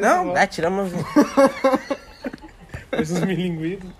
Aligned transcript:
Não, 0.00 0.32
dá, 0.32 0.46
tira 0.46 0.68
a 0.68 0.70
mãozinha. 0.70 1.04
Esses 2.92 3.20
milinguidos. 3.20 3.90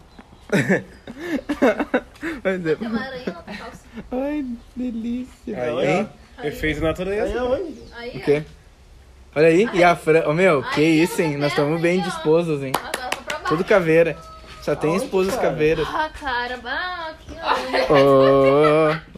Mas 2.42 2.66
é- 2.66 2.72
aranha 2.72 3.24
calça. 3.58 3.86
Ai, 4.12 4.44
delícia. 4.74 5.62
Aí, 5.62 5.86
Hein? 5.86 6.08
Efeito 6.44 6.80
natureza. 6.82 7.34
Aí, 7.96 8.10
O 8.16 8.20
quê? 8.20 8.42
Olha 9.34 9.48
aí, 9.48 9.68
e 9.74 9.84
a 9.84 9.94
Fran... 9.96 10.26
Ô, 10.28 10.32
meu, 10.32 10.62
que 10.62 10.80
Ai, 10.80 10.86
isso, 10.86 11.20
hein? 11.20 11.36
Nós 11.36 11.52
estamos 11.52 11.80
bem 11.80 12.00
ó. 12.00 12.04
dispostos, 12.04 12.62
hein? 12.62 12.72
Agora 12.76 13.10
vou 13.14 13.22
pra 13.24 13.36
baixo. 13.38 13.48
Tudo 13.48 13.64
caveira. 13.64 14.16
Só 14.62 14.74
tem 14.74 14.96
esposas 14.96 15.36
caveiras. 15.36 15.86
Ah, 15.90 16.10
caramba. 16.18 16.70
Ah, 16.70 17.10
aqui, 17.10 17.36
ó. 17.90 17.94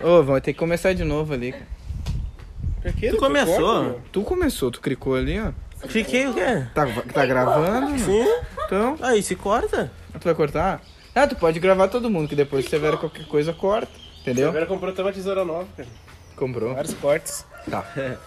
Ô, 0.07 0.19
ô, 0.19 0.23
vamos 0.23 0.43
ter 0.43 0.53
que 0.53 0.59
começar 0.59 0.93
de 0.93 1.05
novo 1.05 1.33
ali. 1.33 1.53
cara. 1.53 1.67
Por 2.83 2.93
que 2.93 3.11
Tu 3.11 3.17
começou? 3.17 4.01
Tu 4.13 4.23
começou, 4.23 4.71
tu 4.71 4.81
clicou 4.81 5.15
ali, 5.15 5.39
ó. 5.41 5.53
Fiquei 5.87 6.27
o 6.27 6.35
quê? 6.35 6.67
Tá, 6.75 6.87
tá 7.13 7.27
gravando? 7.27 7.99
Sim. 7.99 8.25
Então, 8.67 8.97
Aí, 9.01 9.23
se 9.23 9.37
corta. 9.37 9.91
tu 10.19 10.25
vai 10.25 10.35
cortar? 10.35 10.83
Ah, 11.15 11.27
tu 11.27 11.37
pode 11.37 11.59
gravar 11.61 11.89
todo 11.89 12.11
mundo, 12.11 12.29
que 12.29 12.37
depois 12.37 12.65
se 12.65 12.71
tiver 12.71 12.97
qualquer 12.97 13.27
coisa, 13.27 13.53
corta. 13.53 13.93
Entendeu? 14.21 14.49
Agora 14.49 14.67
comprou 14.67 14.93
até 14.93 15.03
uma 15.03 15.13
tesoura 15.13 15.45
nova, 15.45 15.69
cara. 15.77 15.89
Comprou. 16.37 16.75
Vários 16.75 16.95
cortes. 16.95 17.47
Tá. 17.71 17.83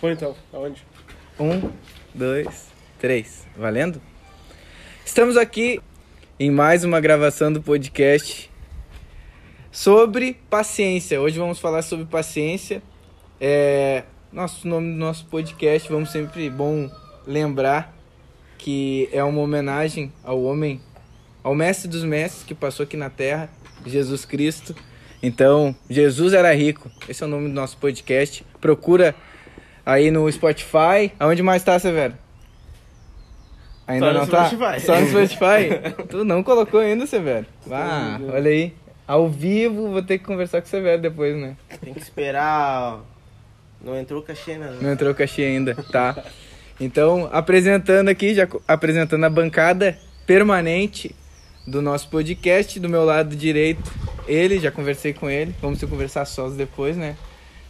Foi 0.00 0.12
então, 0.12 0.34
aonde? 0.52 0.84
Um, 1.38 1.70
dois, 2.14 2.68
três. 2.98 3.46
Valendo? 3.56 4.00
Estamos 5.04 5.36
aqui 5.36 5.80
em 6.38 6.50
mais 6.50 6.84
uma 6.84 7.00
gravação 7.00 7.52
do 7.52 7.62
podcast 7.62 8.50
sobre 9.70 10.34
paciência. 10.48 11.20
Hoje 11.20 11.38
vamos 11.38 11.58
falar 11.58 11.82
sobre 11.82 12.06
paciência. 12.06 12.82
É, 13.40 14.04
nosso 14.34 14.66
nome 14.66 14.92
do 14.92 14.98
nosso 14.98 15.26
podcast, 15.26 15.88
vamos 15.88 16.10
sempre 16.10 16.50
bom 16.50 16.90
lembrar 17.24 17.94
que 18.58 19.08
é 19.12 19.22
uma 19.22 19.40
homenagem 19.40 20.12
ao 20.24 20.42
homem, 20.42 20.80
ao 21.40 21.54
mestre 21.54 21.86
dos 21.86 22.02
mestres 22.02 22.42
que 22.42 22.52
passou 22.52 22.82
aqui 22.82 22.96
na 22.96 23.08
terra, 23.08 23.48
Jesus 23.86 24.24
Cristo. 24.24 24.74
Então, 25.22 25.74
Jesus 25.88 26.32
era 26.32 26.52
rico. 26.52 26.90
Esse 27.08 27.22
é 27.22 27.26
o 27.26 27.28
nome 27.28 27.48
do 27.48 27.54
nosso 27.54 27.76
podcast. 27.76 28.44
Procura 28.60 29.14
aí 29.86 30.10
no 30.10 30.30
Spotify. 30.30 31.12
Aonde 31.18 31.42
mais 31.42 31.62
tá, 31.62 31.78
Severo? 31.78 32.14
Ainda 33.86 34.06
Só 34.06 34.12
no 34.12 34.18
não 34.18 34.26
tá? 34.26 34.46
Spotify. 34.46 34.80
Só 34.80 35.00
no 35.00 35.06
Spotify? 35.06 36.02
tu 36.10 36.24
não 36.24 36.42
colocou 36.42 36.80
ainda, 36.80 37.06
Severo? 37.06 37.46
Ah, 37.70 38.18
olha 38.32 38.50
aí. 38.50 38.74
Ao 39.06 39.28
vivo, 39.28 39.90
vou 39.92 40.02
ter 40.02 40.18
que 40.18 40.24
conversar 40.24 40.60
com 40.60 40.66
o 40.66 40.70
Severo 40.70 41.00
depois, 41.00 41.36
né? 41.36 41.56
Tem 41.80 41.94
que 41.94 42.00
esperar. 42.00 43.13
Não 43.84 43.96
entrou 43.98 44.22
cachê, 44.22 44.56
né? 44.56 44.78
Não 44.80 44.92
entrou 44.92 45.14
cachê 45.14 45.42
ainda, 45.42 45.74
tá? 45.92 46.24
Então, 46.80 47.28
apresentando 47.30 48.08
aqui, 48.08 48.34
já 48.34 48.48
apresentando 48.66 49.24
a 49.24 49.30
bancada 49.30 49.98
permanente 50.26 51.14
do 51.66 51.82
nosso 51.82 52.08
podcast, 52.08 52.80
do 52.80 52.88
meu 52.88 53.04
lado 53.04 53.36
direito, 53.36 53.92
ele, 54.26 54.58
já 54.58 54.70
conversei 54.70 55.12
com 55.12 55.28
ele, 55.28 55.54
vamos 55.60 55.78
se 55.78 55.86
conversar 55.86 56.24
sós 56.24 56.54
depois, 56.54 56.96
né? 56.96 57.16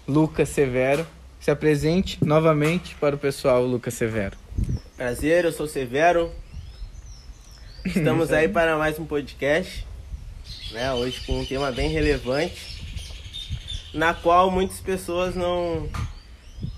Lucas 0.07 0.49
Severo. 0.49 1.07
Se 1.41 1.51
apresente 1.51 2.19
novamente 2.25 2.95
para 2.95 3.17
o 3.17 3.19
pessoal, 3.19 3.63
Lucas 3.67 3.95
Severo. 3.95 4.37
Prazer, 4.97 5.45
eu 5.45 5.53
sou 5.53 5.67
Severo. 5.67 6.31
Estamos 7.85 8.31
aí 8.33 8.49
para 8.49 8.79
mais 8.79 8.99
um 8.99 9.05
podcast, 9.05 9.87
né? 10.73 10.93
Hoje 10.93 11.21
com 11.27 11.41
um 11.41 11.45
tema 11.45 11.71
bem 11.71 11.91
relevante, 11.91 12.74
na 13.95 14.13
qual 14.13 14.51
muitas 14.51 14.81
pessoas 14.81 15.35
não 15.35 15.89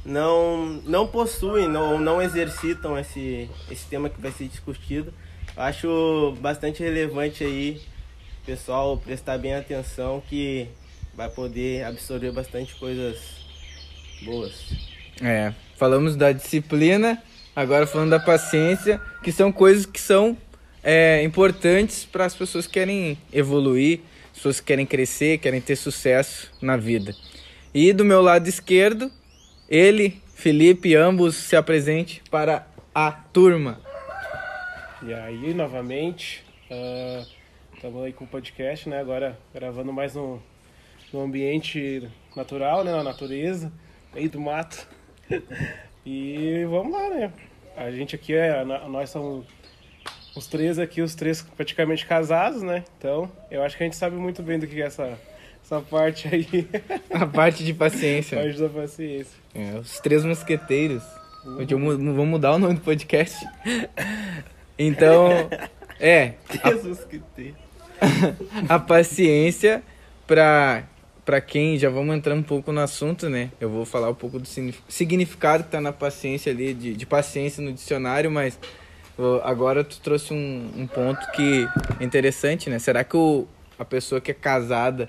não 0.04 0.80
não 0.84 1.06
possuem 1.06 1.74
ou 1.76 1.98
não, 1.98 2.22
exercitam 2.22 2.98
esse 2.98 3.50
esse 3.70 3.86
tema 3.86 4.08
que 4.08 4.20
vai 4.20 4.30
ser 4.30 4.46
discutido. 4.46 5.12
Eu 5.56 5.62
acho 5.62 6.36
bastante 6.40 6.82
relevante 6.82 7.42
aí, 7.42 7.80
pessoal, 8.44 8.98
prestar 8.98 9.38
bem 9.38 9.54
atenção 9.54 10.22
que 10.28 10.68
vai 11.14 11.30
poder 11.30 11.84
absorver 11.84 12.30
bastante 12.30 12.74
coisas 12.74 13.16
boas. 14.22 14.74
É, 15.22 15.54
falamos 15.76 16.14
da 16.14 16.30
disciplina, 16.30 17.22
agora 17.54 17.86
falando 17.86 18.10
da 18.10 18.20
paciência, 18.20 19.00
que 19.22 19.32
são 19.32 19.50
coisas 19.50 19.86
que 19.86 20.00
são 20.00 20.36
é, 20.82 21.22
importantes 21.22 22.04
para 22.04 22.26
as 22.26 22.34
pessoas 22.34 22.66
que 22.66 22.74
querem 22.74 23.18
evoluir, 23.32 24.00
pessoas 24.36 24.60
que 24.60 24.66
querem 24.66 24.84
crescer, 24.84 25.38
querem 25.38 25.60
ter 25.62 25.76
sucesso 25.76 26.52
na 26.60 26.76
vida. 26.76 27.14
E 27.72 27.92
do 27.92 28.04
meu 28.04 28.20
lado 28.20 28.46
esquerdo, 28.46 29.10
ele, 29.68 30.22
Felipe, 30.34 30.94
ambos 30.94 31.34
se 31.34 31.56
apresente 31.56 32.22
para 32.30 32.66
a 32.94 33.10
turma. 33.10 33.80
E 35.02 35.12
aí, 35.12 35.54
novamente, 35.54 36.44
estamos 37.74 38.04
aí 38.04 38.12
com 38.12 38.24
o 38.24 38.28
podcast, 38.28 38.88
né? 38.88 39.00
Agora 39.00 39.38
gravando 39.54 39.92
mais 39.92 40.14
no, 40.14 40.42
no 41.12 41.22
ambiente 41.22 42.06
natural, 42.36 42.84
né? 42.84 42.92
Na 42.92 43.02
natureza, 43.02 43.72
meio 44.14 44.28
do 44.28 44.40
mato. 44.40 44.86
e 46.04 46.64
vamos 46.68 46.92
lá, 46.92 47.08
né? 47.08 47.32
A 47.74 47.90
gente 47.90 48.14
aqui 48.14 48.34
é. 48.34 48.64
Nós 48.64 49.10
somos 49.10 49.46
os 50.36 50.46
três 50.46 50.78
aqui, 50.78 51.00
os 51.02 51.14
três 51.14 51.42
praticamente 51.42 52.04
casados, 52.06 52.62
né? 52.62 52.84
Então, 52.98 53.30
eu 53.50 53.62
acho 53.62 53.76
que 53.76 53.82
a 53.82 53.86
gente 53.86 53.96
sabe 53.96 54.16
muito 54.16 54.42
bem 54.42 54.58
do 54.58 54.66
que 54.66 54.80
é 54.80 54.86
essa, 54.86 55.18
essa 55.64 55.80
parte 55.80 56.28
aí. 56.28 56.68
A 57.10 57.26
parte 57.26 57.64
de 57.64 57.72
paciência. 57.72 58.38
parte 58.38 58.58
da 58.60 58.68
paciência. 58.68 59.36
É, 59.54 59.78
os 59.78 59.98
três 60.00 60.24
mosqueteiros. 60.24 61.02
Hoje 61.44 61.72
eu 61.72 61.78
vou 62.14 62.26
mudar 62.26 62.52
o 62.54 62.58
nome 62.58 62.74
do 62.74 62.80
podcast. 62.80 63.46
Então, 64.78 65.28
é, 66.00 66.32
Jesus 66.64 67.04
que 67.04 67.20
tem. 67.34 67.54
a 68.68 68.78
paciência 68.78 69.82
para 70.26 70.84
para 71.24 71.40
quem 71.40 71.76
já 71.76 71.90
vamos 71.90 72.14
entrar 72.14 72.34
um 72.36 72.42
pouco 72.42 72.70
no 72.70 72.80
assunto, 72.80 73.28
né? 73.28 73.50
Eu 73.60 73.68
vou 73.68 73.84
falar 73.84 74.08
um 74.10 74.14
pouco 74.14 74.38
do 74.38 74.46
signif- 74.46 74.80
significado 74.88 75.64
que 75.64 75.70
tá 75.70 75.80
na 75.80 75.92
paciência 75.92 76.52
ali 76.52 76.72
de, 76.72 76.94
de 76.94 77.04
paciência 77.04 77.60
no 77.60 77.72
dicionário, 77.72 78.30
mas 78.30 78.56
agora 79.44 79.82
tu 79.84 80.00
trouxe 80.00 80.32
um, 80.32 80.70
um 80.76 80.86
ponto 80.86 81.30
que 81.32 81.66
é 81.98 82.04
interessante, 82.04 82.68
né? 82.68 82.78
Será 82.78 83.02
que 83.04 83.16
o, 83.16 83.46
a 83.78 83.84
pessoa 83.84 84.20
que 84.20 84.30
é 84.30 84.34
casada 84.34 85.08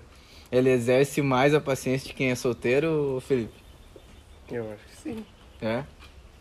ela 0.52 0.70
exerce 0.70 1.22
mais 1.22 1.54
a 1.54 1.60
paciência 1.60 2.08
de 2.08 2.14
quem 2.14 2.32
é 2.32 2.36
solteiro, 2.36 3.22
Felipe? 3.28 3.54
Eu 4.50 4.72
acho 4.72 4.86
que 4.86 4.96
sim. 4.96 5.26
É? 5.62 5.84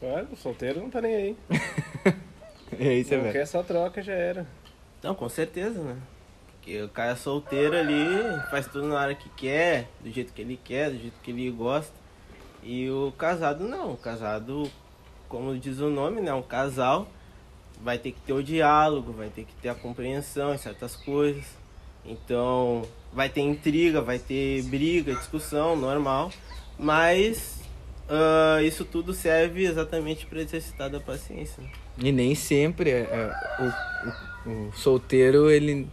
Olha, 0.00 0.28
o 0.30 0.36
solteiro 0.36 0.80
não 0.80 0.90
tá 0.90 1.00
nem 1.00 1.14
aí. 1.14 1.36
É 2.80 2.94
isso, 2.94 3.14
é 3.14 3.16
Não 3.16 3.22
velho. 3.22 3.32
quer 3.32 3.46
só 3.46 3.62
troca, 3.62 4.02
já 4.02 4.12
era. 4.12 4.44
Não, 5.00 5.14
com 5.14 5.28
certeza, 5.28 5.80
né? 5.80 5.96
Porque 6.50 6.82
o 6.82 6.88
cara 6.88 7.14
solteiro 7.14 7.76
ali 7.76 8.04
faz 8.50 8.66
tudo 8.66 8.88
na 8.88 8.96
hora 8.96 9.14
que 9.14 9.28
quer, 9.30 9.88
do 10.00 10.10
jeito 10.10 10.32
que 10.32 10.42
ele 10.42 10.58
quer, 10.62 10.90
do 10.90 10.98
jeito 10.98 11.14
que 11.22 11.30
ele 11.30 11.48
gosta. 11.52 11.94
E 12.64 12.90
o 12.90 13.12
casado 13.16 13.64
não. 13.68 13.92
O 13.92 13.96
casado, 13.96 14.68
como 15.28 15.56
diz 15.56 15.78
o 15.78 15.88
nome, 15.88 16.20
né? 16.20 16.34
Um 16.34 16.42
casal 16.42 17.06
vai 17.82 17.98
ter 17.98 18.12
que 18.12 18.20
ter 18.20 18.32
o 18.32 18.42
diálogo, 18.42 19.12
vai 19.12 19.28
ter 19.28 19.44
que 19.44 19.54
ter 19.60 19.68
a 19.68 19.74
compreensão 19.74 20.54
em 20.54 20.58
certas 20.58 20.96
coisas. 20.96 21.44
Então, 22.04 22.82
vai 23.12 23.28
ter 23.28 23.40
intriga, 23.40 24.00
vai 24.00 24.18
ter 24.18 24.62
briga, 24.64 25.14
discussão, 25.14 25.76
normal. 25.76 26.30
Mas 26.78 27.56
ah, 28.08 28.62
isso 28.62 28.84
tudo 28.84 29.12
serve 29.12 29.64
exatamente 29.64 30.26
para 30.26 30.40
exercitar 30.40 30.88
da 30.88 31.00
paciência. 31.00 31.62
né? 31.62 31.70
E 31.98 32.12
nem 32.12 32.34
sempre 32.34 32.90
é, 32.90 33.00
é, 33.00 33.32
o, 34.46 34.50
o, 34.50 34.68
o 34.68 34.72
solteiro, 34.72 35.50
ele 35.50 35.88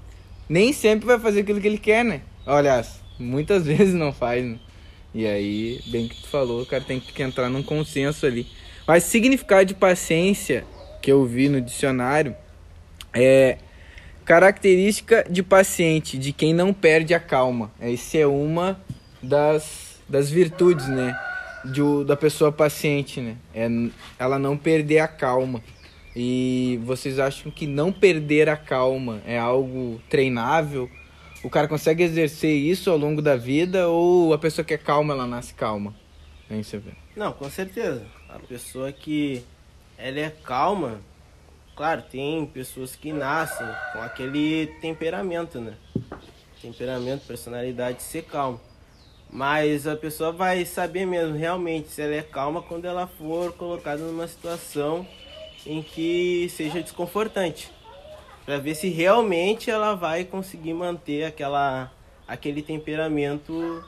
nem 0.47 0.71
sempre 0.71 1.07
vai 1.07 1.19
fazer 1.19 1.41
aquilo 1.41 1.59
que 1.59 1.67
ele 1.67 1.77
quer, 1.77 2.03
né? 2.05 2.21
Aliás, 2.45 2.99
muitas 3.17 3.65
vezes 3.65 3.93
não 3.93 4.13
faz, 4.13 4.43
né? 4.45 4.59
E 5.13 5.27
aí, 5.27 5.79
bem 5.87 6.07
que 6.07 6.21
tu 6.21 6.27
falou, 6.27 6.63
o 6.63 6.65
cara 6.65 6.83
tem 6.83 6.99
que 6.99 7.21
entrar 7.21 7.49
num 7.49 7.61
consenso 7.61 8.25
ali. 8.25 8.47
Mas 8.87 9.03
significado 9.03 9.65
de 9.65 9.75
paciência 9.75 10.65
que 11.03 11.11
eu 11.11 11.25
vi 11.25 11.49
no 11.49 11.59
dicionário 11.59 12.33
é 13.13 13.57
característica 14.23 15.25
de 15.29 15.43
paciente, 15.43 16.17
de 16.17 16.31
quem 16.31 16.53
não 16.53 16.73
perde 16.73 17.13
a 17.13 17.19
calma. 17.19 17.69
Essa 17.77 18.19
é 18.19 18.25
uma 18.25 18.81
das, 19.21 20.01
das 20.07 20.31
virtudes, 20.31 20.87
né? 20.87 21.13
De, 21.65 22.05
da 22.05 22.15
pessoa 22.15 22.53
paciente, 22.53 23.19
né? 23.19 23.35
É 23.53 23.67
ela 24.17 24.39
não 24.39 24.57
perder 24.57 24.99
a 24.99 25.07
calma. 25.07 25.61
E 26.15 26.79
vocês 26.85 27.19
acham 27.19 27.51
que 27.51 27.67
não 27.67 27.91
perder 27.91 28.47
a 28.47 28.55
calma 28.55 29.21
é 29.27 29.37
algo 29.37 30.01
treinável? 30.09 30.89
O 31.43 31.49
cara 31.49 31.67
consegue 31.67 32.01
exercer 32.01 32.55
isso 32.55 32.89
ao 32.89 32.97
longo 32.97 33.21
da 33.21 33.35
vida 33.35 33.89
ou 33.89 34.33
a 34.33 34.37
pessoa 34.37 34.63
que 34.63 34.73
é 34.73 34.77
calma, 34.77 35.13
ela 35.13 35.27
nasce 35.27 35.53
calma? 35.53 35.93
Hein, 36.49 36.63
você 36.63 36.77
vê? 36.77 36.91
Não, 37.13 37.33
com 37.33 37.49
certeza. 37.49 38.05
A 38.29 38.39
pessoa 38.39 38.89
que 38.93 39.43
ela 39.97 40.19
é 40.19 40.29
calma, 40.29 41.01
claro, 41.75 42.03
tem 42.03 42.45
pessoas 42.45 42.95
que 42.95 43.13
nascem 43.13 43.67
com 43.91 44.01
aquele 44.01 44.67
temperamento, 44.81 45.59
né? 45.59 45.75
Temperamento, 46.61 47.25
personalidade 47.25 47.97
de 47.97 48.03
ser 48.03 48.23
calmo. 48.23 48.59
Mas 49.29 49.87
a 49.87 49.95
pessoa 49.95 50.31
vai 50.31 50.63
saber 50.63 51.05
mesmo 51.05 51.35
realmente 51.35 51.89
se 51.89 52.01
ela 52.01 52.13
é 52.13 52.21
calma 52.21 52.61
quando 52.61 52.85
ela 52.85 53.07
for 53.07 53.51
colocada 53.53 54.03
numa 54.03 54.27
situação 54.27 55.07
em 55.65 55.81
que 55.81 56.47
seja 56.49 56.81
desconfortante. 56.81 57.71
Para 58.45 58.57
ver 58.59 58.75
se 58.75 58.89
realmente 58.89 59.71
ela 59.71 59.95
vai 59.95 60.23
conseguir 60.23 60.73
manter 60.73 61.23
aquela, 61.23 61.91
aquele 62.27 62.61
temperamento 62.61 63.83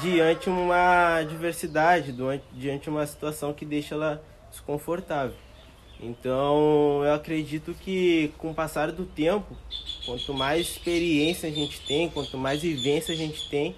diante 0.00 0.48
uma 0.48 1.16
adversidade, 1.16 2.14
diante 2.52 2.88
uma 2.88 3.06
situação 3.06 3.52
que 3.52 3.64
deixa 3.64 3.94
ela 3.94 4.22
desconfortável. 4.56 5.34
Então 6.00 7.02
eu 7.04 7.14
acredito 7.14 7.74
que 7.74 8.32
com 8.36 8.50
o 8.50 8.54
passar 8.54 8.92
do 8.92 9.04
tempo, 9.04 9.56
quanto 10.04 10.34
mais 10.34 10.68
experiência 10.68 11.48
a 11.48 11.52
gente 11.52 11.80
tem, 11.86 12.10
quanto 12.10 12.36
mais 12.36 12.60
vivência 12.60 13.14
a 13.14 13.16
gente 13.16 13.48
tem, 13.48 13.74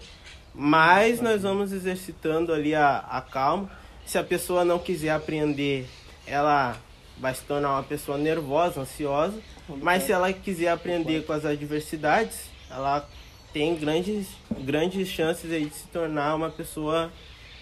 mais 0.54 1.20
nós 1.20 1.42
vamos 1.42 1.72
exercitando 1.72 2.52
ali 2.52 2.74
a, 2.74 2.98
a 2.98 3.20
calma. 3.20 3.70
Se 4.04 4.18
a 4.18 4.24
pessoa 4.24 4.64
não 4.64 4.78
quiser 4.78 5.10
aprender, 5.10 5.86
ela 6.26 6.76
vai 7.18 7.34
se 7.34 7.42
tornar 7.42 7.72
uma 7.72 7.82
pessoa 7.82 8.18
nervosa, 8.18 8.80
ansiosa. 8.80 9.38
Mas 9.68 10.04
se 10.04 10.12
ela 10.12 10.32
quiser 10.32 10.70
aprender 10.70 11.24
com 11.24 11.32
as 11.32 11.44
adversidades, 11.44 12.50
ela 12.70 13.06
tem 13.52 13.76
grandes, 13.76 14.28
grandes 14.60 15.08
chances 15.08 15.52
aí 15.52 15.66
de 15.66 15.74
se 15.74 15.86
tornar 15.88 16.34
uma 16.34 16.50
pessoa 16.50 17.12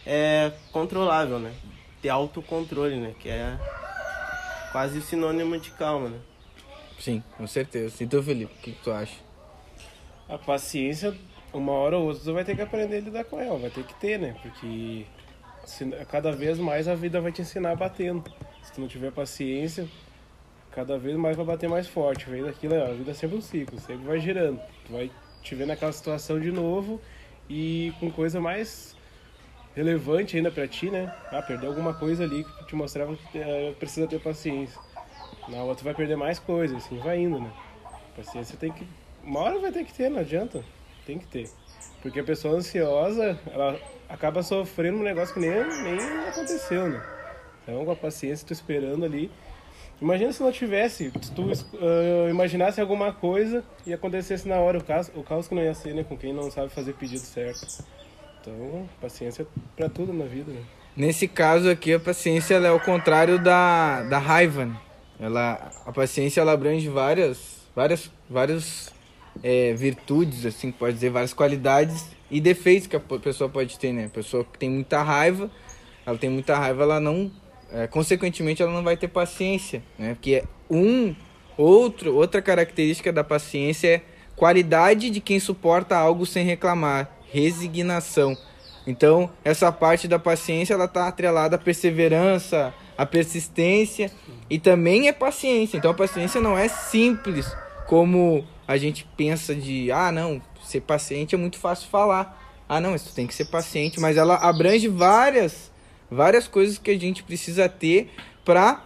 é, 0.06 0.52
controlável, 0.72 1.38
né? 1.38 1.52
Ter 2.06 2.10
autocontrole, 2.10 3.00
né? 3.00 3.16
Que 3.18 3.28
é 3.28 3.58
quase 4.70 5.02
sinônimo 5.02 5.58
de 5.58 5.72
calma, 5.72 6.10
né? 6.10 6.18
Sim, 7.00 7.20
com 7.36 7.48
certeza. 7.48 8.00
E 8.00 8.06
tu, 8.06 8.22
Felipe, 8.22 8.52
o 8.54 8.62
que, 8.62 8.70
que 8.70 8.80
tu 8.84 8.92
acha? 8.92 9.16
A 10.28 10.38
paciência, 10.38 11.12
uma 11.52 11.72
hora 11.72 11.98
ou 11.98 12.04
outra, 12.06 12.22
tu 12.22 12.32
vai 12.32 12.44
ter 12.44 12.54
que 12.54 12.62
aprender 12.62 12.98
a 12.98 13.00
lidar 13.00 13.24
com 13.24 13.40
ela, 13.40 13.58
vai 13.58 13.70
ter 13.70 13.82
que 13.82 13.92
ter, 13.94 14.20
né? 14.20 14.36
Porque 14.40 15.04
cada 16.08 16.30
vez 16.30 16.60
mais 16.60 16.86
a 16.86 16.94
vida 16.94 17.20
vai 17.20 17.32
te 17.32 17.42
ensinar 17.42 17.74
batendo. 17.74 18.22
Se 18.62 18.72
tu 18.72 18.80
não 18.80 18.86
tiver 18.86 19.10
paciência, 19.10 19.88
cada 20.70 20.96
vez 20.96 21.16
mais 21.16 21.36
vai 21.36 21.44
bater 21.44 21.68
mais 21.68 21.88
forte. 21.88 22.30
Vem 22.30 22.44
daquilo, 22.44 22.80
a 22.80 22.92
vida 22.92 23.10
é 23.10 23.14
sempre 23.14 23.36
um 23.36 23.42
ciclo, 23.42 23.80
sempre 23.80 24.06
vai 24.06 24.20
girando. 24.20 24.60
Tu 24.86 24.92
vai 24.92 25.10
te 25.42 25.56
ver 25.56 25.66
naquela 25.66 25.90
situação 25.90 26.38
de 26.38 26.52
novo 26.52 27.00
e 27.50 27.92
com 27.98 28.12
coisa 28.12 28.40
mais 28.40 28.95
relevante 29.76 30.36
ainda 30.38 30.50
para 30.50 30.66
ti, 30.66 30.90
né? 30.90 31.14
Ah, 31.30 31.42
perdeu 31.42 31.68
alguma 31.68 31.92
coisa 31.92 32.24
ali 32.24 32.42
que 32.42 32.66
te 32.66 32.74
mostrava 32.74 33.14
que 33.14 33.38
uh, 33.38 33.74
precisa 33.78 34.06
ter 34.06 34.18
paciência. 34.18 34.80
Na 35.48 35.62
outra 35.62 35.84
vai 35.84 35.94
perder 35.94 36.16
mais 36.16 36.38
coisas, 36.38 36.78
assim 36.78 36.98
vai 36.98 37.20
indo, 37.20 37.38
né? 37.38 37.52
Paciência 38.16 38.56
tem 38.56 38.72
que. 38.72 38.86
Uma 39.22 39.40
hora 39.40 39.58
vai 39.60 39.70
ter 39.70 39.84
que 39.84 39.92
ter, 39.92 40.08
não 40.08 40.20
adianta. 40.20 40.64
Tem 41.04 41.18
que 41.18 41.26
ter. 41.26 41.48
Porque 42.00 42.18
a 42.18 42.24
pessoa 42.24 42.54
ansiosa, 42.54 43.38
ela 43.52 43.78
acaba 44.08 44.42
sofrendo 44.42 44.98
um 44.98 45.02
negócio 45.02 45.34
que 45.34 45.40
nem, 45.40 45.50
nem 45.82 45.98
aconteceu, 46.26 46.88
né? 46.88 47.02
Então, 47.62 47.84
com 47.84 47.90
a 47.90 47.96
paciência, 47.96 48.46
tô 48.46 48.54
esperando 48.54 49.04
ali. 49.04 49.30
Imagina 50.00 50.32
se 50.32 50.42
não 50.42 50.52
tivesse, 50.52 51.10
se 51.20 51.32
tu 51.32 51.42
uh, 51.42 52.28
imaginasse 52.30 52.80
alguma 52.80 53.12
coisa 53.12 53.64
e 53.86 53.92
acontecesse 53.92 54.48
na 54.48 54.56
hora 54.56 54.78
o 54.78 54.84
caos, 54.84 55.10
o 55.14 55.22
caos 55.22 55.48
que 55.48 55.54
não 55.54 55.62
ia 55.62 55.74
ser, 55.74 55.94
né? 55.94 56.04
Com 56.04 56.16
quem 56.16 56.32
não 56.32 56.50
sabe 56.50 56.70
fazer 56.70 56.94
pedido 56.94 57.20
certo. 57.20 57.84
Então, 58.46 58.88
paciência 59.00 59.44
para 59.76 59.88
tudo 59.88 60.12
na 60.12 60.24
vida, 60.24 60.52
né? 60.52 60.60
Nesse 60.96 61.26
caso 61.26 61.68
aqui, 61.68 61.92
a 61.92 61.98
paciência 61.98 62.54
é 62.54 62.70
o 62.70 62.78
contrário 62.78 63.42
da, 63.42 64.04
da 64.04 64.18
raiva. 64.18 64.66
Né? 64.66 64.76
Ela, 65.18 65.72
a 65.84 65.92
paciência 65.92 66.40
ela 66.40 66.52
abrange 66.52 66.88
várias, 66.88 67.58
várias, 67.74 68.08
várias 68.30 68.94
é, 69.42 69.74
virtudes, 69.74 70.46
assim, 70.46 70.70
pode 70.70 70.94
dizer, 70.94 71.10
várias 71.10 71.34
qualidades 71.34 72.08
e 72.30 72.40
defeitos 72.40 72.86
que 72.86 72.94
a 72.94 73.00
pessoa 73.00 73.50
pode 73.50 73.76
ter, 73.78 73.92
né? 73.92 74.04
A 74.04 74.10
pessoa 74.10 74.44
que 74.44 74.58
tem 74.58 74.70
muita 74.70 75.02
raiva, 75.02 75.50
ela 76.06 76.16
tem 76.16 76.30
muita 76.30 76.56
raiva, 76.56 76.84
ela 76.84 77.00
não, 77.00 77.30
é, 77.72 77.88
consequentemente, 77.88 78.62
ela 78.62 78.72
não 78.72 78.84
vai 78.84 78.96
ter 78.96 79.08
paciência, 79.08 79.82
né? 79.98 80.14
Porque 80.14 80.44
um, 80.70 81.14
outro, 81.58 82.14
outra 82.14 82.40
característica 82.40 83.12
da 83.12 83.24
paciência 83.24 83.88
é 83.88 84.02
qualidade 84.36 85.10
de 85.10 85.20
quem 85.20 85.40
suporta 85.40 85.96
algo 85.96 86.24
sem 86.24 86.44
reclamar 86.44 87.15
resignação. 87.30 88.36
Então, 88.86 89.30
essa 89.44 89.72
parte 89.72 90.06
da 90.06 90.18
paciência 90.18 90.74
ela 90.74 90.84
está 90.84 91.08
atrelada 91.08 91.56
à 91.56 91.58
perseverança, 91.58 92.72
à 92.96 93.04
persistência 93.04 94.10
e 94.48 94.58
também 94.58 95.08
é 95.08 95.12
paciência. 95.12 95.76
Então, 95.76 95.90
a 95.90 95.94
paciência 95.94 96.40
não 96.40 96.56
é 96.56 96.68
simples 96.68 97.46
como 97.86 98.44
a 98.66 98.76
gente 98.76 99.06
pensa 99.16 99.54
de, 99.54 99.90
ah, 99.90 100.12
não, 100.12 100.40
ser 100.62 100.80
paciente 100.80 101.34
é 101.34 101.38
muito 101.38 101.58
fácil 101.58 101.88
falar. 101.88 102.42
Ah, 102.68 102.80
não, 102.80 102.94
isso 102.94 103.14
tem 103.14 103.26
que 103.26 103.34
ser 103.34 103.46
paciente, 103.46 104.00
mas 104.00 104.16
ela 104.16 104.36
abrange 104.36 104.88
várias 104.88 105.70
várias 106.10 106.46
coisas 106.46 106.78
que 106.78 106.90
a 106.90 106.98
gente 106.98 107.22
precisa 107.22 107.68
ter 107.68 108.10
para 108.44 108.82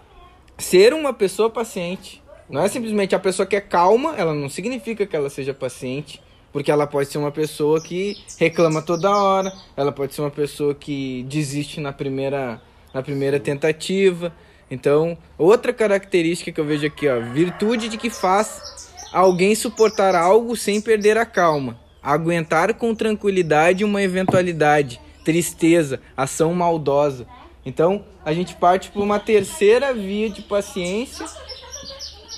ser 0.59 0.93
uma 0.93 1.13
pessoa 1.13 1.51
paciente. 1.51 2.23
Não 2.49 2.63
é 2.63 2.69
simplesmente 2.69 3.15
a 3.15 3.19
pessoa 3.19 3.47
que 3.47 3.57
é 3.57 3.61
calma, 3.61 4.15
ela 4.17 4.35
não 4.35 4.49
significa 4.49 5.07
que 5.07 5.15
ela 5.15 5.31
seja 5.31 5.55
paciente. 5.55 6.21
Porque 6.53 6.71
ela 6.71 6.87
pode 6.87 7.09
ser 7.09 7.19
uma 7.19 7.31
pessoa 7.31 7.81
que 7.81 8.17
reclama 8.39 8.83
toda 8.83 9.11
hora, 9.11 9.53
ela 9.77 9.93
pode 9.93 10.15
ser 10.15 10.21
uma 10.21 10.31
pessoa 10.31 10.75
que 10.75 11.25
desiste 11.29 11.81
na 11.81 11.93
primeira, 11.93 12.61
na 12.93 13.03
primeira 13.03 13.39
tentativa. 13.39 14.33
Então, 14.71 15.17
outra 15.39 15.73
característica 15.73 16.51
que 16.51 16.61
eu 16.61 16.65
vejo 16.65 16.87
aqui, 16.87 17.09
ó, 17.09 17.21
virtude 17.21 17.89
de 17.89 17.97
que 17.97 18.11
faz 18.11 18.89
alguém 19.13 19.55
suportar 19.55 20.15
algo 20.15 20.57
sem 20.57 20.81
perder 20.81 21.17
a 21.19 21.27
calma, 21.27 21.79
aguentar 22.03 22.75
com 22.75 22.95
tranquilidade 22.95 23.85
uma 23.85 24.03
eventualidade, 24.03 25.01
tristeza, 25.25 26.01
ação 26.17 26.55
maldosa. 26.55 27.27
Então, 27.65 28.05
a 28.25 28.33
gente 28.33 28.55
parte 28.55 28.91
por 28.91 29.03
uma 29.03 29.19
terceira 29.19 29.93
via 29.93 30.31
de 30.31 30.43
paciência 30.43 31.27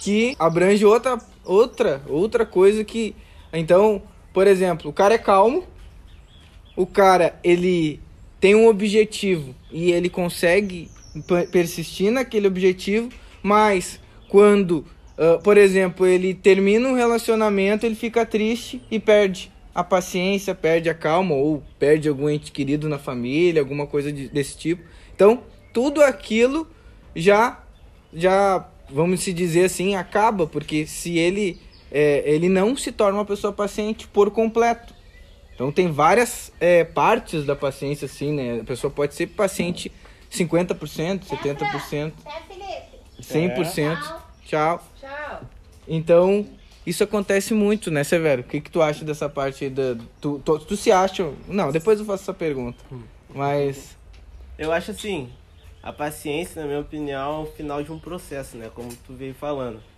que 0.02 0.34
abrange 0.38 0.84
outra 0.84 1.18
outra 1.44 2.02
outra 2.08 2.46
coisa 2.46 2.84
que 2.84 3.14
então, 3.52 4.02
por 4.32 4.46
exemplo, 4.46 4.90
o 4.90 4.92
cara 4.92 5.14
é 5.14 5.18
calmo, 5.18 5.64
o 6.76 6.86
cara 6.86 7.38
ele 7.44 8.00
tem 8.40 8.54
um 8.54 8.66
objetivo 8.66 9.54
e 9.70 9.92
ele 9.92 10.08
consegue 10.08 10.90
persistir 11.50 12.10
naquele 12.10 12.46
objetivo, 12.46 13.10
mas 13.42 14.00
quando, 14.28 14.86
uh, 15.18 15.40
por 15.42 15.56
exemplo, 15.58 16.06
ele 16.06 16.32
termina 16.32 16.88
um 16.88 16.94
relacionamento, 16.94 17.84
ele 17.84 17.94
fica 17.94 18.24
triste 18.24 18.82
e 18.90 18.98
perde 18.98 19.52
a 19.74 19.84
paciência, 19.84 20.54
perde 20.54 20.88
a 20.88 20.94
calma 20.94 21.34
ou 21.34 21.62
perde 21.78 22.08
algum 22.08 22.28
ente 22.28 22.50
querido 22.50 22.88
na 22.88 22.98
família, 22.98 23.60
alguma 23.60 23.86
coisa 23.86 24.12
de, 24.12 24.28
desse 24.28 24.56
tipo. 24.56 24.82
Então, 25.14 25.42
tudo 25.72 26.02
aquilo 26.02 26.66
já 27.14 27.58
já 28.14 28.68
vamos 28.90 29.20
se 29.20 29.32
dizer 29.32 29.64
assim, 29.64 29.96
acaba, 29.96 30.46
porque 30.46 30.86
se 30.86 31.18
ele 31.18 31.58
é, 31.92 32.22
ele 32.24 32.48
não 32.48 32.74
se 32.74 32.90
torna 32.90 33.18
uma 33.18 33.24
pessoa 33.24 33.52
paciente 33.52 34.08
por 34.08 34.30
completo. 34.30 34.94
Então 35.54 35.70
tem 35.70 35.92
várias 35.92 36.50
é, 36.58 36.82
partes 36.82 37.44
da 37.44 37.54
paciência, 37.54 38.06
assim, 38.06 38.32
né? 38.32 38.60
A 38.60 38.64
pessoa 38.64 38.90
pode 38.90 39.14
ser 39.14 39.26
paciente 39.26 39.92
50%, 40.30 41.26
70%, 41.26 42.12
100%. 43.20 44.22
Tchau. 44.46 44.82
Tchau. 44.98 45.40
Então, 45.86 46.46
isso 46.86 47.04
acontece 47.04 47.52
muito, 47.52 47.90
né, 47.90 48.02
Severo? 48.02 48.40
O 48.40 48.44
que, 48.44 48.62
que 48.62 48.70
tu 48.70 48.80
acha 48.80 49.04
dessa 49.04 49.28
parte 49.28 49.64
aí 49.64 49.70
da. 49.70 49.96
Tu, 50.18 50.40
tu, 50.42 50.58
tu 50.60 50.76
se 50.76 50.90
acha. 50.90 51.30
Não, 51.46 51.70
depois 51.70 52.00
eu 52.00 52.06
faço 52.06 52.22
essa 52.22 52.34
pergunta. 52.34 52.82
Mas. 53.34 53.98
Eu 54.58 54.72
acho 54.72 54.92
assim, 54.92 55.28
a 55.82 55.92
paciência, 55.92 56.62
na 56.62 56.66
minha 56.66 56.80
opinião, 56.80 57.40
é 57.40 57.42
o 57.42 57.46
final 57.46 57.82
de 57.82 57.92
um 57.92 57.98
processo, 57.98 58.56
né? 58.56 58.70
Como 58.74 58.88
tu 59.06 59.12
veio 59.12 59.34
falando 59.34 59.91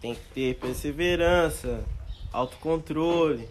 tem 0.00 0.14
que 0.14 0.20
ter 0.34 0.54
perseverança, 0.56 1.84
autocontrole. 2.32 3.48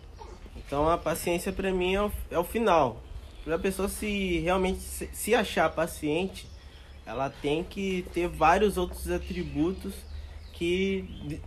Então 0.55 0.89
a 0.89 0.97
paciência 0.97 1.51
para 1.51 1.71
mim 1.71 1.95
é 1.95 2.01
o, 2.01 2.11
é 2.31 2.39
o 2.39 2.43
final. 2.43 3.01
Para 3.43 3.55
a 3.55 3.59
pessoa 3.59 3.87
se 3.87 4.39
realmente 4.39 4.79
se, 4.79 5.09
se 5.13 5.35
achar 5.35 5.69
paciente, 5.69 6.47
ela 7.05 7.29
tem 7.29 7.63
que 7.63 8.05
ter 8.13 8.27
vários 8.27 8.77
outros 8.77 9.09
atributos 9.11 9.93
que 10.53 11.39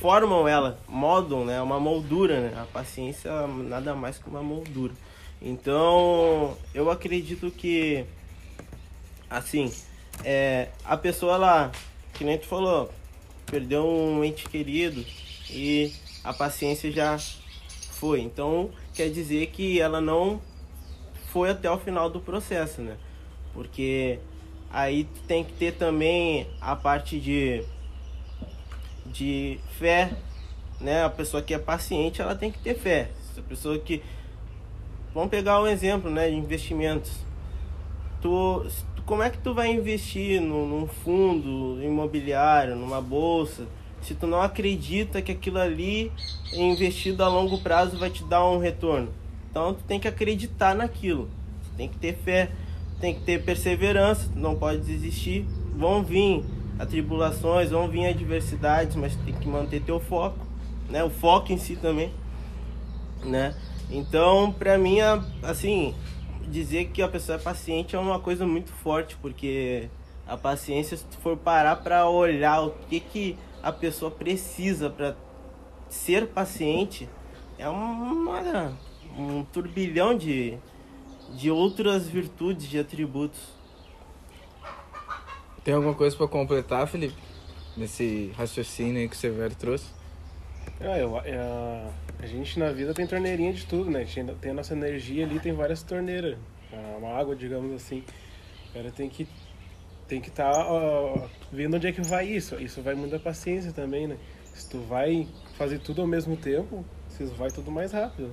formam 0.00 0.48
ela, 0.48 0.78
moldam, 0.88 1.44
né? 1.44 1.60
Uma 1.60 1.78
moldura, 1.78 2.40
né? 2.40 2.60
A 2.60 2.64
paciência 2.64 3.28
é 3.28 3.46
nada 3.46 3.94
mais 3.94 4.18
que 4.18 4.28
uma 4.28 4.42
moldura. 4.42 4.94
Então, 5.40 6.56
eu 6.72 6.90
acredito 6.90 7.50
que 7.50 8.06
assim, 9.32 9.72
é, 10.24 10.68
a 10.84 10.96
pessoa 10.96 11.36
lá, 11.36 11.72
que 12.12 12.24
nem 12.24 12.38
tu 12.38 12.46
falou, 12.46 12.92
perdeu 13.52 13.86
um 13.86 14.24
ente 14.24 14.48
querido 14.48 15.04
e 15.50 15.92
a 16.24 16.32
paciência 16.32 16.90
já 16.90 17.18
foi. 17.90 18.22
Então 18.22 18.70
quer 18.94 19.10
dizer 19.10 19.48
que 19.48 19.78
ela 19.78 20.00
não 20.00 20.40
foi 21.30 21.50
até 21.50 21.70
o 21.70 21.76
final 21.76 22.08
do 22.08 22.18
processo, 22.18 22.80
né? 22.80 22.96
Porque 23.52 24.18
aí 24.70 25.04
tem 25.28 25.44
que 25.44 25.52
ter 25.52 25.72
também 25.72 26.46
a 26.62 26.74
parte 26.74 27.20
de 27.20 27.62
de 29.04 29.60
fé, 29.78 30.16
né? 30.80 31.04
A 31.04 31.10
pessoa 31.10 31.42
que 31.42 31.52
é 31.52 31.58
paciente, 31.58 32.22
ela 32.22 32.34
tem 32.34 32.50
que 32.50 32.58
ter 32.58 32.74
fé. 32.74 33.10
A 33.36 33.42
pessoa 33.42 33.78
que 33.78 34.02
vamos 35.12 35.28
pegar 35.28 35.60
um 35.60 35.66
exemplo, 35.66 36.10
né, 36.10 36.30
de 36.30 36.36
investimentos. 36.36 37.12
Tu, 38.22 38.66
como 39.04 39.22
é 39.22 39.30
que 39.30 39.38
tu 39.38 39.54
vai 39.54 39.70
investir 39.72 40.40
no, 40.40 40.66
num 40.66 40.86
fundo 40.86 41.82
imobiliário, 41.82 42.76
numa 42.76 43.00
bolsa, 43.00 43.66
se 44.00 44.14
tu 44.14 44.26
não 44.26 44.40
acredita 44.40 45.22
que 45.22 45.32
aquilo 45.32 45.58
ali 45.58 46.10
investido 46.52 47.22
a 47.22 47.28
longo 47.28 47.58
prazo 47.58 47.98
vai 47.98 48.10
te 48.10 48.24
dar 48.24 48.44
um 48.44 48.58
retorno? 48.58 49.08
Então 49.50 49.74
tu 49.74 49.82
tem 49.84 50.00
que 50.00 50.08
acreditar 50.08 50.74
naquilo, 50.74 51.28
tu 51.64 51.76
tem 51.76 51.88
que 51.88 51.98
ter 51.98 52.16
fé, 52.16 52.50
tem 53.00 53.14
que 53.14 53.20
ter 53.20 53.44
perseverança, 53.44 54.30
tu 54.32 54.38
não 54.38 54.54
pode 54.54 54.80
desistir. 54.82 55.44
Vão 55.76 56.02
vir 56.02 56.44
atribulações, 56.78 57.70
vão 57.70 57.88
vir 57.88 58.06
adversidades, 58.06 58.96
mas 58.96 59.16
tem 59.16 59.34
que 59.34 59.48
manter 59.48 59.82
teu 59.82 60.00
foco, 60.00 60.38
né? 60.88 61.02
O 61.02 61.10
foco 61.10 61.52
em 61.52 61.58
si 61.58 61.76
também, 61.76 62.12
né? 63.24 63.54
Então, 63.90 64.52
pra 64.52 64.78
mim, 64.78 64.98
assim, 65.42 65.94
dizer 66.52 66.90
que 66.90 67.02
a 67.02 67.08
pessoa 67.08 67.36
é 67.36 67.40
paciente 67.40 67.96
é 67.96 67.98
uma 67.98 68.20
coisa 68.20 68.46
muito 68.46 68.70
forte, 68.70 69.16
porque 69.16 69.88
a 70.26 70.36
paciência, 70.36 70.96
se 70.96 71.04
tu 71.04 71.16
for 71.18 71.36
parar 71.36 71.76
para 71.76 72.08
olhar 72.08 72.62
o 72.62 72.70
que, 72.88 73.00
que 73.00 73.36
a 73.62 73.72
pessoa 73.72 74.10
precisa 74.10 74.90
para 74.90 75.16
ser 75.88 76.28
paciente, 76.28 77.08
é 77.58 77.68
uma, 77.68 78.76
um 79.16 79.44
turbilhão 79.44 80.16
de, 80.16 80.58
de 81.30 81.50
outras 81.50 82.06
virtudes, 82.06 82.68
de 82.68 82.78
atributos. 82.78 83.40
Tem 85.64 85.74
alguma 85.74 85.94
coisa 85.94 86.16
para 86.16 86.28
completar, 86.28 86.86
Felipe? 86.86 87.16
Nesse 87.76 88.32
raciocínio 88.36 89.00
aí 89.00 89.08
que 89.08 89.14
o 89.14 89.18
Severo 89.18 89.54
trouxe? 89.54 89.86
Ah, 90.80 90.98
eu, 90.98 91.18
é, 91.18 91.90
a 92.18 92.26
gente 92.26 92.58
na 92.58 92.72
vida 92.72 92.92
tem 92.92 93.06
torneirinha 93.06 93.52
de 93.52 93.66
tudo, 93.66 93.90
né? 93.90 94.00
A 94.00 94.04
gente 94.04 94.34
tem 94.36 94.50
a 94.50 94.54
nossa 94.54 94.74
energia 94.74 95.24
ali, 95.24 95.38
tem 95.38 95.52
várias 95.52 95.82
torneiras. 95.82 96.36
Uma 96.98 97.18
água, 97.18 97.36
digamos 97.36 97.72
assim. 97.74 98.02
O 98.70 98.72
cara 98.72 98.90
tem 98.90 99.08
que 99.08 99.28
tem 100.08 100.20
que 100.20 100.28
estar 100.28 100.52
tá, 100.52 101.28
vendo 101.50 101.76
onde 101.76 101.86
é 101.86 101.92
que 101.92 102.02
vai 102.02 102.26
isso. 102.26 102.56
Isso 102.56 102.82
vai 102.82 102.94
muito 102.94 103.12
da 103.12 103.18
paciência 103.18 103.72
também, 103.72 104.06
né? 104.06 104.16
Se 104.52 104.68
tu 104.68 104.80
vai 104.80 105.26
fazer 105.56 105.78
tudo 105.78 106.02
ao 106.02 106.06
mesmo 106.06 106.36
tempo, 106.36 106.84
isso 107.08 107.26
vai 107.34 107.50
tudo 107.50 107.70
mais 107.70 107.92
rápido. 107.92 108.30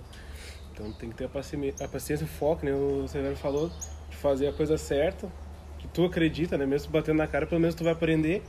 Então 0.74 0.92
tem 0.94 1.10
que 1.10 1.16
ter 1.16 1.26
a 1.26 1.30
paciência, 1.30 1.86
a 1.86 1.88
paciência 1.88 2.26
o 2.26 2.28
foco, 2.28 2.66
né? 2.66 2.74
O 2.74 3.08
Severo 3.08 3.36
falou, 3.36 3.70
de 4.10 4.16
fazer 4.18 4.48
a 4.48 4.54
coisa 4.54 4.78
certa, 4.78 5.32
que 5.78 5.88
tu 5.88 6.04
acredita, 6.06 6.58
né? 6.58 6.66
Mesmo 6.66 6.92
batendo 6.92 7.18
na 7.18 7.28
cara, 7.28 7.46
pelo 7.46 7.62
menos 7.62 7.76
tu 7.76 7.84
vai 7.84 7.94
aprender 7.94 8.44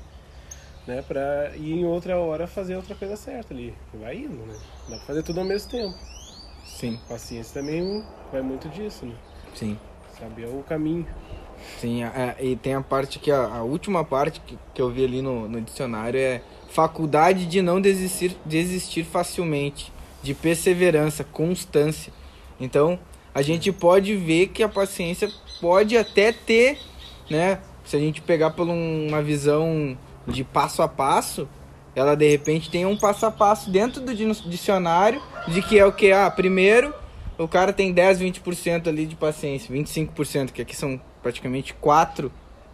né? 0.90 1.02
Pra 1.02 1.52
ir 1.56 1.72
em 1.72 1.84
outra 1.84 2.18
hora 2.18 2.46
fazer 2.46 2.76
outra 2.76 2.94
coisa 2.94 3.16
certa 3.16 3.54
ali. 3.54 3.74
Vai 3.94 4.16
indo, 4.16 4.44
né? 4.46 4.54
Dá 4.88 4.96
pra 4.96 5.06
fazer 5.06 5.22
tudo 5.22 5.40
ao 5.40 5.46
mesmo 5.46 5.70
tempo. 5.70 5.96
Sim. 6.66 6.98
Paciência 7.08 7.60
também 7.60 8.04
vai 8.32 8.42
muito 8.42 8.68
disso, 8.68 9.06
né? 9.06 9.14
Sim. 9.54 9.78
Saber 10.18 10.46
o 10.46 10.62
caminho. 10.62 11.06
Sim, 11.78 12.00
e 12.40 12.56
tem 12.56 12.74
a 12.74 12.80
parte 12.80 13.18
que 13.18 13.30
a, 13.30 13.44
a 13.44 13.62
última 13.62 14.02
parte 14.02 14.40
que, 14.40 14.58
que 14.74 14.80
eu 14.80 14.90
vi 14.90 15.04
ali 15.04 15.20
no, 15.20 15.46
no 15.46 15.60
dicionário 15.60 16.18
é 16.18 16.42
faculdade 16.70 17.46
de 17.46 17.60
não 17.60 17.80
desistir, 17.80 18.36
desistir 18.46 19.04
facilmente, 19.04 19.92
de 20.22 20.32
perseverança, 20.32 21.22
constância. 21.22 22.12
Então, 22.58 22.98
a 23.34 23.42
gente 23.42 23.70
pode 23.72 24.16
ver 24.16 24.48
que 24.48 24.62
a 24.62 24.68
paciência 24.68 25.30
pode 25.60 25.96
até 25.96 26.32
ter, 26.32 26.78
né? 27.30 27.60
Se 27.84 27.96
a 27.96 28.00
gente 28.00 28.22
pegar 28.22 28.50
por 28.50 28.68
uma 28.68 29.22
visão 29.22 29.98
de 30.26 30.44
passo 30.44 30.82
a 30.82 30.88
passo, 30.88 31.48
ela 31.94 32.14
de 32.14 32.28
repente 32.28 32.70
tem 32.70 32.86
um 32.86 32.96
passo 32.96 33.26
a 33.26 33.30
passo 33.30 33.70
dentro 33.70 34.00
do 34.00 34.14
dicionário 34.14 35.20
de 35.48 35.60
que 35.62 35.78
é 35.78 35.84
o 35.84 35.92
que? 35.92 36.12
Ah, 36.12 36.30
primeiro 36.30 36.94
o 37.42 37.48
cara 37.48 37.72
tem 37.72 37.92
10, 37.92 38.20
20% 38.20 38.86
ali 38.86 39.06
de 39.06 39.16
paciência, 39.16 39.74
25%, 39.74 40.52
que 40.52 40.60
aqui 40.60 40.76
são 40.76 41.00
praticamente 41.22 41.72
quatro 41.72 42.30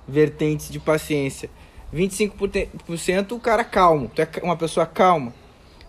vertentes 0.08 0.68
de 0.68 0.80
paciência. 0.80 1.48
25% 1.94 3.32
o 3.32 3.38
cara 3.38 3.64
calmo, 3.64 4.10
tu 4.12 4.20
é 4.20 4.28
uma 4.42 4.56
pessoa 4.56 4.84
calma. 4.84 5.32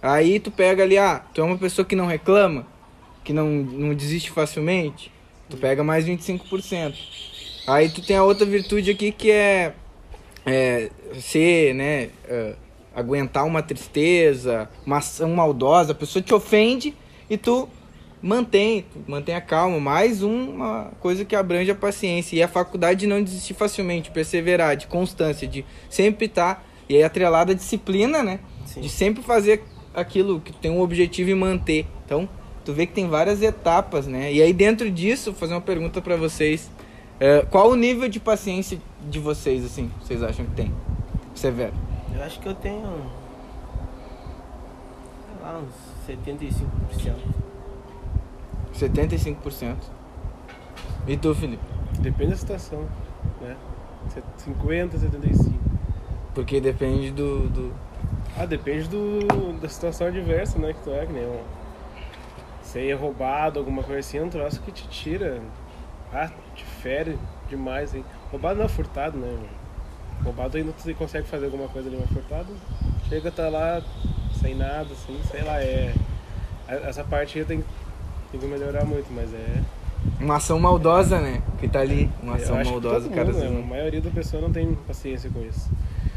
Aí 0.01 0.39
tu 0.39 0.51
pega 0.51 0.83
ali, 0.83 0.97
ah, 0.97 1.23
tu 1.33 1.41
é 1.41 1.43
uma 1.43 1.57
pessoa 1.57 1.85
que 1.85 1.95
não 1.95 2.05
reclama, 2.05 2.67
que 3.23 3.33
não, 3.33 3.47
não 3.47 3.95
desiste 3.95 4.29
facilmente, 4.29 5.11
tu 5.49 5.57
pega 5.57 5.83
mais 5.83 6.05
25%. 6.05 6.95
Aí 7.65 7.89
tu 7.89 8.01
tem 8.01 8.15
a 8.15 8.23
outra 8.23 8.45
virtude 8.45 8.91
aqui 8.91 9.11
que 9.11 9.31
é 9.31 9.73
é, 10.48 10.89
ser, 11.20 11.75
né, 11.75 12.10
uh, 12.30 12.56
aguentar 12.96 13.46
uma 13.46 13.62
tristeza, 13.62 14.70
uma 14.86 14.98
ação 14.98 15.30
maldosa, 15.32 15.92
a 15.92 15.96
pessoa 15.96 16.24
te 16.24 16.34
ofende 16.34 16.96
e 17.30 17.38
tu 17.38 17.68
mantém, 18.22 18.86
mantém 19.06 19.36
a 19.36 19.42
calma. 19.42 19.77
Mais 19.77 20.24
uma 20.24 20.92
coisa 21.01 21.25
que 21.25 21.36
abrange 21.36 21.70
a 21.70 21.75
paciência 21.75 22.38
e 22.38 22.42
a 22.42 22.48
faculdade 22.48 23.01
de 23.01 23.08
não 23.08 23.22
desistir 23.22 23.54
facilmente, 23.54 24.10
perseverar, 24.10 24.77
de 24.77 24.88
constância, 24.88 25.46
de 25.46 25.66
sempre 25.89 26.25
estar 26.25 26.66
e 26.88 26.96
aí 26.96 27.04
atrelada 27.04 27.51
a 27.51 27.56
disciplina, 27.56 28.24
né? 28.24 28.39
Sim. 28.66 28.80
De 28.80 28.89
sempre 28.89 29.22
fazer 29.22 29.63
aquilo 29.94 30.39
que 30.39 30.54
tem 30.54 30.72
um 30.72 30.80
objetivo 30.80 31.30
e 31.30 31.36
manter. 31.36 31.86
Então, 32.06 32.27
tu 32.63 32.72
vê 32.72 32.86
que 32.86 32.94
tem 32.94 33.10
várias 33.10 33.42
etapas, 33.42 34.08
né? 34.08 34.32
E 34.32 34.42
aí 34.42 34.54
dentro 34.54 34.89
disso, 34.89 35.32
vou 35.32 35.39
fazer 35.39 35.54
uma 35.54 35.62
pergunta 35.62 36.01
para 36.01 36.16
vocês. 36.16 36.72
É, 37.19 37.41
qual 37.41 37.71
o 37.71 37.75
nível 37.75 38.07
de 38.07 38.19
paciência 38.19 38.79
de 39.09 39.19
vocês, 39.19 39.65
assim, 39.65 39.91
vocês 40.00 40.21
acham 40.21 40.45
que 40.45 40.51
tem? 40.51 40.71
Severo. 41.33 41.74
Eu 42.13 42.24
acho 42.24 42.39
que 42.39 42.47
eu 42.47 42.53
tenho. 42.53 43.12
Sei 45.25 45.41
lá, 45.41 45.59
uns 45.59 45.74
75%. 46.07 47.15
75%. 48.74 49.75
E 51.07 51.17
tu, 51.17 51.33
Felipe? 51.33 51.63
Depende 52.00 52.31
da 52.31 52.38
situação, 52.38 52.88
né? 53.41 53.55
50, 54.38 54.97
75. 55.00 55.57
Porque 56.36 56.62
depende 56.62 57.12
do. 57.12 57.50
do... 57.50 57.74
Ah, 58.38 58.45
depende 58.45 58.88
do, 58.88 59.59
da 59.59 59.67
situação 59.67 60.07
adversa, 60.07 60.59
né? 60.59 60.74
Que 60.74 60.83
tu 60.83 60.91
é, 60.91 61.05
que 61.05 61.13
nem 61.13 61.25
um. 61.25 61.41
Você 62.62 62.89
é 62.89 62.93
roubado, 62.93 63.57
alguma 63.57 63.81
coisa 63.81 64.01
assim, 64.01 64.17
é 64.17 64.24
um 64.24 64.29
troço 64.29 64.62
que 64.62 64.71
te 64.71 64.88
tira 64.89 65.41
ah, 66.13 66.29
difere 66.55 67.17
demais, 67.49 67.93
hein? 67.93 68.03
Roubado 68.31 68.59
não 68.59 68.65
é 68.65 68.69
furtado, 68.69 69.17
né? 69.17 69.37
Roubado 70.23 70.57
ainda 70.57 70.73
você 70.77 70.93
consegue 70.93 71.27
fazer 71.27 71.45
alguma 71.45 71.67
coisa 71.67 71.89
ali, 71.89 71.97
mas 71.99 72.09
furtado 72.09 72.53
chega, 73.07 73.31
tá 73.31 73.49
lá 73.49 73.81
sem 74.39 74.55
nada, 74.55 74.87
assim, 74.91 75.19
sei 75.29 75.43
lá, 75.43 75.61
é. 75.61 75.93
Essa 76.67 77.03
parte 77.03 77.39
aí 77.39 77.45
tem, 77.45 77.63
tem 78.31 78.39
que 78.39 78.45
melhorar 78.45 78.85
muito, 78.85 79.07
mas 79.11 79.33
é. 79.33 79.61
Uma 80.19 80.35
ação 80.35 80.59
maldosa, 80.59 81.19
né? 81.19 81.41
Que 81.59 81.67
tá 81.67 81.79
ali, 81.79 82.09
uma 82.21 82.35
ação 82.35 82.61
maldosa, 82.63 83.09
cara. 83.09 83.31
Mundo, 83.31 83.39
né? 83.39 83.59
A 83.63 83.65
maioria 83.65 84.01
da 84.01 84.09
pessoa 84.09 84.41
não 84.41 84.51
tem 84.51 84.75
paciência 84.87 85.29
com 85.29 85.41
isso. 85.41 85.69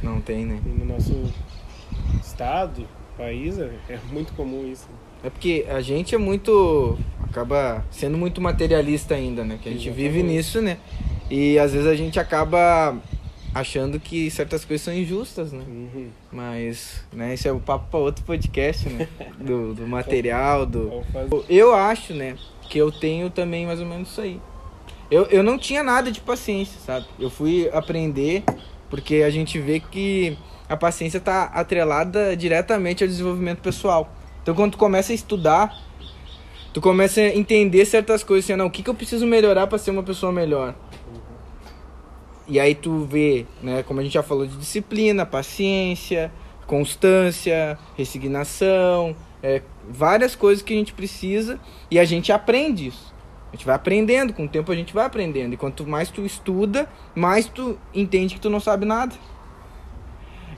Não 0.03 0.21
tem, 0.21 0.45
né? 0.45 0.61
E 0.65 0.69
no 0.69 0.85
nosso 0.85 1.33
estado, 2.21 2.87
país, 3.17 3.59
é, 3.59 3.71
é 3.89 3.99
muito 4.11 4.33
comum 4.35 4.67
isso. 4.67 4.89
É 5.23 5.31
porque 5.31 5.67
a 5.69 5.81
gente 5.81 6.15
é 6.15 6.19
muito. 6.19 6.99
Acaba 7.31 7.85
sendo 7.91 8.19
muito 8.19 8.41
materialista 8.41 9.15
ainda, 9.15 9.45
né? 9.45 9.59
Que 9.63 9.69
a 9.69 9.73
gente 9.73 9.89
Exatamente. 9.89 10.13
vive 10.13 10.23
nisso, 10.23 10.61
né? 10.61 10.79
E 11.31 11.59
às 11.59 11.73
vezes 11.73 11.87
a 11.87 11.95
gente 11.95 12.19
acaba 12.19 12.97
achando 13.55 13.99
que 13.99 14.31
certas 14.31 14.65
coisas 14.65 14.85
são 14.85 14.95
injustas, 14.95 15.53
né? 15.53 15.65
Uhum. 15.67 16.09
Mas, 16.31 17.05
né, 17.13 17.35
esse 17.35 17.49
é 17.49 17.53
o 17.53 17.61
papo 17.61 17.87
para 17.91 18.01
outro 18.01 18.25
podcast, 18.25 18.89
né? 18.89 19.09
Do, 19.39 19.75
do 19.75 19.87
material, 19.87 20.67
do. 20.67 21.03
Eu 21.49 21.75
acho, 21.75 22.13
né, 22.13 22.37
que 22.69 22.79
eu 22.79 22.93
tenho 22.93 23.31
também 23.31 23.67
mais 23.67 23.81
ou 23.81 23.87
menos 23.87 24.11
isso 24.11 24.21
aí. 24.21 24.41
Eu, 25.11 25.25
eu 25.27 25.43
não 25.43 25.59
tinha 25.59 25.83
nada 25.83 26.13
de 26.13 26.21
paciência, 26.21 26.79
sabe? 26.85 27.07
Eu 27.19 27.31
fui 27.31 27.69
aprender 27.73 28.45
porque 28.89 29.17
a 29.17 29.31
gente 29.31 29.59
vê 29.59 29.81
que 29.81 30.37
a 30.69 30.77
paciência 30.77 31.19
está 31.19 31.45
atrelada 31.45 32.37
diretamente 32.37 33.03
ao 33.03 33.09
desenvolvimento 33.09 33.61
pessoal. 33.61 34.13
Então 34.43 34.55
quando 34.55 34.73
tu 34.73 34.79
começa 34.79 35.11
a 35.13 35.15
estudar, 35.15 35.77
tu 36.73 36.81
começa 36.81 37.21
a 37.21 37.37
entender 37.37 37.85
certas 37.85 38.23
coisas, 38.23 38.49
assim, 38.49 38.57
não, 38.57 38.67
o 38.67 38.71
que, 38.71 38.83
que 38.83 38.91
eu 38.91 38.95
preciso 38.95 39.27
melhorar 39.27 39.67
para 39.67 39.79
ser 39.79 39.91
uma 39.91 40.03
pessoa 40.03 40.33
melhor. 40.33 40.75
E 42.47 42.59
aí 42.59 42.75
tu 42.75 43.05
vê, 43.05 43.47
né, 43.63 43.83
como 43.83 44.01
a 44.01 44.03
gente 44.03 44.13
já 44.13 44.23
falou 44.23 44.47
de 44.47 44.57
disciplina, 44.57 45.25
paciência, 45.25 46.33
constância, 46.67 47.79
resignação, 47.97 49.15
é, 49.43 49.63
várias 49.89 50.35
coisas 50.35 50.63
que 50.63 50.73
a 50.73 50.77
gente 50.77 50.93
precisa 50.93 51.59
e 51.91 51.99
a 51.99 52.05
gente 52.05 52.33
aprende 52.33 52.89
isso. 52.89 53.15
A 53.53 53.57
gente 53.57 53.67
vai 53.67 53.75
aprendendo, 53.75 54.33
com 54.33 54.45
o 54.45 54.49
tempo 54.49 54.71
a 54.71 54.77
gente 54.77 54.95
vai 54.95 55.05
aprendendo. 55.05 55.55
E 55.55 55.57
quanto 55.57 55.87
mais 55.87 56.11
tu 56.11 56.25
estuda, 56.25 56.89
mais 57.15 57.47
tu 57.47 57.79
entende 57.93 58.35
que 58.35 58.41
tu 58.41 58.51
não 58.51 58.61
sabe 58.61 58.85
nada. 58.87 59.15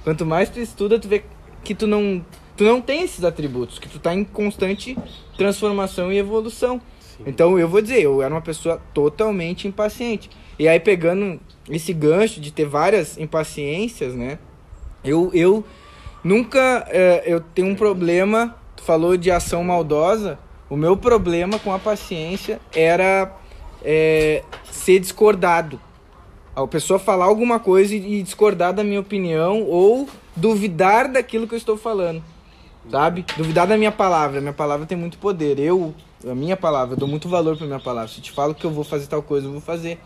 Quanto 0.04 0.26
mais 0.26 0.50
tu 0.50 0.61
estuda, 0.61 0.99
tu 0.99 1.09
vê 1.09 1.25
que 1.64 1.75
tu 1.75 1.87
não 1.87 2.25
tu 2.56 2.64
não 2.64 2.80
tem 2.80 3.02
esses 3.02 3.25
atributos, 3.25 3.78
que 3.78 3.88
tu 3.88 3.99
tá 3.99 4.14
em 4.14 4.25
constante 4.25 4.97
transformação 5.37 6.12
e 6.12 6.18
evolução. 6.18 6.80
Sim. 7.00 7.25
Então 7.26 7.59
eu 7.59 7.68
vou 7.68 7.80
dizer, 7.80 8.02
eu 8.02 8.23
era 8.23 8.32
uma 8.32 8.40
pessoa 8.40 8.80
totalmente 8.92 9.66
impaciente. 9.66 10.30
E 10.59 10.68
aí 10.68 10.78
pegando 10.78 11.40
esse 11.68 11.92
gancho 11.92 12.40
de 12.40 12.52
ter 12.52 12.66
várias 12.66 13.18
impaciências, 13.18 14.14
né? 14.14 14.38
Eu, 15.04 15.30
eu 15.35 15.64
nunca 16.23 16.87
é, 16.88 17.23
eu 17.26 17.40
tenho 17.40 17.68
um 17.68 17.75
problema, 17.75 18.56
tu 18.76 18.82
falou 18.82 19.16
de 19.16 19.30
ação 19.30 19.64
maldosa, 19.64 20.38
O 20.71 20.76
meu 20.76 20.97
problema 20.97 21.59
com 21.59 21.71
a 21.71 21.78
paciência 21.78 22.59
era 22.75 23.30
é, 23.85 24.42
ser 24.71 25.00
discordado. 25.00 25.78
A 26.56 26.66
pessoa 26.66 26.99
falar 26.99 27.26
alguma 27.26 27.61
coisa 27.61 27.94
e 27.94 28.21
e 28.21 28.23
discordar 28.23 28.73
da 28.73 28.82
minha 28.82 29.00
opinião 29.00 29.62
ou 29.64 30.09
duvidar 30.35 31.12
daquilo 31.12 31.47
que 31.47 31.54
eu 31.54 31.59
estou 31.59 31.76
falando. 31.76 32.23
Sabe? 32.90 33.24
Duvidar 33.36 33.66
da 33.66 33.76
minha 33.76 33.92
palavra. 33.92 34.40
Minha 34.40 34.52
palavra 34.52 34.86
tem 34.86 34.98
muito 34.98 35.18
poder. 35.18 35.58
Eu, 35.58 35.94
a 36.28 36.34
minha 36.34 36.56
palavra, 36.56 36.94
eu 36.94 36.98
dou 36.98 37.08
muito 37.08 37.28
valor 37.28 37.56
pra 37.56 37.66
minha 37.66 37.80
palavra. 37.80 38.08
Se 38.08 38.18
eu 38.18 38.24
te 38.24 38.32
falo 38.32 38.54
que 38.54 38.64
eu 38.64 38.70
vou 38.70 38.84
fazer 38.84 39.06
tal 39.06 39.22
coisa, 39.22 39.46
eu 39.46 39.52
vou 39.52 39.60
fazer. 39.60 39.98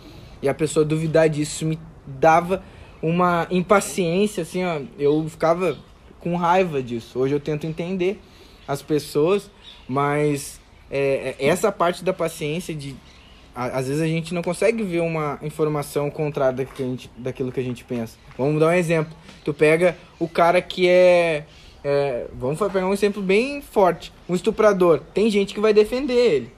E 0.43 0.49
a 0.49 0.55
pessoa 0.55 0.85
duvidar 0.85 1.29
disso 1.29 1.65
me 1.65 1.79
dava 2.07 2.63
uma 3.03 3.47
impaciência, 3.51 4.43
assim, 4.43 4.65
ó. 4.65 4.81
Eu 4.99 5.27
ficava 5.29 5.77
com 6.21 6.37
raiva 6.37 6.83
disso. 6.83 7.19
Hoje 7.19 7.35
eu 7.35 7.41
tento 7.41 7.67
entender 7.67 8.21
as 8.67 8.83
pessoas, 8.83 9.51
mas 9.89 10.61
é, 10.91 11.35
é, 11.39 11.47
essa 11.47 11.71
parte 11.71 12.05
da 12.05 12.13
paciência 12.13 12.75
de 12.75 12.97
às 13.55 13.89
vezes 13.89 14.03
a 14.03 14.07
gente 14.07 14.35
não 14.35 14.43
consegue 14.43 14.83
ver 14.83 15.01
uma 15.01 15.39
informação 15.41 16.11
contrária 16.11 16.53
daquilo 16.53 16.77
que 16.77 16.83
a 16.83 16.87
gente, 16.87 17.11
daquilo 17.17 17.53
que 17.53 17.61
a 17.61 17.63
gente 17.63 17.85
pensa. 17.85 18.19
Vamos 18.37 18.61
dar 18.61 18.67
um 18.67 18.73
exemplo. 18.73 19.17
Tu 19.43 19.55
pega 19.55 19.97
o 20.19 20.29
cara 20.29 20.61
que 20.61 20.87
é, 20.87 21.47
é, 21.89 22.27
Vamos 22.33 22.59
pegar 22.59 22.85
um 22.85 22.93
exemplo 22.93 23.23
bem 23.23 23.63
forte. 23.63 24.13
Um 24.29 24.35
estuprador. 24.35 25.01
Tem 25.15 25.31
gente 25.31 25.55
que 25.55 25.61
vai 25.61 25.73
defender 25.73 26.15
ele. 26.15 26.53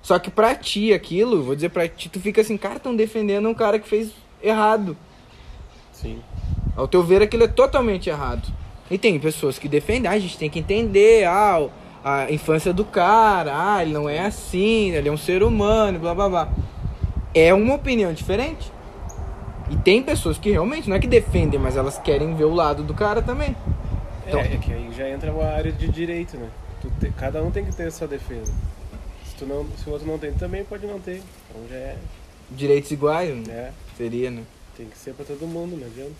Só 0.00 0.20
que 0.20 0.30
pra 0.30 0.54
ti 0.54 0.92
aquilo, 0.92 1.42
vou 1.42 1.56
dizer 1.56 1.70
pra 1.70 1.88
ti, 1.88 2.08
tu 2.08 2.20
fica 2.20 2.40
assim, 2.40 2.56
cara, 2.56 2.76
estão 2.76 2.94
defendendo 2.94 3.48
um 3.48 3.54
cara 3.54 3.76
que 3.76 3.88
fez 3.88 4.12
errado. 4.40 4.96
Sim. 5.90 6.20
Ao 6.76 6.86
teu 6.86 7.02
ver, 7.02 7.22
aquilo 7.22 7.42
é 7.42 7.48
totalmente 7.48 8.08
errado. 8.08 8.46
E 8.88 8.96
tem 8.96 9.18
pessoas 9.18 9.58
que 9.58 9.66
defendem, 9.68 10.08
ah, 10.08 10.14
a 10.14 10.18
gente 10.20 10.38
tem 10.38 10.48
que 10.48 10.60
entender, 10.60 11.24
ah, 11.24 11.68
a 12.04 12.30
infância 12.30 12.72
do 12.72 12.84
cara, 12.84 13.52
ah, 13.52 13.82
ele 13.82 13.92
não 13.92 14.08
é 14.08 14.20
assim, 14.20 14.92
ele 14.92 15.08
é 15.08 15.12
um 15.12 15.16
ser 15.16 15.42
humano, 15.42 15.98
blá 15.98 16.14
blá 16.14 16.28
blá. 16.28 16.48
É 17.34 17.52
uma 17.52 17.74
opinião 17.74 18.12
diferente. 18.12 18.70
E 19.68 19.76
tem 19.76 20.04
pessoas 20.04 20.38
que 20.38 20.52
realmente, 20.52 20.88
não 20.88 20.94
é 20.94 21.00
que 21.00 21.08
defendem, 21.08 21.58
mas 21.58 21.76
elas 21.76 21.98
querem 21.98 22.32
ver 22.36 22.44
o 22.44 22.54
lado 22.54 22.84
do 22.84 22.94
cara 22.94 23.20
também. 23.20 23.56
Então- 24.26 24.40
É, 24.40 24.54
é 24.54 24.56
que 24.58 24.72
aí 24.72 24.92
já 24.96 25.08
entra 25.08 25.32
uma 25.32 25.44
área 25.46 25.72
de 25.72 25.88
direito, 25.88 26.36
né? 26.36 26.50
Tu 26.82 26.90
te- 27.00 27.10
cada 27.12 27.42
um 27.42 27.50
tem 27.50 27.64
que 27.64 27.74
ter 27.74 27.84
a 27.88 27.90
sua 27.90 28.06
defesa. 28.08 28.52
Se, 29.24 29.36
tu 29.36 29.46
não, 29.46 29.66
se 29.76 29.88
o 29.88 29.92
outro 29.92 30.06
não 30.06 30.18
tem, 30.18 30.32
tu 30.32 30.38
também 30.38 30.64
pode 30.64 30.86
não 30.86 30.98
ter. 31.00 31.22
Então 31.50 31.66
já 31.68 31.76
é, 31.76 31.96
Direitos 32.50 32.90
iguais, 32.90 33.28
né? 33.34 33.42
né? 33.46 33.72
Seria, 33.96 34.30
né? 34.30 34.42
Tem 34.76 34.86
que 34.88 34.96
ser 34.98 35.14
pra 35.14 35.24
todo 35.24 35.46
mundo, 35.46 35.76
não 35.76 35.86
adianta. 35.86 36.14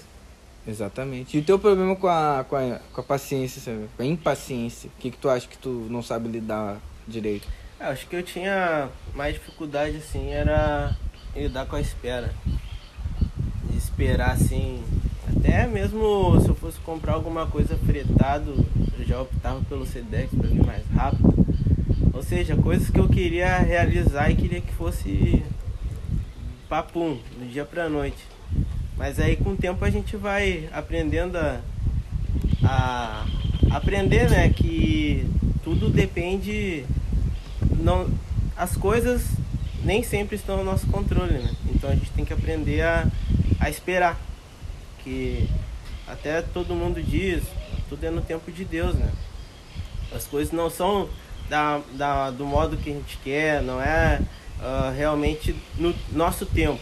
Exatamente. 0.66 1.36
E 1.36 1.40
o 1.40 1.44
teu 1.44 1.58
problema 1.58 1.94
com 1.94 2.08
a, 2.08 2.44
com 2.48 2.56
a, 2.56 2.80
com 2.92 3.00
a 3.00 3.04
paciência, 3.04 3.60
sabe? 3.60 3.86
com 3.96 4.02
a 4.02 4.06
impaciência? 4.06 4.88
O 4.88 5.00
que, 5.00 5.10
que 5.12 5.16
tu 5.18 5.28
acha 5.28 5.46
que 5.46 5.56
tu 5.58 5.86
não 5.90 6.02
sabe 6.02 6.28
lidar 6.28 6.78
direito? 7.06 7.46
É, 7.78 7.84
acho 7.84 8.06
que 8.08 8.16
eu 8.16 8.22
tinha 8.22 8.88
mais 9.14 9.34
dificuldade 9.34 9.98
assim, 9.98 10.30
era 10.32 10.96
lidar 11.36 11.66
com 11.66 11.76
a 11.76 11.80
espera. 11.80 12.34
De 13.70 13.76
esperar 13.76 14.30
assim. 14.32 14.82
Até 15.28 15.66
mesmo 15.66 16.40
se 16.40 16.48
eu 16.48 16.54
fosse 16.54 16.78
comprar 16.80 17.14
alguma 17.14 17.46
coisa 17.46 17.76
fretado, 17.78 18.64
eu 18.98 19.04
já 19.04 19.20
optava 19.20 19.60
pelo 19.68 19.86
Sedex 19.86 20.30
pra 20.34 20.48
vir 20.48 20.64
mais 20.64 20.84
rápido. 20.94 21.34
Ou 22.12 22.22
seja, 22.22 22.56
coisas 22.56 22.90
que 22.90 22.98
eu 22.98 23.08
queria 23.08 23.58
realizar 23.58 24.30
e 24.30 24.36
queria 24.36 24.60
que 24.60 24.72
fosse 24.72 25.42
papum, 26.68 27.18
do 27.38 27.50
dia 27.50 27.64
pra 27.64 27.88
noite. 27.88 28.24
Mas 28.96 29.20
aí 29.20 29.36
com 29.36 29.50
o 29.50 29.56
tempo 29.56 29.84
a 29.84 29.90
gente 29.90 30.16
vai 30.16 30.68
aprendendo 30.72 31.36
a, 31.36 31.60
a 32.64 33.26
aprender, 33.70 34.30
né, 34.30 34.48
que 34.48 35.28
tudo 35.62 35.90
depende 35.90 36.84
não 37.78 38.08
as 38.56 38.76
coisas 38.76 39.22
nem 39.84 40.02
sempre 40.02 40.36
estão 40.36 40.56
no 40.56 40.64
nosso 40.64 40.86
controle, 40.86 41.34
né? 41.34 41.50
Então 41.72 41.90
a 41.90 41.94
gente 41.94 42.10
tem 42.12 42.24
que 42.24 42.32
aprender 42.32 42.82
a, 42.82 43.06
a 43.60 43.68
esperar. 43.68 44.18
Que 45.06 45.48
até 46.04 46.42
todo 46.42 46.74
mundo 46.74 47.00
diz, 47.00 47.44
tudo 47.88 48.02
é 48.02 48.10
no 48.10 48.20
tempo 48.20 48.50
de 48.50 48.64
Deus, 48.64 48.96
né? 48.96 49.08
As 50.12 50.26
coisas 50.26 50.52
não 50.52 50.68
são 50.68 51.08
da, 51.48 51.80
da, 51.92 52.30
do 52.32 52.44
modo 52.44 52.76
que 52.76 52.90
a 52.90 52.92
gente 52.92 53.16
quer, 53.22 53.62
não 53.62 53.80
é 53.80 54.20
ah, 54.60 54.92
realmente 54.96 55.54
no 55.78 55.94
nosso 56.10 56.44
tempo. 56.44 56.80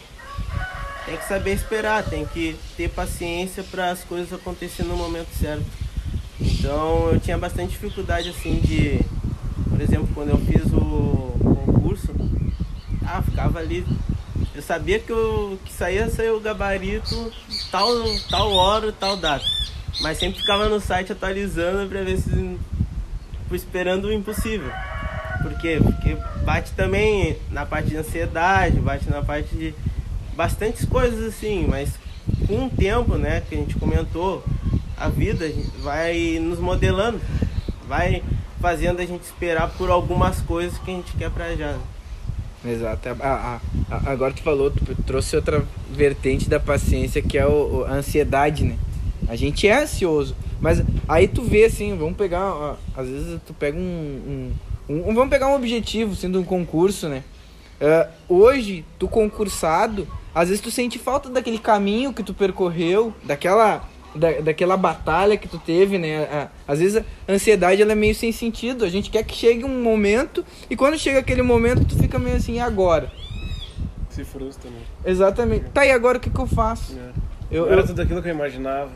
Tem 1.04 1.18
que 1.18 1.28
saber 1.28 1.52
esperar, 1.52 2.02
tem 2.02 2.24
que 2.24 2.56
ter 2.78 2.88
paciência 2.88 3.62
para 3.62 3.90
as 3.90 4.02
coisas 4.04 4.32
acontecerem 4.32 4.90
no 4.90 4.96
momento 4.96 5.28
certo. 5.38 5.66
Então 6.40 7.10
eu 7.12 7.20
tinha 7.20 7.36
bastante 7.36 7.72
dificuldade 7.72 8.30
assim 8.30 8.54
de, 8.56 9.00
por 9.68 9.82
exemplo, 9.82 10.08
quando 10.14 10.30
eu 10.30 10.38
fiz 10.38 10.64
o 10.72 11.36
concurso, 11.66 12.08
ah, 13.06 13.20
ficava 13.20 13.58
ali. 13.58 13.86
Eu 14.54 14.62
sabia 14.62 14.98
que, 14.98 15.12
eu, 15.12 15.58
que 15.62 15.72
saía 15.72 16.08
sair 16.08 16.30
o 16.30 16.40
gabarito 16.40 17.30
tal, 17.74 17.88
tal 18.30 18.52
hora, 18.52 18.92
tal 18.92 19.16
data. 19.16 19.44
Mas 20.00 20.18
sempre 20.18 20.38
ficava 20.38 20.68
no 20.68 20.80
site 20.80 21.10
atualizando 21.10 21.88
pra 21.88 22.02
ver 22.02 22.18
se. 22.18 22.30
tipo, 22.30 23.54
esperando 23.54 24.04
o 24.04 24.12
impossível. 24.12 24.70
Por 25.42 25.58
quê? 25.58 25.80
Porque 25.82 26.16
bate 26.44 26.70
também 26.72 27.36
na 27.50 27.66
parte 27.66 27.88
de 27.88 27.96
ansiedade, 27.96 28.78
bate 28.78 29.10
na 29.10 29.22
parte 29.22 29.54
de 29.56 29.74
bastantes 30.36 30.84
coisas 30.84 31.34
assim, 31.34 31.66
mas 31.68 31.90
com 32.46 32.66
o 32.66 32.70
tempo, 32.70 33.16
né, 33.16 33.42
que 33.48 33.54
a 33.54 33.58
gente 33.58 33.74
comentou, 33.76 34.44
a 34.96 35.08
vida 35.08 35.44
vai 35.82 36.38
nos 36.40 36.58
modelando, 36.58 37.20
vai 37.86 38.22
fazendo 38.60 39.00
a 39.00 39.06
gente 39.06 39.22
esperar 39.22 39.68
por 39.70 39.90
algumas 39.90 40.40
coisas 40.40 40.78
que 40.78 40.90
a 40.90 40.94
gente 40.94 41.12
quer 41.16 41.30
pra 41.30 41.54
já. 41.56 41.76
Exato. 42.64 43.08
A- 43.08 43.14
a- 43.20 43.60
a- 43.94 44.10
agora 44.10 44.32
tu 44.32 44.42
falou, 44.42 44.70
tu 44.70 44.94
trouxe 45.06 45.36
outra 45.36 45.64
vertente 45.90 46.48
da 46.48 46.58
paciência 46.58 47.20
que 47.20 47.36
é 47.36 47.46
o, 47.46 47.84
a 47.86 47.92
ansiedade, 47.92 48.64
né? 48.64 48.76
A 49.28 49.36
gente 49.36 49.66
é 49.66 49.82
ansioso, 49.82 50.34
mas 50.60 50.82
aí 51.08 51.28
tu 51.28 51.42
vê 51.42 51.64
assim, 51.64 51.96
vamos 51.96 52.16
pegar, 52.16 52.44
ó, 52.54 52.76
às 52.96 53.08
vezes 53.08 53.40
tu 53.46 53.52
pega 53.54 53.76
um, 53.78 54.52
um- 54.88 54.94
um- 55.10 55.14
vamos 55.14 55.28
pegar 55.30 55.48
um 55.48 55.54
objetivo, 55.54 56.14
sendo 56.14 56.40
um 56.40 56.44
concurso, 56.44 57.08
né? 57.08 57.22
Ah, 57.80 58.08
hoje, 58.28 58.84
tu 58.98 59.08
concursado, 59.08 60.06
às 60.34 60.48
vezes 60.48 60.62
tu 60.62 60.70
sente 60.70 60.98
falta 60.98 61.28
daquele 61.28 61.58
caminho 61.58 62.12
que 62.12 62.22
tu 62.22 62.32
percorreu, 62.32 63.12
daquela 63.24 63.86
da, 64.14 64.32
daquela 64.40 64.76
batalha 64.76 65.36
que 65.36 65.48
tu 65.48 65.58
teve, 65.58 65.98
né? 65.98 66.24
A- 66.24 66.48
Às 66.66 66.78
vezes 66.80 67.02
a 67.28 67.32
ansiedade 67.32 67.82
ela 67.82 67.92
é 67.92 67.94
meio 67.94 68.14
sem 68.14 68.32
sentido. 68.32 68.84
A 68.84 68.88
gente 68.88 69.10
quer 69.10 69.22
que 69.24 69.34
chegue 69.34 69.64
um 69.64 69.82
momento 69.82 70.44
e 70.70 70.76
quando 70.76 70.98
chega 70.98 71.18
aquele 71.18 71.42
momento 71.42 71.84
tu 71.84 71.96
fica 71.96 72.18
meio 72.18 72.36
assim, 72.36 72.54
e 72.54 72.60
agora? 72.60 73.10
Se 74.10 74.24
frustra, 74.24 74.70
né? 74.70 74.78
Exatamente. 75.04 75.64
Tá, 75.70 75.84
e 75.84 75.90
agora 75.90 76.18
o 76.18 76.20
que, 76.20 76.30
que 76.30 76.38
eu 76.38 76.46
faço? 76.46 76.96
É. 76.98 77.10
Eu, 77.50 77.66
era 77.70 77.80
eu- 77.82 77.86
tudo 77.86 78.00
aquilo 78.02 78.22
que 78.22 78.28
eu 78.28 78.34
imaginava. 78.34 78.90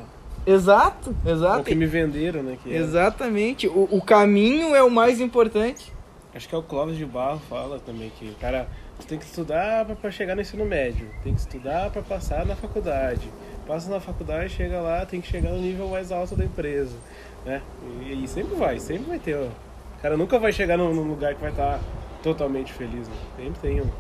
Exato, 0.46 1.14
O 1.24 1.28
exato. 1.28 1.64
que 1.64 1.74
me 1.74 1.85
venderam, 1.87 2.42
né? 2.42 2.57
Era. 2.64 2.76
Exatamente. 2.76 3.66
O, 3.68 3.88
o 3.90 4.00
caminho 4.00 4.74
é 4.74 4.83
o 4.83 4.90
mais 4.90 5.20
importante. 5.20 5.92
Acho 6.35 6.48
que 6.48 6.54
é 6.54 6.59
o 6.59 6.62
Clóvis 6.62 6.96
de 6.96 7.04
Barro 7.04 7.40
fala 7.50 7.78
também 7.81 8.11
que, 8.18 8.31
cara, 8.40 8.68
tu 8.98 9.07
tem 9.07 9.18
que 9.18 9.24
estudar 9.24 9.85
pra 9.85 10.11
chegar 10.11 10.35
no 10.37 10.40
ensino 10.40 10.64
médio, 10.64 11.09
tem 11.24 11.35
que 11.35 11.40
estudar 11.40 11.90
pra 11.90 12.00
passar 12.00 12.46
na 12.46 12.54
faculdade. 12.54 13.28
Passa 13.68 13.90
na 13.90 14.00
faculdade, 14.00 14.48
chega 14.48 14.81
lá, 14.81 15.04
tem 15.04 15.20
que 15.20 15.28
chegar 15.28 15.50
no 15.50 15.59
nível 15.59 15.88
mais 15.88 16.11
alto 16.11 16.35
da 16.35 16.42
empresa, 16.44 16.96
né? 17.44 17.61
E, 18.00 18.24
e 18.24 18.26
sempre 18.28 18.57
vai, 18.57 18.81
sempre 18.81 19.04
vai 19.04 19.18
ter, 19.18 19.37
ó. 19.37 19.44
O 19.44 20.00
cara 20.02 20.16
nunca 20.16 20.38
vai 20.38 20.50
chegar 20.52 20.78
num, 20.78 20.94
num 20.94 21.02
lugar 21.07 21.35
que 21.35 21.40
vai 21.42 21.50
estar 21.50 21.78
totalmente 22.22 22.72
feliz, 22.72 23.07
né? 23.07 23.14
Sempre 23.37 23.61
tem 23.61 23.81
um- 23.83 23.90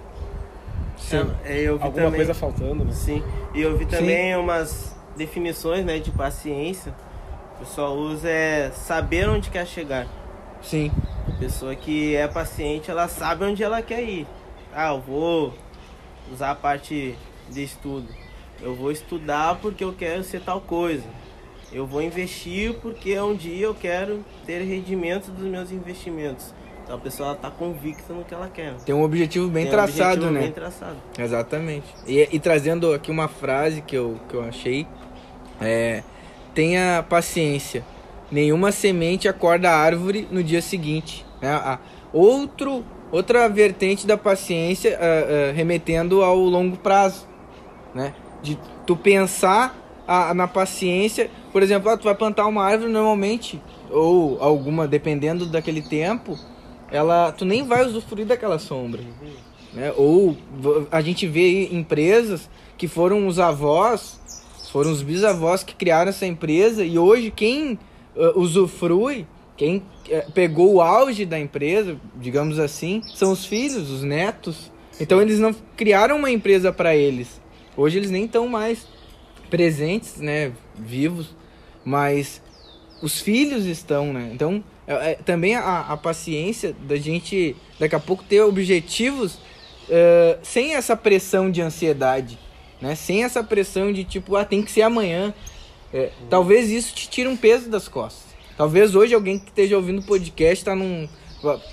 Sim. 0.96 1.30
É, 1.44 1.60
eu 1.60 1.76
vi 1.78 1.84
alguma 1.84 2.04
também, 2.06 2.16
coisa 2.16 2.32
faltando, 2.34 2.84
né? 2.84 2.92
Sim. 2.92 3.22
E 3.54 3.60
eu 3.60 3.76
vi 3.76 3.84
também 3.86 4.34
umas 4.36 4.96
definições, 5.16 5.84
né, 5.84 5.98
de 5.98 6.10
paciência. 6.10 6.94
O 7.56 7.58
pessoal 7.60 7.94
usa 7.94 8.28
é 8.28 8.70
saber 8.72 9.28
onde 9.28 9.50
quer 9.50 9.66
chegar. 9.66 10.06
Sim. 10.62 10.90
A 11.28 11.38
pessoa 11.38 11.74
que 11.76 12.16
é 12.16 12.26
paciente, 12.26 12.90
ela 12.90 13.06
sabe 13.06 13.44
onde 13.44 13.62
ela 13.62 13.82
quer 13.82 14.02
ir. 14.02 14.26
Ah, 14.74 14.92
eu 14.92 15.00
vou 15.00 15.52
usar 16.32 16.52
a 16.52 16.54
parte 16.54 17.14
de 17.50 17.62
estudo. 17.62 18.08
Eu 18.60 18.74
vou 18.74 18.90
estudar 18.90 19.56
porque 19.60 19.84
eu 19.84 19.92
quero 19.92 20.22
ser 20.24 20.40
tal 20.40 20.60
coisa. 20.60 21.04
Eu 21.72 21.86
vou 21.86 22.00
investir 22.02 22.74
porque 22.80 23.18
um 23.20 23.34
dia 23.34 23.66
eu 23.66 23.74
quero 23.74 24.24
ter 24.46 24.62
rendimento 24.62 25.30
dos 25.30 25.46
meus 25.46 25.70
investimentos. 25.70 26.52
Então 26.82 26.96
a 26.96 26.98
pessoa 26.98 27.32
está 27.32 27.50
convicta 27.50 28.12
no 28.14 28.24
que 28.24 28.32
ela 28.32 28.48
quer. 28.48 28.74
Tem 28.86 28.94
um 28.94 29.02
objetivo 29.02 29.48
bem 29.48 29.66
um 29.66 29.70
traçado, 29.70 30.12
objetivo 30.12 30.30
né? 30.32 30.40
Bem 30.40 30.52
traçado. 30.52 30.96
Exatamente. 31.18 31.86
E, 32.06 32.26
e 32.32 32.40
trazendo 32.40 32.92
aqui 32.94 33.10
uma 33.10 33.28
frase 33.28 33.82
que 33.82 33.94
eu, 33.94 34.18
que 34.28 34.34
eu 34.34 34.42
achei. 34.42 34.86
É, 35.60 36.02
tenha 36.54 37.04
paciência. 37.08 37.84
Nenhuma 38.30 38.72
semente 38.72 39.28
acorda 39.28 39.70
a 39.70 39.76
árvore 39.76 40.26
no 40.30 40.42
dia 40.42 40.62
seguinte. 40.62 41.24
né? 41.42 41.50
A- 41.50 41.78
outro, 42.12 42.82
outra 43.12 43.46
vertente 43.48 44.06
da 44.06 44.16
paciência 44.16 44.98
ah, 44.98 45.50
ah, 45.50 45.52
remetendo 45.52 46.22
ao 46.22 46.38
longo 46.38 46.76
prazo. 46.78 47.26
Né? 47.94 48.14
De 48.42 48.58
tu 48.86 48.96
pensar 48.96 49.76
a- 50.06 50.32
na 50.34 50.46
paciência. 50.48 51.30
Por 51.52 51.62
exemplo, 51.62 51.90
ah, 51.90 51.96
tu 51.96 52.04
vai 52.04 52.14
plantar 52.14 52.46
uma 52.46 52.62
árvore 52.64 52.90
normalmente, 52.90 53.60
ou 53.90 54.38
alguma, 54.42 54.86
dependendo 54.88 55.46
daquele 55.46 55.82
tempo. 55.82 56.38
ela, 56.90 57.30
tu 57.32 57.44
nem 57.44 57.64
vai 57.66 57.84
usufruir 57.84 58.24
daquela 58.26 58.58
sombra. 58.58 59.02
Né? 59.74 59.92
Ou 59.94 60.34
a 60.90 61.02
gente 61.02 61.26
vê 61.26 61.68
empresas 61.70 62.48
que 62.78 62.88
foram 62.88 63.26
os 63.26 63.38
avós, 63.38 64.18
foram 64.72 64.90
os 64.90 65.02
bisavós 65.02 65.62
que 65.62 65.74
criaram 65.74 66.08
essa 66.08 66.24
empresa 66.24 66.82
e 66.82 66.98
hoje 66.98 67.30
quem 67.30 67.78
ah, 68.16 68.32
usufrui, 68.36 69.26
quem 69.54 69.82
eh, 70.08 70.26
pegou 70.32 70.74
o 70.76 70.80
auge 70.80 71.26
da 71.26 71.38
empresa, 71.38 71.96
digamos 72.16 72.58
assim, 72.58 73.02
são 73.14 73.32
os 73.32 73.44
filhos, 73.44 73.90
os 73.90 74.02
netos. 74.02 74.72
Então 74.98 75.20
eles 75.20 75.38
não 75.38 75.54
criaram 75.76 76.16
uma 76.16 76.30
empresa 76.30 76.72
para 76.72 76.96
eles. 76.96 77.38
Hoje 77.78 77.96
eles 77.96 78.10
nem 78.10 78.24
estão 78.24 78.48
mais 78.48 78.88
presentes, 79.48 80.16
né, 80.16 80.52
vivos, 80.76 81.28
mas 81.84 82.42
os 83.00 83.20
filhos 83.20 83.66
estão, 83.66 84.12
né? 84.12 84.30
Então, 84.34 84.64
é, 84.84 85.12
é, 85.12 85.14
também 85.14 85.54
a, 85.54 85.82
a 85.82 85.96
paciência 85.96 86.74
da 86.88 86.96
gente 86.96 87.54
daqui 87.78 87.94
a 87.94 88.00
pouco 88.00 88.24
ter 88.24 88.42
objetivos 88.42 89.38
eh, 89.88 90.38
sem 90.42 90.74
essa 90.74 90.96
pressão 90.96 91.48
de 91.48 91.62
ansiedade, 91.62 92.36
né? 92.80 92.96
Sem 92.96 93.22
essa 93.22 93.44
pressão 93.44 93.92
de 93.92 94.02
tipo, 94.02 94.34
ah, 94.34 94.44
tem 94.44 94.60
que 94.60 94.72
ser 94.72 94.82
amanhã. 94.82 95.32
É, 95.94 96.10
Talvez 96.28 96.70
isso 96.70 96.92
te 96.92 97.08
tire 97.08 97.28
um 97.28 97.36
peso 97.36 97.70
das 97.70 97.86
costas. 97.86 98.26
Talvez 98.56 98.96
hoje 98.96 99.14
alguém 99.14 99.38
que 99.38 99.50
esteja 99.50 99.76
ouvindo 99.76 100.00
o 100.00 100.04
podcast 100.04 100.64
tá 100.64 100.74
num 100.74 101.08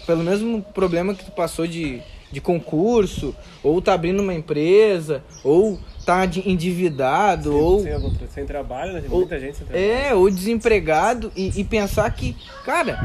pelo 0.05 0.23
mesmo 0.23 0.61
problema 0.61 1.15
que 1.15 1.25
tu 1.25 1.31
passou 1.31 1.65
de, 1.65 1.99
de 2.31 2.39
concurso, 2.39 3.35
ou 3.63 3.81
tá 3.81 3.93
abrindo 3.93 4.21
uma 4.21 4.33
empresa, 4.33 5.23
ou 5.43 5.79
tá 6.05 6.25
de- 6.25 6.47
endividado, 6.49 7.55
ou 7.55 7.79
Sem, 7.81 7.93
algum 7.93 8.13
tra- 8.13 8.27
sem 8.27 8.45
trabalho, 8.45 8.93
né? 8.93 9.03
Ou- 9.09 9.19
muita 9.19 9.39
gente 9.39 9.57
sem 9.57 9.65
trabalho. 9.65 9.85
é, 9.91 10.13
ou 10.13 10.29
desempregado 10.29 11.31
e, 11.35 11.51
e 11.59 11.63
pensar 11.63 12.09
que, 12.11 12.35
cara, 12.63 12.97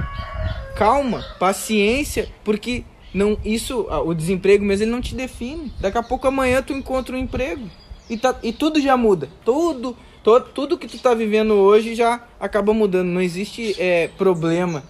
calma, 0.77 1.25
paciência, 1.39 2.29
porque 2.45 2.85
não 3.13 3.37
isso, 3.45 3.87
o 4.05 4.15
desemprego 4.15 4.65
mesmo 4.65 4.85
ele 4.85 4.91
não 4.91 5.01
te 5.01 5.15
define. 5.15 5.73
Daqui 5.81 5.99
a 5.99 6.03
pouco 6.03 6.27
amanhã 6.29 6.63
tu 6.63 6.73
encontra 6.73 7.15
um 7.17 7.19
emprego 7.19 7.69
e 8.09 8.17
tá 8.17 8.35
e 8.43 8.53
tudo 8.53 8.81
já 8.81 8.97
muda. 8.97 9.29
Tudo, 9.45 9.97
to, 10.23 10.41
tudo 10.55 10.79
que 10.79 10.87
tu 10.87 10.99
tá 10.99 11.15
vivendo 11.15 11.55
hoje 11.55 11.95
já 11.95 12.23
acaba 12.39 12.73
mudando. 12.73 13.09
Não 13.09 13.21
existe 13.21 13.75
é, 13.81 14.09
problema 14.17 14.85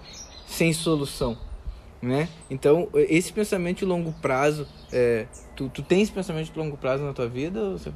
sem 0.46 0.73
solução, 0.73 1.38
né? 2.03 2.29
Então 2.51 2.88
esse 2.94 3.33
pensamento 3.33 3.79
de 3.79 3.85
longo 3.87 4.12
prazo, 4.20 4.66
é, 4.92 5.27
tu, 5.68 5.83
tu 5.83 5.94
esse 5.94 6.11
pensamento 6.11 6.51
de 6.51 6.59
longo 6.59 6.77
prazo 6.77 7.05
na 7.05 7.12
tua 7.12 7.29
vida? 7.29 7.61
Ou 7.61 7.79
você... 7.79 7.92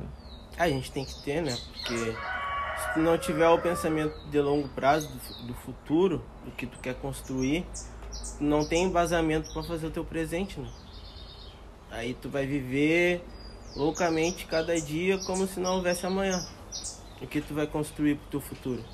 A 0.58 0.68
gente 0.68 0.92
tem 0.92 1.04
que 1.04 1.22
ter, 1.22 1.40
né? 1.40 1.56
Porque 1.72 1.96
se 1.96 2.94
tu 2.94 3.00
não 3.00 3.16
tiver 3.16 3.48
o 3.48 3.58
pensamento 3.58 4.14
de 4.28 4.40
longo 4.40 4.68
prazo 4.68 5.08
do, 5.08 5.46
do 5.48 5.54
futuro, 5.54 6.22
do 6.44 6.50
que 6.50 6.66
tu 6.66 6.78
quer 6.80 6.94
construir, 6.94 7.66
tu 8.38 8.44
não 8.44 8.66
tem 8.66 8.84
embasamento 8.84 9.52
para 9.52 9.62
fazer 9.62 9.86
o 9.86 9.90
teu 9.90 10.04
presente, 10.04 10.60
né? 10.60 10.68
Aí 11.90 12.14
tu 12.14 12.28
vai 12.28 12.46
viver 12.46 13.24
loucamente 13.74 14.46
cada 14.46 14.78
dia 14.80 15.18
como 15.18 15.46
se 15.46 15.58
não 15.58 15.76
houvesse 15.76 16.04
amanhã. 16.04 16.44
O 17.22 17.26
que 17.26 17.40
tu 17.40 17.54
vai 17.54 17.66
construir 17.66 18.16
pro 18.16 18.30
teu 18.30 18.40
futuro? 18.40 18.84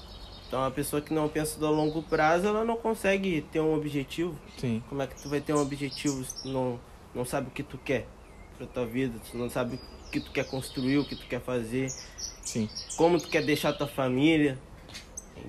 Então 0.46 0.64
a 0.64 0.70
pessoa 0.70 1.00
que 1.00 1.12
não 1.12 1.28
pensa 1.28 1.58
do 1.58 1.70
longo 1.70 2.02
prazo, 2.02 2.46
ela 2.46 2.64
não 2.64 2.76
consegue 2.76 3.40
ter 3.52 3.60
um 3.60 3.74
objetivo. 3.74 4.38
Sim. 4.58 4.82
Como 4.88 5.00
é 5.02 5.06
que 5.06 5.20
tu 5.20 5.28
vai 5.28 5.40
ter 5.40 5.54
um 5.54 5.60
objetivo 5.60 6.22
se 6.24 6.42
tu 6.42 6.48
não, 6.48 6.78
não 7.14 7.24
sabe 7.24 7.48
o 7.48 7.50
que 7.50 7.62
tu 7.62 7.78
quer 7.78 8.06
pra 8.60 8.66
tua 8.66 8.86
vida, 8.86 9.18
tu 9.30 9.38
não 9.38 9.48
sabe 9.48 9.76
o 10.06 10.10
que 10.10 10.20
tu 10.20 10.30
quer 10.30 10.44
construir, 10.44 10.98
o 10.98 11.04
que 11.04 11.16
tu 11.16 11.26
quer 11.26 11.40
fazer, 11.40 11.90
Sim. 12.42 12.68
como 12.96 13.18
tu 13.18 13.28
quer 13.28 13.42
deixar 13.42 13.72
tua 13.72 13.86
família. 13.86 14.58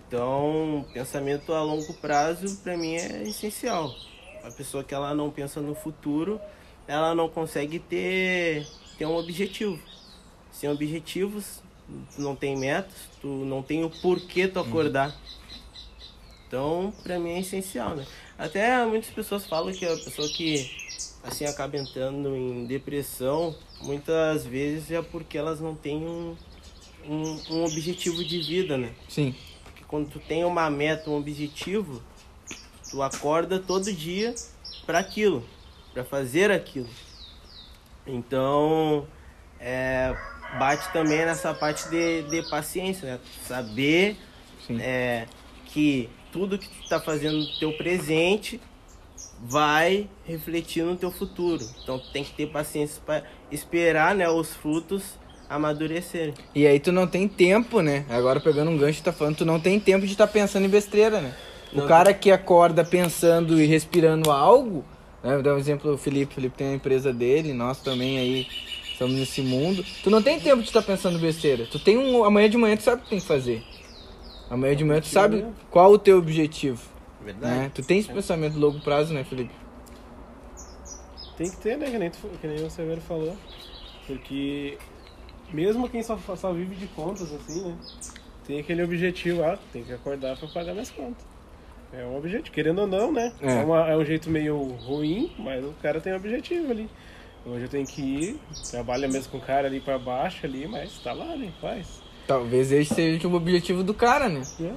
Então, 0.07 0.85
pensamento 0.93 1.53
a 1.53 1.61
longo 1.61 1.93
prazo 1.95 2.57
pra 2.63 2.77
mim 2.77 2.95
é 2.95 3.23
essencial. 3.23 3.93
A 4.43 4.49
pessoa 4.51 4.83
que 4.83 4.93
ela 4.93 5.13
não 5.13 5.29
pensa 5.29 5.59
no 5.59 5.75
futuro, 5.75 6.39
ela 6.87 7.13
não 7.13 7.27
consegue 7.27 7.79
ter, 7.79 8.65
ter 8.97 9.05
um 9.05 9.17
objetivo. 9.17 9.77
Sem 10.49 10.69
objetivos, 10.69 11.61
tu 12.15 12.21
não 12.21 12.35
tem 12.35 12.57
metas, 12.57 13.09
tu 13.19 13.27
não 13.27 13.61
tem 13.61 13.83
o 13.83 13.89
porquê 13.89 14.47
tu 14.47 14.59
acordar. 14.59 15.13
Então, 16.47 16.93
pra 17.03 17.19
mim 17.19 17.31
é 17.31 17.39
essencial, 17.41 17.95
né? 17.95 18.05
Até 18.37 18.85
muitas 18.85 19.09
pessoas 19.09 19.45
falam 19.45 19.73
que 19.73 19.85
a 19.85 19.95
pessoa 19.97 20.27
que 20.29 20.80
assim 21.23 21.45
acaba 21.45 21.77
entrando 21.77 22.35
em 22.35 22.65
depressão, 22.65 23.55
muitas 23.81 24.45
vezes 24.45 24.91
é 24.91 25.01
porque 25.01 25.37
elas 25.37 25.59
não 25.59 25.75
têm 25.75 25.97
um, 25.97 26.35
um, 27.07 27.41
um 27.51 27.63
objetivo 27.63 28.23
de 28.23 28.41
vida, 28.41 28.77
né? 28.77 28.93
Sim. 29.07 29.35
Porque 29.63 29.83
quando 29.87 30.09
tu 30.09 30.19
tem 30.19 30.43
uma 30.43 30.69
meta, 30.69 31.09
um 31.09 31.17
objetivo, 31.17 32.01
tu 32.89 33.01
acorda 33.01 33.59
todo 33.59 33.91
dia 33.91 34.33
para 34.85 34.99
aquilo, 34.99 35.45
para 35.93 36.03
fazer 36.03 36.51
aquilo. 36.51 36.89
Então, 38.05 39.07
é, 39.59 40.15
bate 40.57 40.91
também 40.91 41.19
nessa 41.19 41.53
parte 41.53 41.87
de, 41.89 42.23
de 42.23 42.49
paciência, 42.49 43.13
né? 43.13 43.19
Saber 43.47 44.17
é, 44.79 45.27
que 45.65 46.09
tudo 46.31 46.57
que 46.57 46.67
tu 46.67 46.89
tá 46.89 46.99
fazendo 46.99 47.37
no 47.37 47.59
teu 47.59 47.73
presente 47.73 48.59
vai 49.43 50.07
refletir 50.25 50.83
no 50.83 50.95
teu 50.95 51.11
futuro. 51.11 51.65
Então 51.83 51.97
tu 51.97 52.11
tem 52.11 52.23
que 52.23 52.31
ter 52.33 52.47
paciência 52.47 53.01
para 53.05 53.23
esperar, 53.51 54.13
né, 54.15 54.29
os 54.29 54.53
frutos 54.53 55.19
amadurecerem. 55.49 56.33
E 56.55 56.65
aí 56.65 56.79
tu 56.79 56.91
não 56.91 57.05
tem 57.07 57.27
tempo, 57.27 57.81
né? 57.81 58.05
Agora 58.09 58.39
pegando 58.39 58.71
um 58.71 58.77
gancho, 58.77 59.03
tá 59.03 59.11
falando, 59.11 59.37
tu 59.37 59.45
não 59.45 59.59
tem 59.59 59.79
tempo 59.79 60.05
de 60.05 60.13
estar 60.13 60.27
pensando 60.27 60.65
em 60.65 60.69
besteira, 60.69 61.19
né? 61.19 61.33
O 61.73 61.77
Não. 61.77 61.87
cara 61.87 62.13
que 62.13 62.31
acorda 62.31 62.83
pensando 62.83 63.61
e 63.61 63.65
respirando 63.65 64.31
algo, 64.31 64.85
né? 65.23 65.33
Vou 65.33 65.43
dar 65.43 65.55
um 65.55 65.57
exemplo, 65.57 65.93
o 65.93 65.97
Felipe, 65.97 66.31
o 66.31 66.35
Felipe 66.35 66.57
tem 66.57 66.67
a 66.67 66.73
empresa 66.75 67.11
dele, 67.11 67.53
nós 67.53 67.79
também 67.81 68.17
aí 68.17 68.47
estamos 68.91 69.15
nesse 69.15 69.41
mundo. 69.41 69.83
Tu 70.03 70.09
não 70.09 70.21
tem 70.21 70.39
tempo 70.39 70.61
de 70.61 70.67
estar 70.67 70.81
pensando 70.81 71.17
besteira. 71.19 71.65
Tu 71.65 71.79
tem 71.79 71.97
um. 71.97 72.23
Amanhã 72.23 72.49
de 72.49 72.57
manhã 72.57 72.77
tu 72.77 72.83
sabe 72.83 73.01
o 73.01 73.03
que 73.03 73.09
tem 73.09 73.19
que 73.19 73.25
fazer. 73.25 73.63
Amanhã 74.49 74.75
de 74.75 74.83
manhã 74.83 75.01
tu 75.01 75.07
sabe 75.07 75.45
qual 75.69 75.91
o 75.91 75.97
teu 75.97 76.17
objetivo. 76.17 76.90
Verdade? 77.23 77.55
Né? 77.59 77.71
Tu 77.73 77.83
tem 77.83 77.99
esse 77.99 78.11
pensamento 78.11 78.57
longo 78.57 78.79
prazo, 78.81 79.13
né, 79.13 79.23
Felipe? 79.23 79.53
Tem 81.37 81.49
que 81.49 81.57
ter, 81.57 81.77
né? 81.77 81.89
Que 81.89 81.97
nem, 81.97 82.09
tu- 82.09 82.29
que 82.39 82.47
nem 82.47 82.63
o 82.65 82.69
Severo 82.69 83.01
falou. 83.01 83.35
Porque 84.05 84.77
mesmo 85.51 85.87
quem 85.89 86.03
só, 86.03 86.17
só 86.35 86.51
vive 86.53 86.75
de 86.75 86.87
contas, 86.87 87.31
assim, 87.33 87.61
né? 87.61 87.75
Tem 88.45 88.59
aquele 88.59 88.83
objetivo, 88.83 89.43
ah, 89.43 89.57
tem 89.71 89.83
que 89.83 89.93
acordar 89.93 90.35
pra 90.37 90.47
pagar 90.47 90.73
minhas 90.73 90.89
contas. 90.91 91.25
É 91.93 92.05
um 92.05 92.17
objetivo, 92.17 92.51
querendo 92.53 92.79
ou 92.79 92.87
não, 92.87 93.11
né? 93.11 93.33
É. 93.41 93.59
É, 93.59 93.63
uma- 93.63 93.87
é 93.89 93.97
um 93.97 94.05
jeito 94.05 94.29
meio 94.29 94.57
ruim, 94.57 95.31
mas 95.37 95.63
o 95.63 95.73
cara 95.81 95.99
tem 96.01 96.13
um 96.13 96.15
objetivo 96.17 96.71
ali. 96.71 96.89
Hoje 97.45 97.63
eu 97.65 97.69
tenho 97.69 97.87
que 97.87 98.01
ir, 98.01 98.39
trabalha 98.69 99.07
mesmo 99.07 99.31
com 99.31 99.37
o 99.37 99.41
cara 99.41 99.67
ali 99.67 99.79
pra 99.79 99.97
baixo 99.97 100.45
ali, 100.45 100.67
mas 100.67 100.99
tá 100.99 101.11
lá, 101.11 101.35
né? 101.35 101.51
Faz. 101.59 102.01
Talvez 102.27 102.71
esse 102.71 102.93
seja 102.93 103.27
o 103.27 103.33
objetivo 103.33 103.83
do 103.83 103.93
cara, 103.93 104.29
né? 104.29 104.43
Né? 104.59 104.75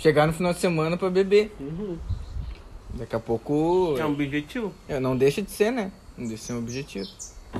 Chegar 0.00 0.26
no 0.26 0.32
final 0.32 0.52
de 0.52 0.58
semana 0.58 0.96
pra 0.96 1.08
beber. 1.10 1.54
Uhum. 1.60 1.96
Daqui 2.94 3.14
a 3.14 3.20
pouco. 3.20 3.94
É 3.98 4.04
um 4.04 4.12
objetivo? 4.12 4.72
É, 4.88 4.98
não 4.98 5.16
deixa 5.16 5.40
de 5.42 5.50
ser, 5.50 5.70
né? 5.70 5.92
Não 6.16 6.26
deixa 6.26 6.40
de 6.40 6.46
ser 6.46 6.52
um 6.54 6.58
objetivo. 6.58 7.08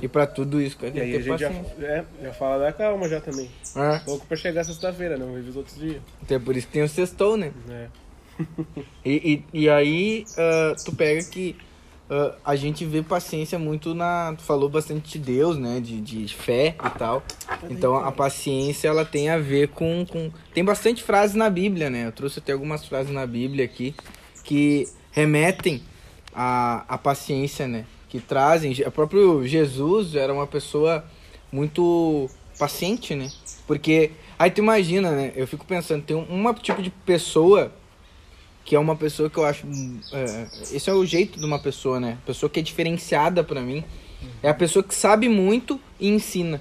E 0.01 0.09
pra 0.09 0.27
tudo 0.27 0.61
isso, 0.61 0.77
tem 0.79 0.89
E 0.89 0.93
que 0.93 1.01
aí 1.01 1.11
a 1.11 1.17
ter 1.19 1.23
gente 1.23 1.39
já, 1.41 1.49
paciência. 1.51 1.85
é, 1.87 2.05
já 2.23 2.33
fala 2.33 2.59
da 2.65 2.73
calma 2.73 3.09
já 3.09 3.21
também. 3.21 3.51
É, 3.77 4.01
Louco 4.07 4.27
pra 4.27 4.37
chegar 4.37 4.65
sexta-feira, 4.65 5.17
não 5.17 5.35
vive 5.35 5.51
os 5.51 5.57
outros 5.57 5.77
dias. 5.77 6.01
até 6.23 6.39
por 6.39 6.57
isso 6.57 6.67
que 6.67 6.73
tem 6.73 6.83
o 6.83 6.89
sextou, 6.89 7.37
né? 7.37 7.53
É. 7.69 7.87
E, 9.05 9.45
e, 9.53 9.63
e 9.65 9.69
aí, 9.69 10.25
ah, 10.39 10.75
tu 10.85 10.95
pega 10.97 11.23
que 11.25 11.55
ah, 12.11 12.35
a 12.45 12.57
gente 12.57 12.85
vê 12.85 13.03
paciência 13.03 13.57
muito 13.57 13.95
na. 13.95 14.35
Tu 14.37 14.43
falou 14.43 14.69
bastante 14.69 15.13
de 15.13 15.25
Deus, 15.25 15.57
né? 15.57 15.79
De, 15.79 16.01
de 16.01 16.35
fé 16.35 16.75
e 16.85 16.99
tal. 16.99 17.23
Então 17.71 17.97
a 17.97 18.11
paciência 18.11 18.89
ela 18.89 19.05
tem 19.05 19.31
a 19.31 19.39
ver 19.39 19.69
com, 19.69 20.05
com. 20.05 20.29
Tem 20.53 20.65
bastante 20.65 21.05
frases 21.05 21.37
na 21.37 21.49
Bíblia, 21.49 21.89
né? 21.89 22.07
Eu 22.07 22.13
trouxe 22.13 22.41
até 22.41 22.53
algumas 22.53 22.85
frases 22.85 23.13
na 23.13 23.25
Bíblia 23.25 23.65
aqui 23.65 23.95
que 24.43 24.89
remetem 25.13 25.81
à, 26.35 26.85
à 26.89 26.99
paciência, 26.99 27.69
né? 27.69 27.85
Que 28.09 28.19
trazem. 28.19 28.73
O 28.85 28.91
próprio 28.91 29.47
Jesus 29.47 30.17
era 30.17 30.33
uma 30.33 30.49
pessoa 30.49 31.05
muito 31.53 32.29
paciente, 32.59 33.15
né? 33.15 33.31
Porque. 33.69 34.11
Aí 34.37 34.51
tu 34.51 34.59
imagina, 34.59 35.13
né? 35.13 35.33
Eu 35.37 35.47
fico 35.47 35.65
pensando, 35.65 36.03
tem 36.03 36.17
um 36.17 36.25
uma 36.25 36.55
tipo 36.55 36.83
de 36.83 36.91
pessoa 36.91 37.71
que 38.65 38.77
é 38.77 38.79
uma 38.79 38.97
pessoa 38.97 39.29
que 39.29 39.39
eu 39.39 39.45
acho. 39.45 39.67
hum, 39.67 40.01
é, 40.13 40.47
esse 40.73 40.89
é 40.89 40.93
o 40.93 41.05
jeito 41.05 41.39
de 41.39 41.45
uma 41.45 41.59
pessoa, 41.59 41.99
né? 41.99 42.19
Pessoa 42.27 42.49
que 42.49 42.61
é 42.61 42.63
diferenciada 42.63 43.43
pra 43.43 43.61
mim. 43.61 43.85
É 44.43 44.51
a 44.51 44.55
pessoa 44.55 44.83
que 44.83 44.95
sabe 44.95 45.29
muito 45.29 45.81
e 45.99 46.09
ensina. 46.09 46.61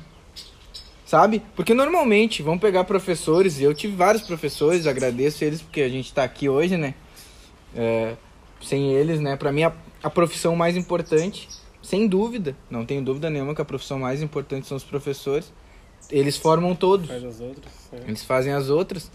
Sabe? 1.05 1.41
Porque 1.55 1.73
normalmente, 1.73 2.43
vamos 2.43 2.61
pegar 2.61 2.83
professores, 2.83 3.59
e 3.59 3.63
eu 3.63 3.73
tive 3.73 3.95
vários 3.95 4.21
professores, 4.23 4.85
agradeço 4.85 5.43
eles 5.43 5.61
porque 5.61 5.81
a 5.81 5.89
gente 5.89 6.13
tá 6.13 6.23
aqui 6.23 6.47
hoje, 6.47 6.77
né? 6.77 6.93
É, 7.75 8.15
sem 8.61 8.93
eles, 8.93 9.19
né? 9.19 9.35
Pra 9.35 9.51
mim, 9.51 9.63
a, 9.63 9.73
a 10.03 10.09
profissão 10.09 10.55
mais 10.55 10.77
importante, 10.77 11.49
sem 11.81 12.07
dúvida, 12.07 12.55
não 12.69 12.85
tenho 12.85 13.03
dúvida 13.03 13.27
nenhuma 13.29 13.55
que 13.55 13.61
a 13.61 13.65
profissão 13.65 13.97
mais 13.97 14.21
importante 14.21 14.67
são 14.67 14.77
os 14.77 14.83
professores. 14.83 15.51
Eles 16.11 16.37
formam 16.37 16.75
todos. 16.75 17.07
Faz 17.07 17.23
as 17.23 17.41
outras. 17.41 17.73
é. 17.91 17.97
Eles 18.07 18.23
fazem 18.23 18.53
as 18.53 18.69
outras. 18.69 19.11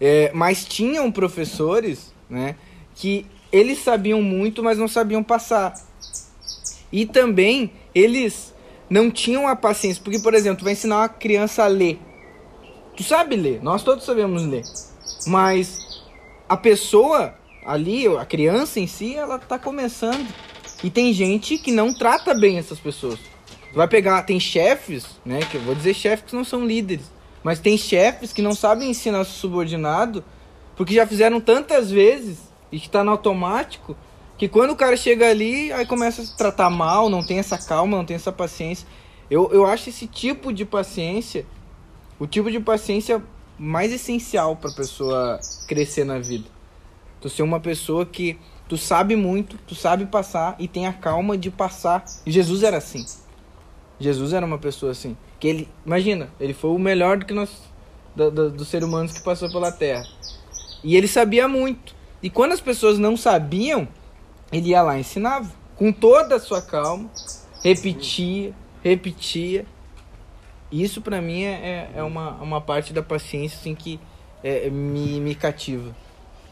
É, 0.00 0.30
mas 0.34 0.64
tinham 0.64 1.12
professores, 1.12 2.13
né, 2.28 2.56
que 2.94 3.26
eles 3.52 3.78
sabiam 3.78 4.20
muito, 4.20 4.62
mas 4.62 4.78
não 4.78 4.88
sabiam 4.88 5.22
passar. 5.22 5.74
E 6.92 7.06
também 7.06 7.72
eles 7.94 8.54
não 8.88 9.10
tinham 9.10 9.48
a 9.48 9.56
paciência, 9.56 10.02
porque 10.02 10.18
por 10.18 10.34
exemplo, 10.34 10.58
tu 10.58 10.64
vai 10.64 10.72
ensinar 10.72 10.98
uma 10.98 11.08
criança 11.08 11.64
a 11.64 11.68
ler. 11.68 11.98
Tu 12.96 13.02
sabe 13.02 13.36
ler, 13.36 13.62
nós 13.62 13.82
todos 13.82 14.04
sabemos 14.04 14.44
ler. 14.44 14.62
Mas 15.26 16.02
a 16.48 16.56
pessoa 16.56 17.34
ali, 17.64 18.06
a 18.06 18.24
criança 18.24 18.78
em 18.78 18.86
si, 18.86 19.14
ela 19.14 19.38
tá 19.38 19.58
começando. 19.58 20.28
E 20.82 20.90
tem 20.90 21.12
gente 21.12 21.56
que 21.58 21.72
não 21.72 21.94
trata 21.94 22.34
bem 22.34 22.58
essas 22.58 22.78
pessoas. 22.78 23.18
Tu 23.72 23.76
vai 23.76 23.88
pegar, 23.88 24.22
tem 24.22 24.38
chefes, 24.38 25.06
né, 25.24 25.40
que 25.40 25.56
eu 25.56 25.60
vou 25.62 25.74
dizer 25.74 25.94
chefes 25.94 26.26
que 26.30 26.36
não 26.36 26.44
são 26.44 26.64
líderes, 26.64 27.10
mas 27.42 27.58
tem 27.58 27.76
chefes 27.76 28.32
que 28.32 28.40
não 28.40 28.54
sabem 28.54 28.90
ensinar 28.90 29.24
subordinado, 29.24 30.24
porque 30.76 30.94
já 30.94 31.06
fizeram 31.06 31.40
tantas 31.40 31.90
vezes 31.90 32.38
e 32.70 32.80
que 32.80 32.88
tá 32.88 33.04
no 33.04 33.10
automático, 33.12 33.96
que 34.36 34.48
quando 34.48 34.70
o 34.70 34.76
cara 34.76 34.96
chega 34.96 35.28
ali, 35.28 35.72
aí 35.72 35.86
começa 35.86 36.22
a 36.22 36.24
se 36.24 36.36
tratar 36.36 36.68
mal, 36.70 37.08
não 37.08 37.24
tem 37.24 37.38
essa 37.38 37.56
calma, 37.56 37.96
não 37.96 38.04
tem 38.04 38.16
essa 38.16 38.32
paciência. 38.32 38.86
Eu, 39.30 39.50
eu 39.52 39.64
acho 39.64 39.88
esse 39.88 40.06
tipo 40.06 40.52
de 40.52 40.64
paciência, 40.64 41.46
o 42.18 42.26
tipo 42.26 42.50
de 42.50 42.60
paciência 42.60 43.22
mais 43.58 43.92
essencial 43.92 44.56
para 44.56 44.70
pessoa 44.72 45.38
crescer 45.66 46.04
na 46.04 46.18
vida. 46.18 46.48
Tu 47.20 47.30
ser 47.30 47.42
uma 47.42 47.60
pessoa 47.60 48.04
que 48.04 48.38
tu 48.68 48.76
sabe 48.76 49.14
muito, 49.16 49.56
tu 49.66 49.74
sabe 49.74 50.06
passar 50.06 50.56
e 50.58 50.66
tem 50.66 50.86
a 50.86 50.92
calma 50.92 51.38
de 51.38 51.50
passar. 51.50 52.04
E 52.26 52.30
Jesus 52.30 52.62
era 52.62 52.78
assim. 52.78 53.04
Jesus 54.00 54.32
era 54.32 54.44
uma 54.44 54.58
pessoa 54.58 54.92
assim. 54.92 55.16
Que 55.38 55.48
ele, 55.48 55.68
imagina, 55.86 56.28
ele 56.40 56.52
foi 56.52 56.70
o 56.70 56.78
melhor 56.78 57.18
do 57.18 57.24
que 57.24 57.32
nós, 57.32 57.50
do, 58.14 58.30
do, 58.30 58.50
dos 58.50 58.68
seres 58.68 58.86
humanos 58.86 59.12
que 59.12 59.22
passou 59.22 59.50
pela 59.50 59.70
Terra. 59.70 60.04
E 60.84 60.96
ele 60.96 61.08
sabia 61.08 61.48
muito. 61.48 61.96
E 62.22 62.28
quando 62.28 62.52
as 62.52 62.60
pessoas 62.60 62.98
não 62.98 63.16
sabiam, 63.16 63.88
ele 64.52 64.68
ia 64.68 64.82
lá 64.82 64.98
e 64.98 65.00
ensinava. 65.00 65.50
Com 65.76 65.90
toda 65.90 66.36
a 66.36 66.40
sua 66.40 66.60
calma, 66.62 67.10
repetia, 67.64 68.54
repetia. 68.82 69.64
Isso 70.70 71.00
para 71.00 71.20
mim 71.22 71.42
é, 71.42 71.90
é 71.94 72.02
uma, 72.02 72.32
uma 72.34 72.60
parte 72.60 72.92
da 72.92 73.02
paciência 73.02 73.58
assim, 73.58 73.74
que 73.74 73.98
é, 74.42 74.68
me, 74.68 75.20
me 75.20 75.34
cativa. 75.34 75.96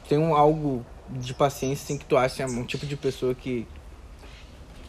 Tem 0.08 0.18
um, 0.18 0.34
algo 0.34 0.84
de 1.10 1.34
paciência 1.34 1.84
assim, 1.84 1.98
que 1.98 2.06
tu 2.06 2.16
acha 2.16 2.46
um 2.46 2.64
tipo 2.64 2.86
de 2.86 2.96
pessoa 2.96 3.34
que. 3.34 3.66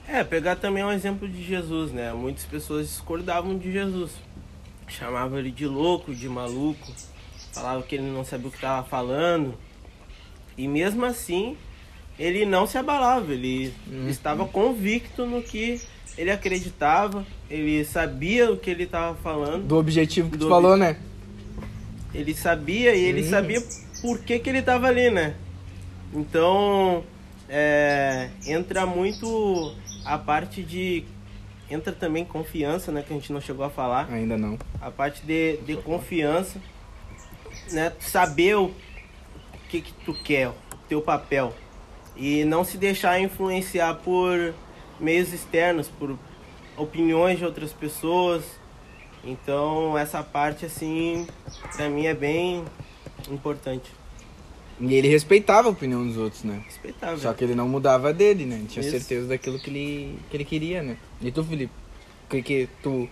É, 0.07 0.23
pegar 0.23 0.55
também 0.55 0.83
um 0.83 0.91
exemplo 0.91 1.27
de 1.27 1.43
Jesus, 1.43 1.91
né? 1.91 2.13
Muitas 2.13 2.45
pessoas 2.45 2.87
discordavam 2.87 3.57
de 3.57 3.71
Jesus. 3.71 4.11
Chamavam 4.87 5.37
ele 5.37 5.51
de 5.51 5.65
louco, 5.65 6.13
de 6.13 6.27
maluco. 6.29 6.91
Falavam 7.53 7.81
que 7.83 7.95
ele 7.95 8.09
não 8.09 8.25
sabia 8.25 8.47
o 8.47 8.51
que 8.51 8.57
estava 8.57 8.87
falando. 8.87 9.53
E 10.57 10.67
mesmo 10.67 11.05
assim, 11.05 11.55
ele 12.17 12.45
não 12.45 12.65
se 12.67 12.77
abalava. 12.77 13.31
Ele 13.33 13.73
Uhum. 13.87 14.07
estava 14.09 14.45
convicto 14.45 15.25
no 15.25 15.41
que 15.41 15.79
ele 16.17 16.31
acreditava. 16.31 17.25
Ele 17.49 17.83
sabia 17.85 18.51
o 18.51 18.57
que 18.57 18.69
ele 18.69 18.83
estava 18.83 19.15
falando. 19.17 19.65
Do 19.67 19.77
objetivo 19.77 20.29
que 20.31 20.37
tu 20.37 20.45
Do 20.45 20.49
falou, 20.49 20.75
né? 20.75 20.97
Ele 22.13 22.33
sabia 22.33 22.95
e 22.95 23.03
ele 23.03 23.21
Hum. 23.23 23.29
sabia 23.29 23.63
por 24.01 24.19
que, 24.19 24.37
que 24.39 24.49
ele 24.49 24.59
estava 24.59 24.87
ali, 24.87 25.09
né? 25.09 25.35
Então, 26.13 27.03
é, 27.49 28.29
entra 28.45 28.85
muito 28.85 29.73
a 30.05 30.17
parte 30.17 30.61
de. 30.61 31.03
Entra 31.71 31.91
também 31.91 32.23
confiança, 32.23 32.91
né? 32.91 33.01
Que 33.01 33.13
a 33.13 33.15
gente 33.15 33.33
não 33.33 33.41
chegou 33.41 33.65
a 33.65 33.69
falar. 33.69 34.07
Ainda 34.11 34.37
não. 34.37 34.59
A 34.79 34.91
parte 34.91 35.25
de, 35.25 35.57
de 35.65 35.75
confiança, 35.77 36.59
né? 37.71 37.93
Saber 37.99 38.55
o 38.55 38.71
que, 39.69 39.81
que 39.81 39.93
tu 40.05 40.13
quer, 40.13 40.49
o 40.49 40.55
teu 40.87 41.01
papel. 41.01 41.53
E 42.15 42.43
não 42.43 42.63
se 42.63 42.77
deixar 42.77 43.19
influenciar 43.19 43.95
por 43.95 44.53
meios 44.99 45.33
externos, 45.33 45.87
por 45.87 46.17
opiniões 46.77 47.39
de 47.39 47.45
outras 47.45 47.71
pessoas. 47.71 48.43
Então, 49.23 49.97
essa 49.97 50.21
parte, 50.21 50.65
assim, 50.65 51.25
pra 51.75 51.89
mim 51.89 52.05
é 52.05 52.13
bem 52.13 52.63
importante. 53.29 53.89
E 54.79 54.93
ele 54.95 55.07
respeitava 55.07 55.69
a 55.69 55.71
opinião 55.71 56.05
dos 56.05 56.17
outros, 56.17 56.43
né? 56.43 56.61
Respeitável. 56.65 57.17
Só 57.17 57.33
que 57.33 57.43
ele 57.43 57.55
não 57.55 57.69
mudava 57.69 58.11
dele, 58.11 58.45
né? 58.45 58.55
Ele 58.55 58.67
tinha 58.67 58.81
Isso. 58.81 58.91
certeza 58.91 59.27
daquilo 59.27 59.59
que 59.59 59.69
ele, 59.69 60.19
que 60.29 60.37
ele 60.37 60.45
queria, 60.45 60.81
né? 60.83 60.97
E 61.21 61.31
tu, 61.31 61.43
Felipe? 61.43 61.73
O 62.25 62.29
que, 62.29 62.41
que 62.41 62.69
tu 62.81 63.07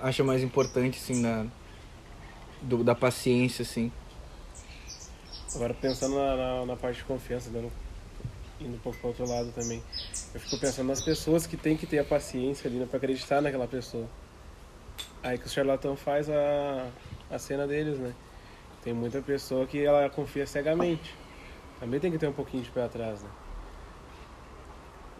acha 0.00 0.22
mais 0.22 0.42
importante, 0.42 0.98
assim, 0.98 1.20
na, 1.20 1.46
do, 2.64 2.82
da 2.82 2.94
paciência, 2.94 3.62
assim? 3.62 3.90
Agora 5.54 5.72
pensando 5.74 6.16
na, 6.16 6.36
na, 6.36 6.66
na 6.66 6.76
parte 6.76 6.96
de 6.96 7.04
confiança, 7.04 7.48
dando, 7.50 7.70
indo 8.60 8.74
um 8.74 8.78
pouco 8.78 8.98
para 8.98 9.08
outro 9.08 9.28
lado 9.28 9.52
também. 9.52 9.82
Eu 10.34 10.40
fico 10.40 10.58
pensando 10.58 10.88
nas 10.88 11.00
pessoas 11.00 11.46
que 11.46 11.56
tem 11.56 11.76
que 11.76 11.86
ter 11.86 11.98
a 11.98 12.04
paciência 12.04 12.68
ali 12.68 12.78
né, 12.78 12.86
para 12.86 12.96
acreditar 12.96 13.40
naquela 13.40 13.68
pessoa. 13.68 14.08
Aí 15.22 15.38
que 15.38 15.46
o 15.46 15.50
charlatão 15.50 15.96
faz 15.96 16.28
a, 16.28 16.88
a 17.30 17.38
cena 17.38 17.66
deles, 17.66 17.98
né? 17.98 18.12
Tem 18.82 18.92
muita 18.92 19.22
pessoa 19.22 19.66
que 19.66 19.82
ela 19.82 20.10
confia 20.10 20.46
cegamente. 20.46 21.14
Também 21.80 22.00
tem 22.00 22.10
que 22.10 22.18
ter 22.18 22.26
um 22.26 22.32
pouquinho 22.32 22.62
de 22.62 22.70
pé 22.70 22.84
atrás, 22.84 23.22
né? 23.22 23.28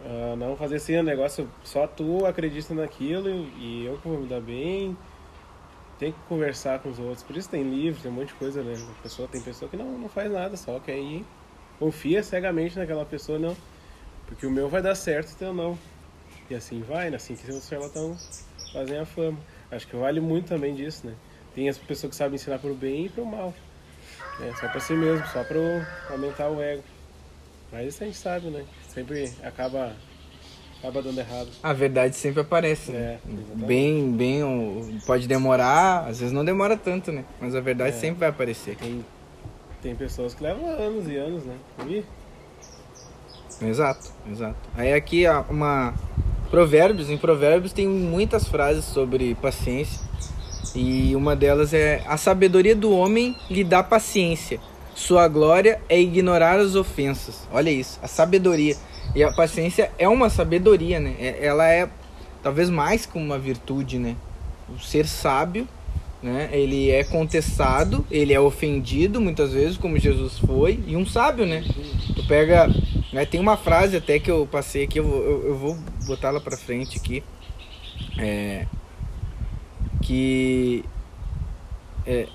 Ah, 0.05 0.35
não 0.35 0.55
fazer 0.55 0.75
assim 0.75 0.97
um 0.97 1.03
negócio, 1.03 1.49
só 1.63 1.87
tu 1.87 2.25
acredita 2.25 2.75
naquilo 2.75 3.29
e 3.57 3.85
eu 3.85 3.97
que 3.97 4.07
vou 4.07 4.19
me 4.19 4.27
dar 4.27 4.41
bem. 4.41 4.95
Tem 5.97 6.11
que 6.11 6.19
conversar 6.27 6.79
com 6.79 6.89
os 6.89 6.99
outros. 6.99 7.23
Por 7.23 7.37
isso 7.37 7.49
tem 7.49 7.63
livro, 7.63 8.01
tem 8.01 8.11
um 8.11 8.13
monte 8.15 8.29
de 8.29 8.33
coisa, 8.35 8.61
né? 8.61 8.73
A 8.99 9.03
pessoa, 9.03 9.27
tem 9.27 9.41
pessoa 9.41 9.69
que 9.69 9.77
não, 9.77 9.97
não 9.97 10.09
faz 10.09 10.31
nada, 10.31 10.57
só 10.57 10.79
quer 10.79 10.97
ir. 10.97 11.25
Confia 11.79 12.21
cegamente 12.21 12.77
naquela 12.77 13.05
pessoa, 13.05 13.39
não. 13.39 13.55
Porque 14.25 14.45
o 14.45 14.51
meu 14.51 14.67
vai 14.67 14.81
dar 14.81 14.95
certo, 14.95 15.31
o 15.31 15.35
teu 15.35 15.53
não. 15.53 15.77
E 16.49 16.55
assim 16.55 16.81
vai, 16.81 17.09
né? 17.09 17.15
Assim 17.17 17.35
que 17.35 17.49
os 17.49 17.67
charlatãos 17.67 18.45
fazem 18.73 18.97
a 18.97 19.05
fama. 19.05 19.37
Acho 19.71 19.87
que 19.87 19.95
vale 19.95 20.19
muito 20.19 20.47
também 20.47 20.75
disso, 20.75 21.07
né? 21.07 21.15
Tem 21.53 21.69
as 21.69 21.77
pessoas 21.77 22.11
que 22.11 22.15
sabem 22.15 22.35
ensinar 22.35 22.59
pro 22.59 22.73
bem 22.73 23.05
e 23.05 23.09
pro 23.09 23.25
mal. 23.25 23.53
É, 24.41 24.53
só 24.55 24.67
pra 24.67 24.79
si 24.79 24.93
mesmo, 24.93 25.25
só 25.27 25.43
pra 25.43 25.57
aumentar 26.09 26.49
o 26.49 26.61
ego. 26.61 26.83
Mas 27.71 27.87
isso 27.87 28.03
a 28.03 28.05
gente 28.05 28.17
sabe, 28.17 28.47
né? 28.47 28.65
Sempre 28.89 29.31
acaba, 29.41 29.95
acaba 30.85 31.01
dando 31.01 31.19
errado. 31.19 31.47
A 31.63 31.73
verdade 31.73 32.15
sempre 32.15 32.41
aparece, 32.41 32.91
né? 32.91 32.99
É. 32.99 33.65
Bem, 33.65 34.11
bem, 34.11 34.41
pode 35.05 35.27
demorar, 35.27 36.07
às 36.07 36.19
vezes 36.19 36.31
não 36.33 36.45
demora 36.45 36.77
tanto, 36.77 37.11
né? 37.11 37.25
Mas 37.41 37.55
a 37.55 37.59
verdade 37.59 37.95
É. 37.95 37.99
sempre 37.99 38.19
vai 38.19 38.29
aparecer. 38.29 38.75
Tem, 38.75 39.03
tem 39.81 39.95
pessoas 39.95 40.33
que 40.33 40.43
levam 40.43 40.67
anos 40.67 41.07
e 41.07 41.15
anos, 41.17 41.43
né? 41.43 41.55
E 41.87 42.03
Exato, 43.61 44.11
exato. 44.29 44.57
Aí 44.75 44.93
aqui 44.93 45.23
uma 45.49 45.93
provérbios, 46.51 47.09
em 47.09 47.17
provérbios 47.17 47.71
tem 47.71 47.87
muitas 47.87 48.47
frases 48.47 48.83
sobre 48.85 49.33
paciência 49.35 50.01
e 50.75 51.15
uma 51.15 51.35
delas 51.35 51.73
é 51.73 52.03
a 52.05 52.17
sabedoria 52.17 52.75
do 52.75 52.91
homem 52.91 53.35
lhe 53.49 53.63
dá 53.63 53.81
paciência. 53.81 54.59
Sua 54.93 55.27
glória 55.27 55.81
é 55.87 55.99
ignorar 55.99 56.59
as 56.59 56.75
ofensas. 56.75 57.47
Olha 57.51 57.69
isso, 57.69 57.97
a 58.03 58.07
sabedoria. 58.07 58.75
E 59.13 59.23
a 59.23 59.31
paciência 59.31 59.91
é 59.97 60.07
uma 60.07 60.29
sabedoria, 60.29 60.99
né? 60.99 61.15
É- 61.19 61.45
Ela 61.45 61.67
é 61.69 61.89
talvez 62.41 62.69
mais 62.69 63.05
que 63.05 63.17
uma 63.17 63.37
virtude, 63.37 63.97
né? 63.99 64.15
O 64.69 64.79
ser 64.79 65.07
sábio, 65.07 65.67
né? 66.23 66.49
Ele 66.51 66.89
é 66.91 67.03
contestado, 67.03 68.05
ele 68.09 68.33
é 68.33 68.39
ofendido 68.39 69.21
muitas 69.21 69.53
vezes, 69.53 69.77
como 69.77 69.97
Jesus 69.97 70.37
foi, 70.39 70.79
e 70.87 70.95
um 70.95 71.05
sábio, 71.05 71.45
né? 71.45 71.63
Tu 72.15 72.25
pega, 72.27 72.67
né? 73.13 73.25
Tem 73.25 73.39
uma 73.39 73.55
frase 73.57 73.95
até 73.97 74.19
que 74.19 74.29
eu 74.31 74.47
passei 74.51 74.83
aqui, 74.85 74.99
eu, 74.99 75.03
vou- 75.07 75.23
eu, 75.23 75.47
eu 75.47 75.57
vou 75.57 75.77
botar 76.05 76.29
ela 76.29 76.41
pra 76.41 76.57
frente 76.57 76.97
aqui, 76.97 77.23
é, 78.17 78.65
que 80.01 80.83
é, 82.05 82.27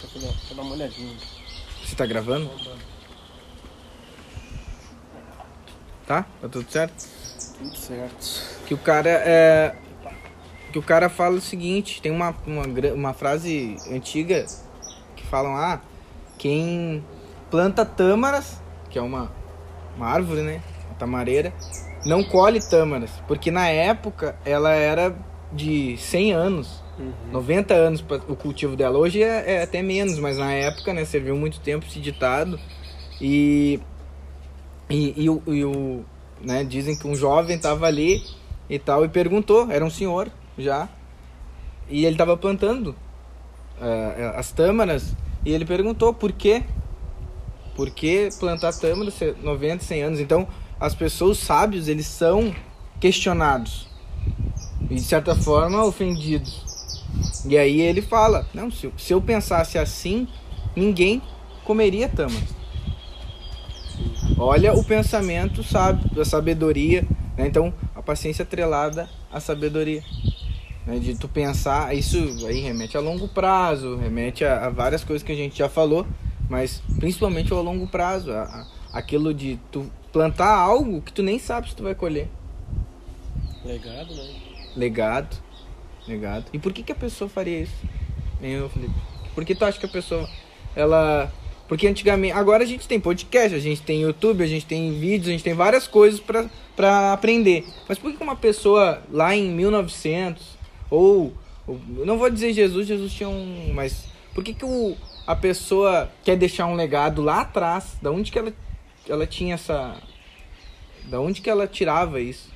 só 0.00 0.06
pra 0.08 0.20
dar, 0.56 0.62
uma 0.62 0.74
olhadinha. 0.74 1.12
você 1.84 1.94
tá 1.94 2.06
gravando? 2.06 2.48
Tá? 2.48 2.70
Tá 6.08 6.24
tudo 6.40 6.64
certo? 6.70 7.06
Tudo 7.58 7.76
certo. 7.76 8.64
que 8.66 8.72
o 8.72 8.78
cara 8.78 9.10
é 9.10 9.74
que 10.72 10.78
o 10.78 10.82
cara 10.82 11.08
fala 11.08 11.36
o 11.36 11.40
seguinte 11.40 12.00
tem 12.00 12.10
uma, 12.10 12.34
uma, 12.46 12.64
uma 12.94 13.12
frase 13.12 13.76
antiga 13.90 14.46
que 15.16 15.24
falam 15.26 15.54
ah 15.54 15.80
quem 16.38 17.04
planta 17.50 17.84
tâmaras 17.84 18.60
que 18.90 18.98
é 18.98 19.02
uma, 19.02 19.30
uma 19.96 20.06
árvore 20.06 20.42
né 20.42 20.62
uma 20.86 20.94
tamareira 20.94 21.52
não 22.06 22.24
colhe 22.24 22.60
tâmaras 22.60 23.10
porque 23.26 23.50
na 23.50 23.68
época 23.68 24.36
ela 24.44 24.72
era 24.72 25.14
de 25.52 25.96
100 25.98 26.32
anos 26.32 26.82
90 27.30 27.74
anos 27.74 28.00
para 28.00 28.16
o 28.28 28.36
cultivo 28.36 28.76
dela 28.76 28.98
hoje 28.98 29.22
é, 29.22 29.56
é 29.56 29.62
até 29.62 29.82
menos 29.82 30.18
mas 30.18 30.38
na 30.38 30.52
época 30.52 30.92
né 30.92 31.04
serviu 31.04 31.36
muito 31.36 31.60
tempo 31.60 31.86
esse 31.86 32.00
ditado 32.00 32.58
e 33.20 33.80
e, 34.88 35.14
e 35.16 35.30
o, 35.30 35.42
e 35.46 35.64
o- 35.64 36.04
né, 36.40 36.64
dizem 36.64 36.96
que 36.96 37.06
um 37.06 37.14
jovem 37.14 37.56
estava 37.56 37.86
ali 37.86 38.22
e 38.70 38.78
tal 38.78 39.04
e 39.04 39.08
perguntou, 39.08 39.70
era 39.70 39.84
um 39.84 39.90
senhor 39.90 40.30
já, 40.56 40.88
e 41.88 42.04
ele 42.04 42.14
estava 42.14 42.36
plantando 42.36 42.94
ah, 43.80 44.34
as 44.36 44.52
tâmaras 44.52 45.14
e 45.44 45.52
ele 45.52 45.64
perguntou 45.64 46.12
por 46.12 46.32
quê? 46.32 46.62
Por 47.74 47.90
que 47.90 48.32
plantar 48.38 48.72
tâmara 48.72 49.12
90, 49.40 49.84
100 49.84 50.02
anos? 50.02 50.20
Então, 50.20 50.48
as 50.80 50.94
pessoas 50.96 51.38
sábios, 51.38 51.86
eles 51.86 52.06
são 52.06 52.52
questionados. 53.00 53.88
E, 54.90 54.96
de 54.96 55.00
certa 55.00 55.34
forma, 55.36 55.84
ofendidos. 55.84 56.66
E 57.46 57.56
aí 57.56 57.80
ele 57.80 58.02
fala, 58.02 58.46
não, 58.52 58.68
se 58.70 58.86
eu, 58.86 58.92
se 58.98 59.12
eu 59.12 59.20
pensasse 59.22 59.78
assim, 59.78 60.26
ninguém 60.74 61.22
comeria 61.64 62.08
tâmaras. 62.08 62.57
Olha 64.38 64.72
o 64.72 64.84
pensamento 64.84 65.64
sábio, 65.64 66.08
da 66.14 66.24
sabedoria. 66.24 67.04
Né? 67.36 67.48
Então, 67.48 67.74
a 67.94 68.00
paciência 68.00 68.44
atrelada 68.44 69.08
à 69.32 69.40
sabedoria. 69.40 70.02
Né? 70.86 70.98
De 71.00 71.16
tu 71.16 71.28
pensar, 71.28 71.94
isso 71.94 72.16
aí 72.46 72.60
remete 72.60 72.96
a 72.96 73.00
longo 73.00 73.26
prazo, 73.28 73.96
remete 73.96 74.44
a, 74.44 74.66
a 74.66 74.70
várias 74.70 75.02
coisas 75.02 75.26
que 75.26 75.32
a 75.32 75.36
gente 75.36 75.58
já 75.58 75.68
falou, 75.68 76.06
mas 76.48 76.80
principalmente 76.98 77.52
ao 77.52 77.62
longo 77.62 77.88
prazo. 77.88 78.30
A, 78.30 78.42
a, 78.42 78.66
aquilo 78.98 79.34
de 79.34 79.58
tu 79.72 79.90
plantar 80.12 80.54
algo 80.54 81.02
que 81.02 81.12
tu 81.12 81.22
nem 81.22 81.38
sabe 81.38 81.68
se 81.68 81.76
tu 81.76 81.82
vai 81.82 81.94
colher. 81.94 82.28
Legado, 83.64 84.14
né? 84.14 84.34
Legado. 84.76 85.36
Legado. 86.06 86.46
E 86.52 86.58
por 86.58 86.72
que, 86.72 86.82
que 86.82 86.92
a 86.92 86.94
pessoa 86.94 87.28
faria 87.28 87.60
isso? 87.60 87.76
Hein, 88.40 88.62
ô, 88.62 88.68
Felipe? 88.68 88.94
Por 89.34 89.44
que 89.44 89.54
tu 89.54 89.64
acha 89.64 89.78
que 89.78 89.86
a 89.86 89.88
pessoa, 89.88 90.28
ela... 90.74 91.30
Porque 91.68 91.86
antigamente... 91.86 92.32
Agora 92.32 92.64
a 92.64 92.66
gente 92.66 92.88
tem 92.88 92.98
podcast, 92.98 93.54
a 93.54 93.60
gente 93.60 93.82
tem 93.82 94.00
YouTube, 94.00 94.42
a 94.42 94.46
gente 94.46 94.64
tem 94.64 94.98
vídeos, 94.98 95.28
a 95.28 95.32
gente 95.32 95.44
tem 95.44 95.52
várias 95.52 95.86
coisas 95.86 96.18
pra 96.74 97.12
aprender. 97.12 97.66
Mas 97.86 97.98
por 97.98 98.10
que 98.10 98.16
que 98.16 98.22
uma 98.22 98.34
pessoa 98.36 99.02
lá 99.10 99.36
em 99.36 99.50
1900, 99.50 100.56
ou... 100.90 101.34
ou- 101.66 101.78
não 102.06 102.16
vou 102.18 102.30
dizer 102.30 102.54
Jesus, 102.54 102.86
Jesus 102.88 103.12
tinha 103.12 103.28
um... 103.28 103.70
Mas 103.74 104.06
por 104.34 104.42
que 104.42 104.54
que 104.54 104.64
o, 104.64 104.96
a 105.26 105.36
pessoa 105.36 106.10
quer 106.24 106.36
deixar 106.36 106.64
um 106.66 106.74
legado 106.74 107.20
lá 107.20 107.42
atrás? 107.42 107.98
Da 108.00 108.10
onde 108.10 108.32
que 108.32 108.38
ela, 108.38 108.52
ela 109.06 109.26
tinha 109.26 109.54
essa... 109.54 109.94
Da 111.04 111.20
onde 111.20 111.42
que 111.42 111.50
ela 111.50 111.66
tirava 111.66 112.18
isso? 112.18 112.48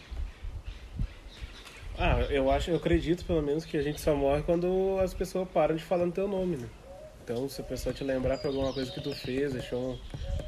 Ah, 1.98 2.20
eu 2.31 2.51
acho, 2.51 2.70
eu 2.70 2.77
acredito 2.77 3.25
pelo 3.27 3.42
menos 3.42 3.66
que 3.66 3.77
a 3.77 3.83
gente 3.83 4.01
só 4.01 4.14
morre 4.14 4.42
quando 4.42 4.98
as 5.03 5.12
pessoas 5.12 5.46
param 5.53 5.77
de 5.77 5.83
falar 5.85 6.07
no 6.07 6.12
teu 6.12 6.27
nome, 6.27 6.57
né? 6.57 6.66
Então, 7.33 7.49
se 7.49 7.62
a 7.62 7.64
pessoa 7.64 7.95
te 7.95 8.05
lembrar 8.05 8.37
por 8.37 8.49
alguma 8.49 8.75
coisa 8.75 8.92
que 8.92 9.01
tu 9.01 9.14
fez, 9.14 9.55
deixou 9.55 9.99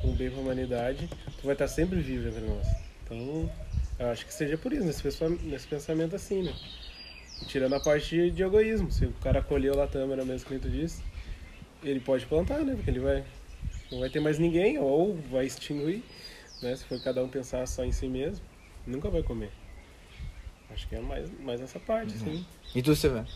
um, 0.05 0.11
um 0.11 0.12
bem 0.14 0.31
pra 0.31 0.38
humanidade, 0.38 1.09
tu 1.40 1.47
vai 1.47 1.55
estar 1.55 1.66
sempre 1.66 1.99
vivo 1.99 2.29
entre 2.29 2.42
nós. 2.42 2.66
Então, 3.03 3.51
eu 3.99 4.11
acho 4.11 4.27
que 4.27 4.35
seja 4.35 4.59
por 4.59 4.70
isso, 4.70 4.85
nesse, 4.85 5.29
nesse 5.44 5.66
pensamento 5.66 6.14
assim, 6.14 6.42
né? 6.42 6.55
Tirando 7.47 7.75
a 7.75 7.81
parte 7.81 8.14
de, 8.14 8.31
de 8.31 8.42
egoísmo, 8.42 8.92
se 8.92 9.07
o 9.07 9.12
cara 9.14 9.40
colheu 9.40 9.75
lá 9.75 9.85
a 9.85 9.87
tâmara 9.87 10.27
mesmo 10.27 10.47
que 10.47 10.59
tu 10.59 10.68
disse, 10.68 11.03
ele 11.83 12.01
pode 12.01 12.27
plantar, 12.27 12.59
né? 12.59 12.75
Porque 12.75 12.90
ele 12.90 13.01
vai. 13.01 13.25
Não 13.90 14.01
vai 14.01 14.11
ter 14.11 14.20
mais 14.20 14.38
ninguém, 14.38 14.79
ou 14.79 15.16
vai 15.31 15.47
extinguir, 15.47 16.05
né? 16.61 16.77
Se 16.77 16.85
for 16.85 17.03
cada 17.03 17.25
um 17.25 17.29
pensar 17.31 17.66
só 17.66 17.83
em 17.83 17.92
si 17.92 18.09
mesmo, 18.09 18.44
nunca 18.87 19.09
vai 19.09 19.23
comer. 19.23 19.51
Acho 20.68 20.87
que 20.87 20.97
é 20.97 21.01
mais, 21.01 21.31
mais 21.40 21.62
essa 21.62 21.81
parte, 21.81 22.12
sim. 22.12 22.44
E 22.75 22.83
tu, 22.83 22.94
Severo? 22.94 23.27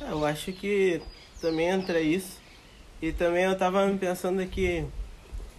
Ah, 0.00 0.12
eu 0.12 0.24
acho 0.24 0.50
que 0.52 1.02
também 1.40 1.68
entra 1.68 2.00
isso. 2.00 2.38
E 3.00 3.12
também 3.12 3.44
eu 3.44 3.56
tava 3.56 3.88
pensando 3.98 4.40
aqui, 4.40 4.84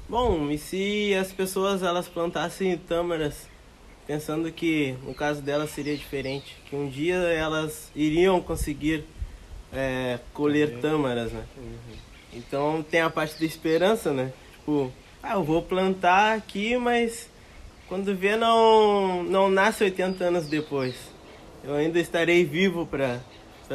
bom, 0.07 0.49
e 0.49 0.57
se 0.57 1.13
as 1.15 1.31
pessoas 1.31 1.83
elas 1.83 2.07
plantassem 2.07 2.77
tâmaras 2.77 3.47
pensando 4.09 4.51
que 4.51 4.95
no 5.03 5.13
caso 5.13 5.39
delas 5.39 5.69
seria 5.69 5.95
diferente, 5.95 6.57
que 6.67 6.75
um 6.75 6.89
dia 6.89 7.13
elas 7.13 7.91
iriam 7.95 8.41
conseguir 8.41 9.05
é, 9.71 10.17
colher 10.33 10.79
tâmaras, 10.79 11.31
né? 11.31 11.43
Então 12.33 12.83
tem 12.89 13.01
a 13.01 13.09
parte 13.11 13.39
da 13.39 13.45
esperança, 13.45 14.11
né? 14.11 14.33
Tipo, 14.53 14.91
ah, 15.21 15.33
eu 15.33 15.43
vou 15.43 15.61
plantar 15.61 16.35
aqui, 16.35 16.75
mas 16.75 17.29
quando 17.87 18.15
vê 18.15 18.35
não, 18.35 19.23
não 19.23 19.47
nasce 19.47 19.83
80 19.83 20.23
anos 20.23 20.47
depois. 20.47 20.95
Eu 21.63 21.75
ainda 21.75 21.99
estarei 21.99 22.43
vivo 22.43 22.87
para 22.87 23.19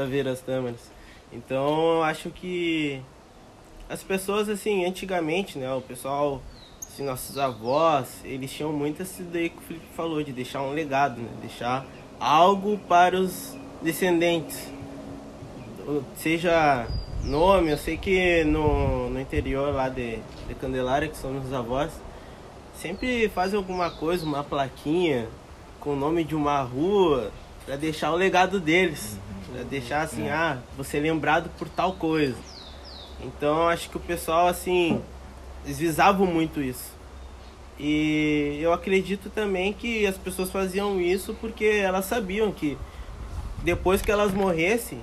ver 0.06 0.26
as 0.26 0.40
tâmaras. 0.40 0.93
Então 1.34 1.96
eu 1.96 2.02
acho 2.04 2.30
que 2.30 3.02
as 3.88 4.02
pessoas 4.02 4.48
assim, 4.48 4.84
antigamente, 4.84 5.58
né, 5.58 5.72
o 5.74 5.80
pessoal, 5.80 6.40
assim, 6.80 7.04
nossos 7.04 7.36
avós, 7.36 8.20
eles 8.24 8.52
tinham 8.52 8.72
muito 8.72 9.02
isso 9.02 9.22
daí 9.24 9.50
que 9.50 9.58
o 9.58 9.60
Felipe 9.62 9.86
falou, 9.94 10.22
de 10.22 10.32
deixar 10.32 10.62
um 10.62 10.70
legado, 10.70 11.20
né? 11.20 11.28
Deixar 11.40 11.84
algo 12.20 12.78
para 12.88 13.16
os 13.18 13.56
descendentes. 13.82 14.68
Seja 16.16 16.86
nome, 17.24 17.70
eu 17.70 17.78
sei 17.78 17.96
que 17.96 18.44
no, 18.44 19.10
no 19.10 19.20
interior 19.20 19.74
lá 19.74 19.88
de, 19.88 20.18
de 20.46 20.54
Candelária, 20.54 21.08
que 21.08 21.16
são 21.16 21.32
meus 21.32 21.52
avós, 21.52 21.92
sempre 22.74 23.28
fazem 23.28 23.58
alguma 23.58 23.90
coisa, 23.90 24.24
uma 24.24 24.44
plaquinha 24.44 25.28
com 25.80 25.90
o 25.90 25.96
nome 25.96 26.24
de 26.24 26.34
uma 26.34 26.62
rua, 26.62 27.30
para 27.66 27.76
deixar 27.76 28.12
o 28.12 28.16
legado 28.16 28.60
deles. 28.60 29.18
Pra 29.54 29.62
deixar 29.62 30.02
assim, 30.02 30.28
ah, 30.30 30.58
você 30.76 30.96
é 30.96 31.00
lembrado 31.00 31.48
por 31.56 31.68
tal 31.68 31.92
coisa. 31.92 32.34
Então 33.20 33.68
acho 33.68 33.88
que 33.88 33.96
o 33.96 34.00
pessoal, 34.00 34.48
assim, 34.48 35.00
eles 35.64 35.78
visavam 35.78 36.26
muito 36.26 36.60
isso. 36.60 36.92
E 37.78 38.58
eu 38.60 38.72
acredito 38.72 39.30
também 39.30 39.72
que 39.72 40.04
as 40.08 40.18
pessoas 40.18 40.50
faziam 40.50 41.00
isso 41.00 41.36
porque 41.40 41.64
elas 41.64 42.04
sabiam 42.04 42.50
que 42.50 42.76
depois 43.62 44.02
que 44.02 44.10
elas 44.10 44.34
morressem, 44.34 45.00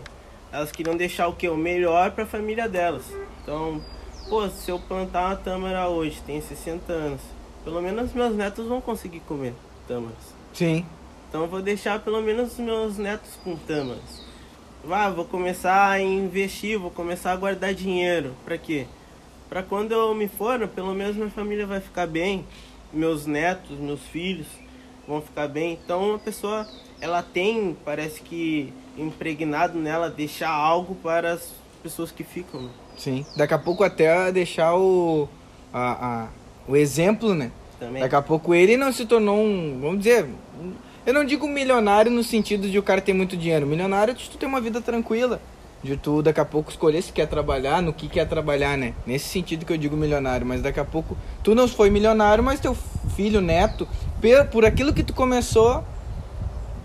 elas 0.52 0.70
queriam 0.70 0.98
deixar 0.98 1.30
o 1.30 1.34
que? 1.34 1.48
O 1.48 1.56
melhor 1.56 2.12
para 2.12 2.26
a 2.26 2.28
família 2.28 2.68
delas. 2.68 3.06
Então, 3.42 3.82
pô, 4.28 4.50
se 4.50 4.70
eu 4.70 4.78
plantar 4.80 5.28
uma 5.28 5.36
tâmara 5.38 5.88
hoje, 5.88 6.22
tem 6.26 6.42
60 6.42 6.92
anos, 6.92 7.22
pelo 7.64 7.82
menos 7.82 8.12
meus 8.12 8.36
netos 8.36 8.68
vão 8.68 8.82
conseguir 8.82 9.22
comer 9.22 9.54
tâmaras. 9.88 10.36
Sim. 10.54 10.86
Então 11.30 11.44
eu 11.44 11.48
vou 11.48 11.62
deixar 11.62 12.00
pelo 12.00 12.22
menos 12.22 12.52
os 12.52 12.60
meus 12.60 12.98
netos 12.98 13.32
com 13.46 13.56
tâmaras. 13.56 14.31
Ah, 14.90 15.10
vou 15.10 15.26
começar 15.26 15.90
a 15.90 16.02
investir, 16.02 16.78
vou 16.78 16.92
começar 16.92 17.32
a 17.32 17.36
guardar 17.36 17.74
dinheiro. 17.74 18.34
Pra 18.44 18.58
quê? 18.58 18.86
Pra 19.50 19.62
quando 19.62 19.92
eu 19.92 20.14
me 20.16 20.28
for, 20.28 20.68
pelo 20.68 20.94
menos 20.94 21.16
minha 21.16 21.30
família 21.30 21.66
vai 21.68 21.80
ficar 21.80 22.08
bem, 22.08 22.46
meus 22.92 23.26
netos, 23.26 23.78
meus 23.78 24.02
filhos 24.02 24.48
vão 25.08 25.22
ficar 25.22 25.48
bem. 25.48 25.78
Então 25.84 26.16
a 26.16 26.20
pessoa, 26.20 26.68
ela 27.00 27.22
tem, 27.22 27.76
parece 27.86 28.22
que 28.22 28.74
impregnado 28.98 29.78
nela 29.78 30.10
deixar 30.10 30.50
algo 30.50 30.96
para 30.96 31.34
as 31.34 31.54
pessoas 31.84 32.12
que 32.12 32.24
ficam. 32.24 32.62
né? 32.62 32.70
Sim. 32.98 33.26
Daqui 33.36 33.54
a 33.54 33.60
pouco 33.60 33.84
até 33.84 34.32
deixar 34.32 34.76
o, 34.76 35.28
a, 35.74 36.24
a- 36.24 36.28
o 36.68 36.76
exemplo, 36.76 37.34
né? 37.34 37.52
Também. 37.80 38.02
Daqui 38.02 38.16
a 38.16 38.22
pouco 38.22 38.54
ele 38.54 38.78
não 38.78 38.92
se 38.92 39.06
tornou 39.06 39.38
um, 39.40 39.80
vamos 39.82 40.00
dizer, 40.00 40.26
um- 40.60 40.74
eu 41.06 41.14
não 41.14 41.26
digo 41.26 41.48
milionário 41.48 42.12
no 42.12 42.24
sentido 42.24 42.70
de 42.70 42.78
o 42.78 42.84
cara 42.84 43.02
ter 43.02 43.14
muito 43.14 43.36
dinheiro. 43.36 43.66
Milionário 43.66 44.12
é 44.12 44.16
de 44.16 44.30
tu 44.30 44.38
ter 44.38 44.46
uma 44.46 44.62
vida 44.62 44.80
tranquila. 44.82 45.42
De 45.84 45.98
tu 45.98 46.22
daqui 46.22 46.40
a 46.40 46.46
pouco 46.46 46.70
escolher 46.70 47.02
se 47.02 47.12
quer 47.12 47.28
trabalhar, 47.28 47.82
no 47.82 47.92
que 47.92 48.08
quer 48.08 48.28
trabalhar, 48.28 48.78
né? 48.78 48.94
Nesse 49.06 49.28
sentido 49.30 49.66
que 49.66 49.74
eu 49.74 49.78
digo 49.78 49.98
milionário. 49.98 50.46
Mas 50.46 50.62
daqui 50.62 50.80
a 50.80 50.86
pouco 50.86 51.18
tu 51.44 51.56
não 51.56 51.68
foi 51.68 51.90
milionário, 51.90 52.44
mas 52.44 52.60
teu 52.60 52.76
filho, 53.16 53.42
neto, 53.42 53.88
por 54.52 54.64
aquilo 54.64 54.94
que 54.94 55.02
tu 55.02 55.14
começou, 55.14 55.84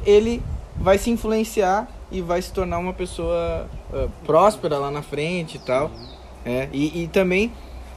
ele 0.04 0.42
vai 0.76 0.96
se 0.96 1.10
influenciar 1.10 1.86
e 2.10 2.22
vai 2.22 2.40
se 2.40 2.52
tornar 2.52 2.78
uma 2.78 2.94
pessoa 2.94 3.68
ah, 3.92 4.08
próspera 4.24 4.78
lá 4.78 4.90
na 4.90 5.02
frente 5.02 5.56
e 5.56 5.60
tal. 5.60 5.90
É, 6.42 6.68
e, 6.72 7.02
e 7.02 7.08
também 7.08 7.52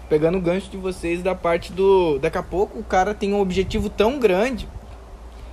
pegando 0.10 0.38
o 0.38 0.42
gancho 0.42 0.70
de 0.70 0.78
vocês 0.78 1.24
da 1.24 1.34
parte 1.34 1.72
do. 1.72 2.20
Daqui 2.20 2.38
a 2.38 2.44
pouco 2.44 2.78
o 2.78 2.84
cara 2.84 3.14
tem 3.14 3.34
um 3.34 3.40
objetivo 3.40 3.90
tão 3.90 4.20
grande 4.20 4.68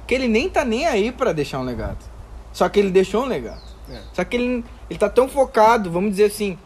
que 0.06 0.14
ele 0.14 0.28
nem 0.28 0.48
tá 0.48 0.64
nem 0.64 0.86
aí 0.86 1.10
pra 1.10 1.32
deixar 1.32 1.58
um 1.58 1.64
legado. 1.64 2.04
Só 2.52 2.68
que 2.68 2.78
ele 2.78 2.90
deixou 2.90 3.24
um 3.24 3.26
legado. 3.26 3.62
É. 3.90 4.00
Só 4.12 4.24
que 4.24 4.36
ele, 4.36 4.64
ele 4.88 4.98
tá 4.98 5.08
tão 5.08 5.28
focado, 5.28 5.90
vamos 5.90 6.10
dizer 6.10 6.24
assim, 6.24 6.58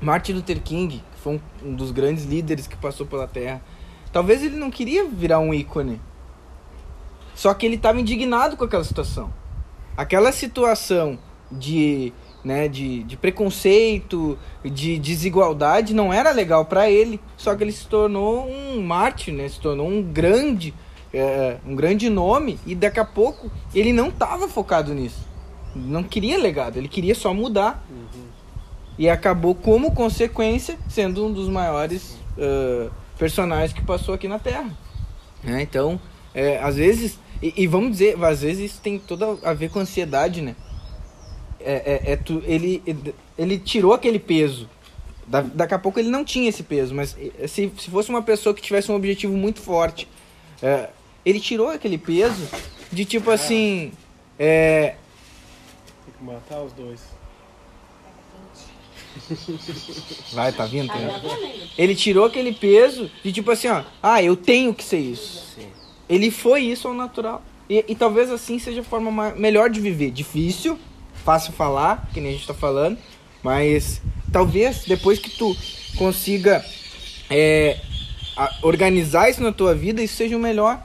Martin 0.00 0.32
Luther 0.34 0.60
King, 0.60 1.02
que 1.12 1.20
foi 1.20 1.34
um, 1.34 1.68
um 1.70 1.74
dos 1.74 1.90
grandes 1.90 2.24
líderes 2.24 2.66
que 2.66 2.76
passou 2.76 3.06
pela 3.06 3.26
Terra. 3.26 3.62
Talvez 4.12 4.42
ele 4.42 4.56
não 4.56 4.70
queria 4.70 5.04
virar 5.06 5.38
um 5.38 5.54
ícone. 5.54 6.00
Só 7.34 7.54
que 7.54 7.64
ele 7.64 7.76
estava 7.76 8.00
indignado 8.00 8.56
com 8.56 8.64
aquela 8.64 8.84
situação. 8.84 9.32
Aquela 9.96 10.32
situação 10.32 11.18
de, 11.50 12.12
né, 12.44 12.68
de, 12.68 13.02
de 13.04 13.16
preconceito, 13.16 14.38
de 14.64 14.98
desigualdade 14.98 15.94
não 15.94 16.12
era 16.12 16.32
legal 16.32 16.64
para 16.64 16.90
ele. 16.90 17.20
Só 17.36 17.54
que 17.54 17.64
ele 17.64 17.72
se 17.72 17.86
tornou 17.86 18.46
um 18.46 18.82
mártir, 18.82 19.32
né? 19.32 19.48
Se 19.48 19.60
tornou 19.60 19.88
um 19.88 20.02
grande, 20.02 20.74
é, 21.12 21.56
um 21.66 21.74
grande 21.74 22.08
nome 22.08 22.58
e 22.66 22.74
daqui 22.74 23.00
a 23.00 23.04
pouco 23.04 23.50
ele 23.74 23.92
não 23.92 24.08
estava 24.08 24.48
focado 24.48 24.94
nisso. 24.94 25.28
Não 25.74 26.02
queria 26.02 26.38
legado, 26.38 26.76
ele 26.76 26.88
queria 26.88 27.14
só 27.14 27.32
mudar. 27.32 27.84
E 28.98 29.08
acabou 29.08 29.54
como 29.54 29.92
consequência 29.94 30.78
sendo 30.88 31.24
um 31.24 31.32
dos 31.32 31.48
maiores 31.48 32.18
ah, 32.38 32.90
personagens 33.18 33.72
que 33.72 33.82
passou 33.82 34.14
aqui 34.14 34.26
na 34.26 34.38
Terra. 34.38 34.70
né? 35.42 35.62
Então, 35.62 36.00
é, 36.34 36.58
às 36.58 36.76
vezes, 36.76 37.18
e, 37.42 37.52
e 37.56 37.66
vamos 37.66 37.92
dizer, 37.92 38.22
às 38.24 38.42
vezes 38.42 38.72
isso 38.72 38.80
tem 38.80 38.98
toda 38.98 39.38
a 39.42 39.52
ver 39.52 39.70
com 39.70 39.78
ansiedade, 39.78 40.40
né? 40.40 40.56
É, 41.60 41.72
é, 42.08 42.12
é 42.12 42.16
tu, 42.16 42.42
ele, 42.46 42.82
ele 43.36 43.58
tirou 43.58 43.92
aquele 43.92 44.18
peso 44.18 44.66
Da, 45.26 45.42
daqui 45.42 45.74
a 45.74 45.78
pouco 45.78 45.98
ele 45.98 46.08
não 46.08 46.24
tinha 46.24 46.48
esse 46.48 46.62
peso, 46.62 46.94
mas 46.94 47.14
eh, 47.18 47.46
se, 47.46 47.70
se 47.78 47.90
fosse 47.90 48.08
uma 48.08 48.22
pessoa 48.22 48.54
que 48.54 48.62
tivesse 48.62 48.90
um 48.90 48.96
objetivo 48.96 49.34
muito 49.36 49.60
forte, 49.60 50.08
é, 50.62 50.88
ele 51.24 51.40
tirou 51.40 51.68
aquele 51.68 51.98
peso 51.98 52.48
de 52.92 53.04
tipo 53.04 53.30
assim. 53.30 53.92
É, 54.38 54.94
Tem 56.04 56.14
que 56.16 56.24
matar 56.24 56.62
os 56.62 56.72
dois. 56.72 57.00
vai, 60.32 60.52
tá 60.52 60.66
vindo? 60.66 60.88
Tá 60.88 60.94
Ele 61.76 61.94
tirou 61.94 62.24
aquele 62.26 62.52
peso 62.52 63.10
de 63.22 63.32
tipo 63.32 63.50
assim, 63.50 63.68
ó. 63.68 63.82
Ah, 64.02 64.22
eu 64.22 64.36
tenho 64.36 64.72
que 64.74 64.82
ser 64.84 64.98
isso. 64.98 65.54
Sim. 65.56 65.66
Ele 66.08 66.30
foi 66.30 66.62
isso 66.62 66.88
ao 66.88 66.94
natural. 66.94 67.42
E, 67.68 67.84
e 67.88 67.94
talvez 67.94 68.30
assim 68.30 68.58
seja 68.58 68.80
a 68.80 68.84
forma 68.84 69.10
ma- 69.10 69.32
melhor 69.32 69.70
de 69.70 69.80
viver. 69.80 70.10
Difícil, 70.10 70.78
fácil 71.24 71.52
falar, 71.52 72.08
que 72.12 72.20
nem 72.20 72.30
a 72.30 72.32
gente 72.34 72.46
tá 72.46 72.54
falando, 72.54 72.98
mas 73.42 74.00
talvez 74.32 74.84
depois 74.84 75.18
que 75.18 75.30
tu 75.30 75.56
consiga 75.96 76.64
é, 77.28 77.80
a- 78.36 78.58
organizar 78.62 79.30
isso 79.30 79.42
na 79.42 79.52
tua 79.52 79.74
vida, 79.74 80.02
isso 80.02 80.16
seja 80.16 80.36
o 80.36 80.40
melhor. 80.40 80.82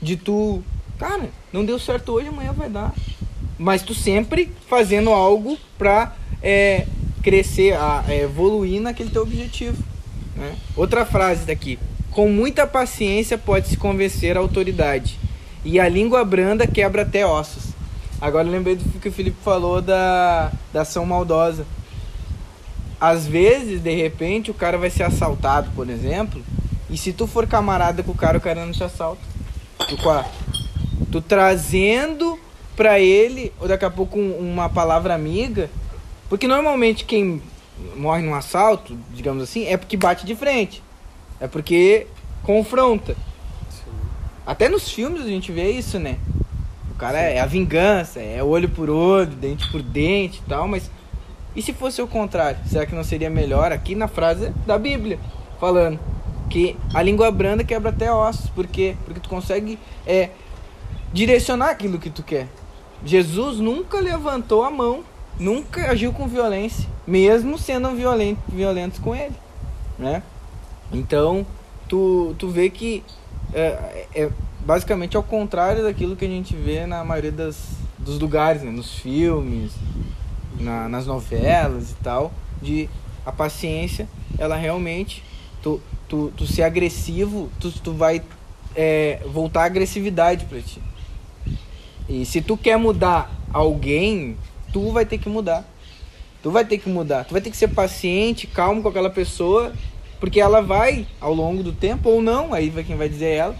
De 0.00 0.16
tu, 0.16 0.62
cara, 0.98 1.28
não 1.52 1.64
deu 1.64 1.78
certo 1.78 2.12
hoje, 2.12 2.28
amanhã 2.28 2.52
vai 2.52 2.68
dar. 2.68 2.92
Mas 3.58 3.82
tu 3.82 3.94
sempre 3.94 4.52
fazendo 4.68 5.10
algo 5.10 5.58
pra 5.76 6.14
é, 6.42 6.86
crescer, 7.22 7.74
a, 7.74 8.04
é, 8.08 8.22
evoluir 8.22 8.80
naquele 8.80 9.10
teu 9.10 9.22
objetivo. 9.22 9.82
né? 10.36 10.54
Outra 10.76 11.04
frase 11.04 11.44
daqui. 11.44 11.78
Com 12.12 12.28
muita 12.30 12.66
paciência 12.66 13.36
pode 13.36 13.68
se 13.68 13.76
convencer 13.76 14.36
a 14.36 14.40
autoridade. 14.40 15.18
E 15.64 15.78
a 15.80 15.88
língua 15.88 16.24
branda 16.24 16.66
quebra 16.66 17.02
até 17.02 17.26
ossos. 17.26 17.72
Agora 18.20 18.48
lembrei 18.48 18.76
do 18.76 18.98
que 19.00 19.08
o 19.08 19.12
Felipe 19.12 19.36
falou 19.44 19.82
da, 19.82 20.50
da 20.72 20.82
ação 20.82 21.04
maldosa. 21.04 21.66
Às 23.00 23.26
vezes, 23.26 23.80
de 23.80 23.94
repente, 23.94 24.50
o 24.50 24.54
cara 24.54 24.76
vai 24.76 24.90
ser 24.90 25.04
assaltado, 25.04 25.70
por 25.74 25.88
exemplo. 25.88 26.42
E 26.90 26.96
se 26.96 27.12
tu 27.12 27.26
for 27.26 27.46
camarada 27.46 28.02
com 28.02 28.12
o 28.12 28.16
cara, 28.16 28.38
o 28.38 28.40
cara 28.40 28.64
não 28.64 28.72
te 28.72 28.82
assalta. 28.82 29.20
Tu, 29.86 29.96
com 29.98 30.10
a- 30.10 30.24
tu 31.10 31.20
trazendo 31.20 32.38
pra 32.76 32.98
ele, 33.00 33.52
ou 33.60 33.68
daqui 33.68 33.84
a 33.84 33.90
pouco 33.90 34.18
um- 34.18 34.38
uma 34.38 34.68
palavra 34.68 35.14
amiga. 35.14 35.70
Porque 36.28 36.46
normalmente 36.46 37.04
quem 37.04 37.40
morre 37.96 38.22
num 38.22 38.34
assalto, 38.34 38.96
digamos 39.14 39.42
assim, 39.42 39.66
é 39.66 39.76
porque 39.76 39.96
bate 39.96 40.26
de 40.26 40.34
frente. 40.34 40.82
É 41.40 41.46
porque 41.46 42.06
confronta. 42.42 43.16
Até 44.46 44.68
nos 44.68 44.90
filmes 44.90 45.22
a 45.22 45.28
gente 45.28 45.52
vê 45.52 45.70
isso, 45.70 45.98
né? 45.98 46.18
O 46.90 46.94
cara 46.94 47.18
é 47.20 47.38
a 47.38 47.46
vingança, 47.46 48.20
é 48.20 48.42
olho 48.42 48.68
por 48.68 48.90
olho, 48.90 49.30
dente 49.30 49.70
por 49.70 49.82
dente 49.82 50.40
e 50.44 50.48
tal, 50.48 50.66
mas 50.66 50.90
e 51.54 51.62
se 51.62 51.72
fosse 51.72 52.00
o 52.02 52.06
contrário? 52.08 52.58
Será 52.66 52.84
que 52.86 52.94
não 52.94 53.04
seria 53.04 53.30
melhor 53.30 53.72
aqui 53.72 53.94
na 53.94 54.08
frase 54.08 54.50
da 54.66 54.78
Bíblia, 54.78 55.18
falando 55.60 55.98
que 56.48 56.76
a 56.94 57.02
língua 57.02 57.30
branda 57.30 57.62
quebra 57.64 57.90
até 57.90 58.12
ossos, 58.12 58.48
por 58.50 58.66
quê? 58.66 58.96
Porque 59.04 59.20
tu 59.20 59.28
consegue 59.28 59.78
é, 60.06 60.30
direcionar 61.12 61.70
aquilo 61.70 61.98
que 61.98 62.10
tu 62.10 62.22
quer. 62.22 62.48
Jesus 63.04 63.58
nunca 63.58 64.00
levantou 64.00 64.64
a 64.64 64.70
mão, 64.70 65.04
nunca 65.38 65.90
agiu 65.90 66.12
com 66.12 66.26
violência, 66.26 66.88
mesmo 67.06 67.56
sendo 67.58 67.90
violento, 67.94 68.40
violentos 68.48 68.98
com 68.98 69.14
ele, 69.14 69.34
né? 69.98 70.22
Então, 70.92 71.46
tu, 71.88 72.34
tu 72.38 72.48
vê 72.48 72.70
que 72.70 73.04
é, 73.52 74.06
é 74.14 74.30
basicamente 74.60 75.16
ao 75.16 75.22
contrário 75.22 75.82
daquilo 75.82 76.16
que 76.16 76.24
a 76.24 76.28
gente 76.28 76.54
vê 76.56 76.86
na 76.86 77.04
maioria 77.04 77.32
das, 77.32 77.56
dos 77.98 78.18
lugares, 78.18 78.62
né? 78.62 78.70
nos 78.70 78.94
filmes, 78.94 79.72
na- 80.58 80.88
nas 80.88 81.06
novelas 81.06 81.92
e 81.92 81.94
tal, 82.02 82.32
de 82.60 82.88
a 83.24 83.30
paciência, 83.30 84.08
ela 84.38 84.56
realmente, 84.56 85.22
tu, 85.62 85.80
tu, 86.08 86.32
tu 86.36 86.46
ser 86.46 86.62
agressivo, 86.62 87.50
tu, 87.60 87.70
tu 87.70 87.92
vai 87.92 88.22
é, 88.74 89.20
voltar 89.26 89.62
a 89.62 89.66
agressividade 89.66 90.46
pra 90.46 90.60
ti. 90.60 90.80
E 92.08 92.24
se 92.24 92.40
tu 92.40 92.56
quer 92.56 92.78
mudar 92.78 93.30
alguém, 93.52 94.36
tu 94.72 94.90
vai 94.90 95.04
ter 95.04 95.18
que 95.18 95.28
mudar. 95.28 95.64
Tu 96.42 96.50
vai 96.50 96.64
ter 96.64 96.78
que 96.78 96.88
mudar. 96.88 97.24
Tu 97.24 97.32
vai 97.32 97.40
ter 97.40 97.50
que 97.50 97.56
ser 97.56 97.68
paciente, 97.68 98.46
calmo 98.46 98.82
com 98.82 98.88
aquela 98.88 99.10
pessoa, 99.10 99.72
porque 100.18 100.40
ela 100.40 100.62
vai, 100.62 101.06
ao 101.20 101.34
longo 101.34 101.62
do 101.62 101.72
tempo, 101.72 102.08
ou 102.08 102.22
não, 102.22 102.54
aí 102.54 102.70
vai 102.70 102.82
quem 102.82 102.96
vai 102.96 103.08
dizer 103.08 103.26
é 103.26 103.36
ela, 103.36 103.56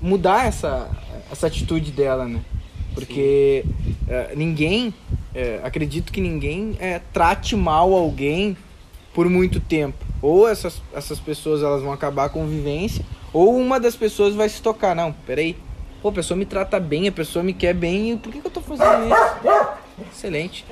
mudar 0.00 0.46
essa, 0.46 0.90
essa 1.32 1.46
atitude 1.46 1.90
dela, 1.90 2.26
né? 2.28 2.40
Porque 2.94 3.64
eh, 4.08 4.32
ninguém, 4.36 4.92
eh, 5.34 5.60
acredito 5.62 6.12
que 6.12 6.20
ninguém 6.20 6.76
trate 7.12 7.54
mal 7.56 7.92
alguém 7.92 8.56
por 9.12 9.28
muito 9.28 9.60
tempo. 9.60 10.05
Ou 10.26 10.48
essas, 10.48 10.82
essas 10.92 11.20
pessoas 11.20 11.62
elas 11.62 11.82
vão 11.82 11.92
acabar 11.92 12.24
a 12.24 12.28
convivência, 12.28 13.04
ou 13.32 13.56
uma 13.56 13.78
das 13.78 13.94
pessoas 13.94 14.34
vai 14.34 14.48
se 14.48 14.60
tocar. 14.60 14.92
Não, 14.92 15.12
peraí. 15.12 15.56
Pô, 16.02 16.08
a 16.08 16.12
pessoa 16.12 16.36
me 16.36 16.44
trata 16.44 16.80
bem, 16.80 17.06
a 17.06 17.12
pessoa 17.12 17.44
me 17.44 17.54
quer 17.54 17.72
bem, 17.72 18.18
por 18.18 18.32
que, 18.32 18.40
que 18.40 18.46
eu 18.48 18.50
tô 18.50 18.60
fazendo 18.60 19.06
isso? 19.06 20.10
Excelente. 20.10 20.66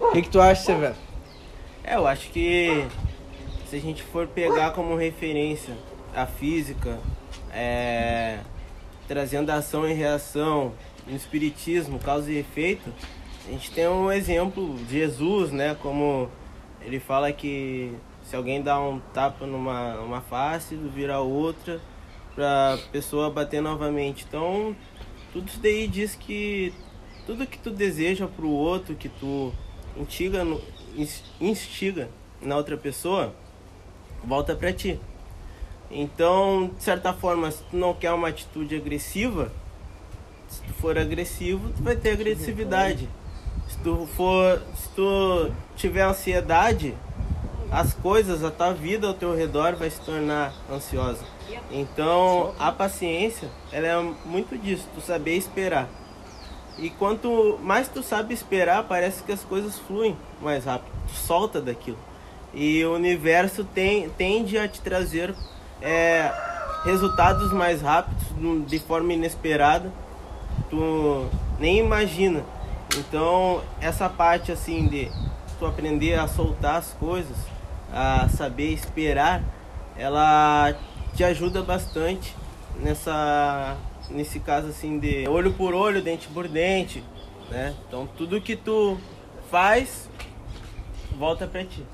O 0.00 0.10
que, 0.10 0.22
que 0.22 0.28
tu 0.28 0.40
acha, 0.40 0.62
Severo? 0.62 0.96
É, 1.84 1.94
eu 1.94 2.04
acho 2.04 2.30
que 2.30 2.84
se 3.68 3.76
a 3.76 3.80
gente 3.80 4.02
for 4.02 4.26
pegar 4.26 4.72
como 4.72 4.96
referência 4.96 5.72
a 6.12 6.26
física, 6.26 6.98
é, 7.54 8.40
trazendo 9.06 9.50
ação 9.50 9.88
e 9.88 9.92
reação, 9.92 10.72
no 11.06 11.14
espiritismo, 11.14 12.00
causa 12.00 12.32
e 12.32 12.38
efeito, 12.38 12.92
a 13.46 13.52
gente 13.52 13.70
tem 13.70 13.86
um 13.86 14.10
exemplo 14.10 14.74
de 14.88 14.98
Jesus, 14.98 15.52
né? 15.52 15.76
Como 15.80 16.28
ele 16.82 16.98
fala 16.98 17.30
que 17.30 17.94
se 18.30 18.36
alguém 18.36 18.62
dá 18.62 18.78
um 18.80 19.00
tapa 19.12 19.44
numa, 19.44 19.94
numa 19.94 20.20
face, 20.20 20.76
vira 20.76 21.18
outra, 21.18 21.80
pra 22.32 22.78
pessoa 22.92 23.28
bater 23.28 23.60
novamente. 23.60 24.24
Então, 24.28 24.76
tudo 25.32 25.48
isso 25.48 25.58
daí 25.58 25.88
diz 25.88 26.14
que 26.14 26.72
tudo 27.26 27.44
que 27.44 27.58
tu 27.58 27.70
deseja 27.72 28.28
pro 28.28 28.48
outro, 28.48 28.94
que 28.94 29.08
tu 29.08 29.52
instiga, 29.96 30.44
no, 30.44 30.60
ins- 30.96 31.24
instiga 31.40 32.08
na 32.40 32.56
outra 32.56 32.76
pessoa, 32.76 33.34
volta 34.22 34.54
pra 34.54 34.72
ti. 34.72 35.00
Então, 35.90 36.70
de 36.76 36.84
certa 36.84 37.12
forma, 37.12 37.50
se 37.50 37.64
tu 37.64 37.76
não 37.76 37.92
quer 37.92 38.12
uma 38.12 38.28
atitude 38.28 38.76
agressiva, 38.76 39.50
se 40.46 40.62
tu 40.62 40.72
for 40.74 40.96
agressivo, 40.96 41.68
tu 41.76 41.82
vai 41.82 41.96
ter 41.96 42.12
agressividade. 42.12 43.08
Se 43.68 43.76
tu 43.78 44.06
for, 44.14 44.62
se 44.76 44.88
tu 44.90 45.50
tiver 45.74 46.02
ansiedade, 46.02 46.94
as 47.70 47.94
coisas, 47.94 48.42
a 48.42 48.50
tua 48.50 48.72
vida 48.72 49.06
ao 49.06 49.14
teu 49.14 49.34
redor 49.34 49.76
vai 49.76 49.88
se 49.88 50.00
tornar 50.00 50.52
ansiosa. 50.70 51.24
Então, 51.70 52.52
a 52.58 52.72
paciência, 52.72 53.48
ela 53.70 53.86
é 53.86 54.14
muito 54.24 54.58
disso, 54.58 54.88
tu 54.94 55.00
saber 55.00 55.36
esperar. 55.36 55.88
E 56.78 56.90
quanto 56.90 57.58
mais 57.62 57.88
tu 57.88 58.02
sabe 58.02 58.34
esperar, 58.34 58.84
parece 58.84 59.22
que 59.22 59.32
as 59.32 59.44
coisas 59.44 59.78
fluem 59.78 60.16
mais 60.40 60.64
rápido. 60.64 60.92
Tu 61.08 61.14
solta 61.14 61.60
daquilo. 61.60 61.98
E 62.52 62.84
o 62.84 62.94
universo 62.94 63.64
tem, 63.64 64.08
tende 64.10 64.58
a 64.58 64.66
te 64.66 64.80
trazer 64.80 65.34
é, 65.80 66.32
resultados 66.84 67.52
mais 67.52 67.82
rápidos, 67.82 68.24
de 68.66 68.78
forma 68.78 69.12
inesperada. 69.12 69.92
Tu 70.68 71.26
nem 71.58 71.78
imagina. 71.78 72.42
Então, 72.96 73.62
essa 73.80 74.08
parte 74.08 74.50
assim 74.50 74.88
de 74.88 75.10
tu 75.58 75.66
aprender 75.66 76.18
a 76.18 76.26
soltar 76.26 76.76
as 76.76 76.92
coisas, 76.94 77.36
a 77.92 78.28
saber 78.28 78.72
esperar, 78.72 79.42
ela 79.96 80.74
te 81.14 81.24
ajuda 81.24 81.62
bastante 81.62 82.34
nessa 82.82 83.76
nesse 84.10 84.40
caso 84.40 84.68
assim 84.68 84.98
de 84.98 85.28
olho 85.28 85.52
por 85.52 85.74
olho, 85.74 86.02
dente 86.02 86.28
por 86.28 86.48
dente, 86.48 87.02
né? 87.50 87.74
Então 87.86 88.08
tudo 88.16 88.40
que 88.40 88.56
tu 88.56 88.98
faz 89.50 90.08
volta 91.18 91.46
pra 91.46 91.64
ti. 91.64 91.84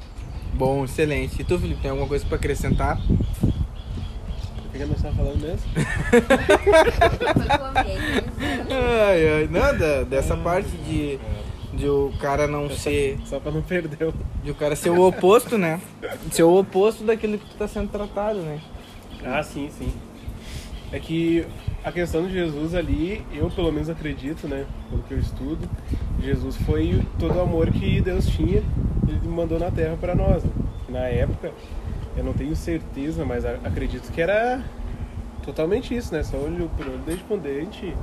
Bom, 0.54 0.84
excelente. 0.84 1.42
E 1.42 1.44
tu, 1.44 1.58
Felipe, 1.58 1.82
tem 1.82 1.90
alguma 1.90 2.08
coisa 2.08 2.24
pra 2.24 2.36
acrescentar? 2.36 2.98
O 2.98 4.68
que 4.70 4.78
que 4.78 4.84
nós 4.86 4.96
estamos 4.96 5.16
falando 5.16 5.40
mesmo? 5.40 5.70
Ai, 8.68 9.28
ai, 9.28 9.48
nada, 9.50 10.04
dessa 10.04 10.36
parte 10.36 10.68
de, 10.68 11.18
de 11.76 11.88
o 11.88 12.12
cara 12.20 12.46
não 12.46 12.70
ser. 12.70 13.18
Só 13.24 13.38
pra 13.38 13.52
não 13.52 13.62
perder 13.62 14.08
o... 14.08 14.14
De 14.42 14.50
o 14.50 14.54
cara 14.54 14.74
ser 14.74 14.90
o 14.90 15.06
oposto, 15.06 15.58
né? 15.58 15.80
Ser 16.30 16.42
o 16.42 16.58
oposto 16.58 17.04
daquilo 17.04 17.38
que 17.38 17.46
tu 17.46 17.56
tá 17.56 17.68
sendo 17.68 17.90
tratado, 17.90 18.40
né? 18.40 18.60
Ah, 19.24 19.42
sim, 19.42 19.68
sim. 19.70 19.92
É 20.92 21.00
que 21.00 21.44
a 21.84 21.92
questão 21.92 22.26
de 22.26 22.32
Jesus 22.32 22.74
ali, 22.74 23.24
eu 23.32 23.50
pelo 23.50 23.72
menos 23.72 23.90
acredito, 23.90 24.48
né? 24.48 24.66
Pelo 24.88 25.02
que 25.02 25.14
eu 25.14 25.18
estudo, 25.18 25.68
Jesus 26.20 26.56
foi 26.58 27.02
todo 27.18 27.36
o 27.36 27.40
amor 27.40 27.70
que 27.70 28.00
Deus 28.00 28.26
tinha, 28.26 28.62
ele 29.08 29.28
mandou 29.28 29.58
na 29.58 29.70
terra 29.70 29.96
para 30.00 30.14
nós. 30.14 30.42
Né? 30.42 30.50
Na 30.88 31.00
época, 31.00 31.52
eu 32.16 32.24
não 32.24 32.32
tenho 32.32 32.54
certeza, 32.54 33.24
mas 33.24 33.44
acredito 33.44 34.10
que 34.12 34.20
era 34.20 34.64
totalmente 35.44 35.94
isso, 35.94 36.14
né? 36.14 36.22
Só 36.22 36.36
olho 36.36 36.70
por 36.76 36.86
olho, 36.86 37.02
dente, 37.40 37.94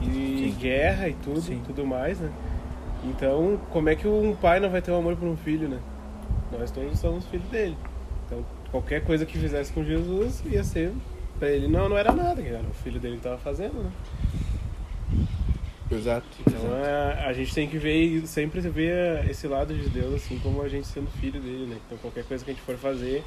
e 0.00 0.54
guerra 0.58 1.08
e 1.08 1.14
tudo, 1.14 1.40
Sim. 1.40 1.60
tudo 1.64 1.86
mais, 1.86 2.18
né? 2.18 2.30
Então, 3.04 3.60
como 3.70 3.88
é 3.88 3.96
que 3.96 4.06
um 4.06 4.34
pai 4.34 4.60
não 4.60 4.70
vai 4.70 4.80
ter 4.80 4.90
um 4.90 4.98
amor 4.98 5.16
por 5.16 5.26
um 5.28 5.36
filho, 5.36 5.68
né? 5.68 5.80
nós 6.58 6.70
todos 6.70 6.98
somos 6.98 7.24
filhos 7.26 7.48
dele. 7.48 7.76
Então, 8.26 8.44
qualquer 8.70 9.02
coisa 9.04 9.24
que 9.24 9.38
fizesse 9.38 9.72
com 9.72 9.84
Jesus 9.84 10.42
ia 10.46 10.62
ser. 10.62 10.92
Pra 11.38 11.50
ele 11.50 11.66
não, 11.66 11.88
não 11.88 11.98
era 11.98 12.12
nada, 12.12 12.40
era 12.40 12.62
o 12.62 12.74
filho 12.74 13.00
dele 13.00 13.16
que 13.16 13.22
tava 13.22 13.38
fazendo, 13.38 13.82
né? 13.82 13.90
Exato. 15.90 16.26
Então 16.40 16.60
a, 16.72 17.26
a 17.26 17.32
gente 17.32 17.52
tem 17.54 17.68
que 17.68 17.76
ver 17.78 18.00
e 18.00 18.26
sempre 18.26 18.60
ver 18.60 19.28
esse 19.28 19.46
lado 19.46 19.74
de 19.74 19.88
Deus 19.88 20.14
assim 20.14 20.38
como 20.38 20.62
a 20.62 20.68
gente 20.68 20.86
sendo 20.86 21.10
filho 21.10 21.40
dele, 21.40 21.66
né? 21.66 21.76
Então 21.84 21.98
qualquer 21.98 22.24
coisa 22.24 22.44
que 22.44 22.50
a 22.50 22.54
gente 22.54 22.62
for 22.62 22.76
fazer 22.76 23.24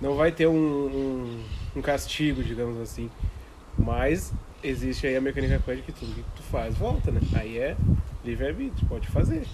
não 0.00 0.14
vai 0.14 0.32
ter 0.32 0.46
um, 0.46 0.54
um, 0.54 1.44
um 1.76 1.82
castigo, 1.82 2.42
digamos 2.42 2.80
assim. 2.80 3.10
Mas 3.84 4.32
existe 4.62 5.06
aí 5.06 5.16
a 5.16 5.20
mecânica 5.20 5.58
quântica 5.64 5.90
que 5.92 5.98
tudo 5.98 6.14
que 6.14 6.22
tu 6.36 6.42
faz 6.44 6.76
volta, 6.76 7.10
né? 7.10 7.20
Aí 7.34 7.58
é 7.58 7.76
livre-arbítrio, 8.24 8.86
pode 8.88 9.08
fazer. 9.08 9.44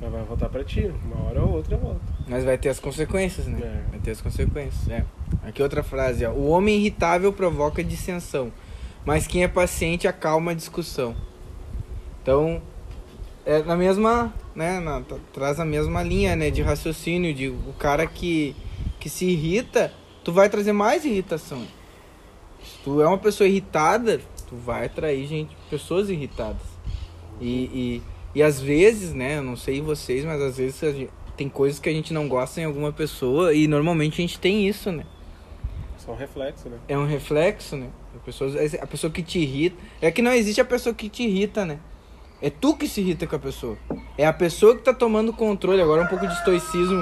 Mas 0.00 0.10
vai 0.10 0.22
voltar 0.24 0.48
pra 0.48 0.64
ti, 0.64 0.90
uma 1.04 1.22
hora 1.24 1.42
ou 1.42 1.52
outra 1.52 1.76
volta. 1.76 2.00
Mas 2.26 2.44
vai 2.44 2.58
ter 2.58 2.68
as 2.70 2.80
consequências, 2.80 3.46
né? 3.46 3.58
É. 3.62 3.90
Vai 3.90 4.00
ter 4.00 4.10
as 4.12 4.20
consequências, 4.20 4.88
é. 4.88 5.04
Aqui 5.46 5.62
outra 5.62 5.82
frase, 5.82 6.24
ó. 6.24 6.32
O 6.32 6.48
homem 6.48 6.78
irritável 6.78 7.32
provoca 7.32 7.82
dissensão, 7.84 8.50
mas 9.04 9.26
quem 9.26 9.44
é 9.44 9.48
paciente 9.48 10.08
acalma 10.08 10.50
a 10.50 10.54
discussão. 10.54 11.14
Então, 12.22 12.62
é 13.44 13.62
na 13.62 13.76
mesma, 13.76 14.32
né, 14.54 14.80
na- 14.80 15.02
tra- 15.02 15.18
traz 15.32 15.60
a 15.60 15.64
mesma 15.64 16.02
linha, 16.02 16.34
né, 16.34 16.50
de 16.50 16.62
raciocínio, 16.62 17.34
de 17.34 17.48
o 17.48 17.74
cara 17.78 18.06
que, 18.06 18.56
que 18.98 19.08
se 19.10 19.26
irrita, 19.26 19.92
tu 20.24 20.32
vai 20.32 20.48
trazer 20.48 20.72
mais 20.72 21.04
irritação. 21.04 21.62
Tu 22.84 23.00
é 23.00 23.06
uma 23.08 23.18
pessoa 23.18 23.48
irritada, 23.48 24.20
tu 24.48 24.56
vai 24.56 24.86
atrair 24.86 25.26
gente, 25.26 25.56
pessoas 25.70 26.10
irritadas. 26.10 26.62
E, 27.40 28.02
e, 28.34 28.38
e 28.38 28.42
às 28.42 28.60
vezes, 28.60 29.12
né, 29.14 29.38
eu 29.38 29.42
não 29.42 29.56
sei 29.56 29.80
vocês, 29.80 30.24
mas 30.24 30.40
às 30.40 30.58
vezes 30.58 30.78
gente- 30.78 31.10
tem 31.36 31.48
coisas 31.48 31.80
que 31.80 31.88
a 31.88 31.92
gente 31.92 32.12
não 32.12 32.28
gosta 32.28 32.60
em 32.60 32.64
alguma 32.64 32.92
pessoa 32.92 33.52
e 33.54 33.66
normalmente 33.66 34.14
a 34.14 34.16
gente 34.26 34.38
tem 34.38 34.68
isso, 34.68 34.92
né? 34.92 35.04
Só 35.98 36.12
um 36.12 36.16
reflexo, 36.16 36.68
né? 36.68 36.76
É 36.86 36.96
um 36.98 37.06
reflexo, 37.06 37.76
né? 37.76 37.88
A 38.14 38.18
pessoa, 38.18 38.50
a 38.82 38.86
pessoa 38.86 39.10
que 39.10 39.22
te 39.22 39.38
irrita. 39.40 39.76
É 40.02 40.10
que 40.10 40.20
não 40.22 40.32
existe 40.32 40.60
a 40.60 40.64
pessoa 40.64 40.94
que 40.94 41.08
te 41.08 41.22
irrita, 41.24 41.64
né? 41.64 41.78
É 42.42 42.50
tu 42.50 42.76
que 42.76 42.86
se 42.86 43.00
irrita 43.00 43.26
com 43.26 43.34
a 43.36 43.38
pessoa. 43.38 43.78
É 44.18 44.26
a 44.26 44.32
pessoa 44.32 44.76
que 44.76 44.82
tá 44.82 44.92
tomando 44.92 45.32
controle. 45.32 45.80
Agora 45.80 46.02
um 46.02 46.06
pouco 46.06 46.26
de 46.26 46.34
estoicismo 46.34 47.00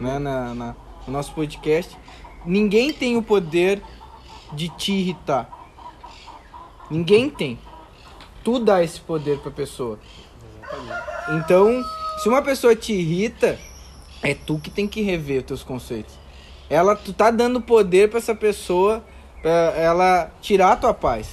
né, 0.00 0.18
na, 0.18 0.54
na- 0.54 0.76
no 1.06 1.12
nosso 1.12 1.34
podcast. 1.34 1.94
Ninguém 2.46 2.92
tem 2.92 3.16
o 3.16 3.22
poder 3.22 3.82
de 4.52 4.68
te 4.70 4.92
irritar. 4.92 5.48
Ninguém 6.90 7.30
tem. 7.30 7.58
Tu 8.42 8.58
dá 8.58 8.82
esse 8.82 9.00
poder 9.00 9.38
pra 9.38 9.50
pessoa. 9.50 9.98
Então, 11.30 11.84
se 12.22 12.28
uma 12.28 12.42
pessoa 12.42 12.74
te 12.74 12.92
irrita, 12.92 13.58
é 14.22 14.34
tu 14.34 14.58
que 14.58 14.70
tem 14.70 14.88
que 14.88 15.02
rever 15.02 15.40
os 15.40 15.46
teus 15.46 15.62
conceitos. 15.62 16.14
Ela, 16.68 16.94
tu 16.94 17.12
tá 17.12 17.30
dando 17.30 17.60
poder 17.60 18.08
pra 18.08 18.18
essa 18.18 18.34
pessoa, 18.34 19.04
pra 19.42 19.50
ela 19.50 20.30
tirar 20.40 20.72
a 20.72 20.76
tua 20.76 20.94
paz. 20.94 21.28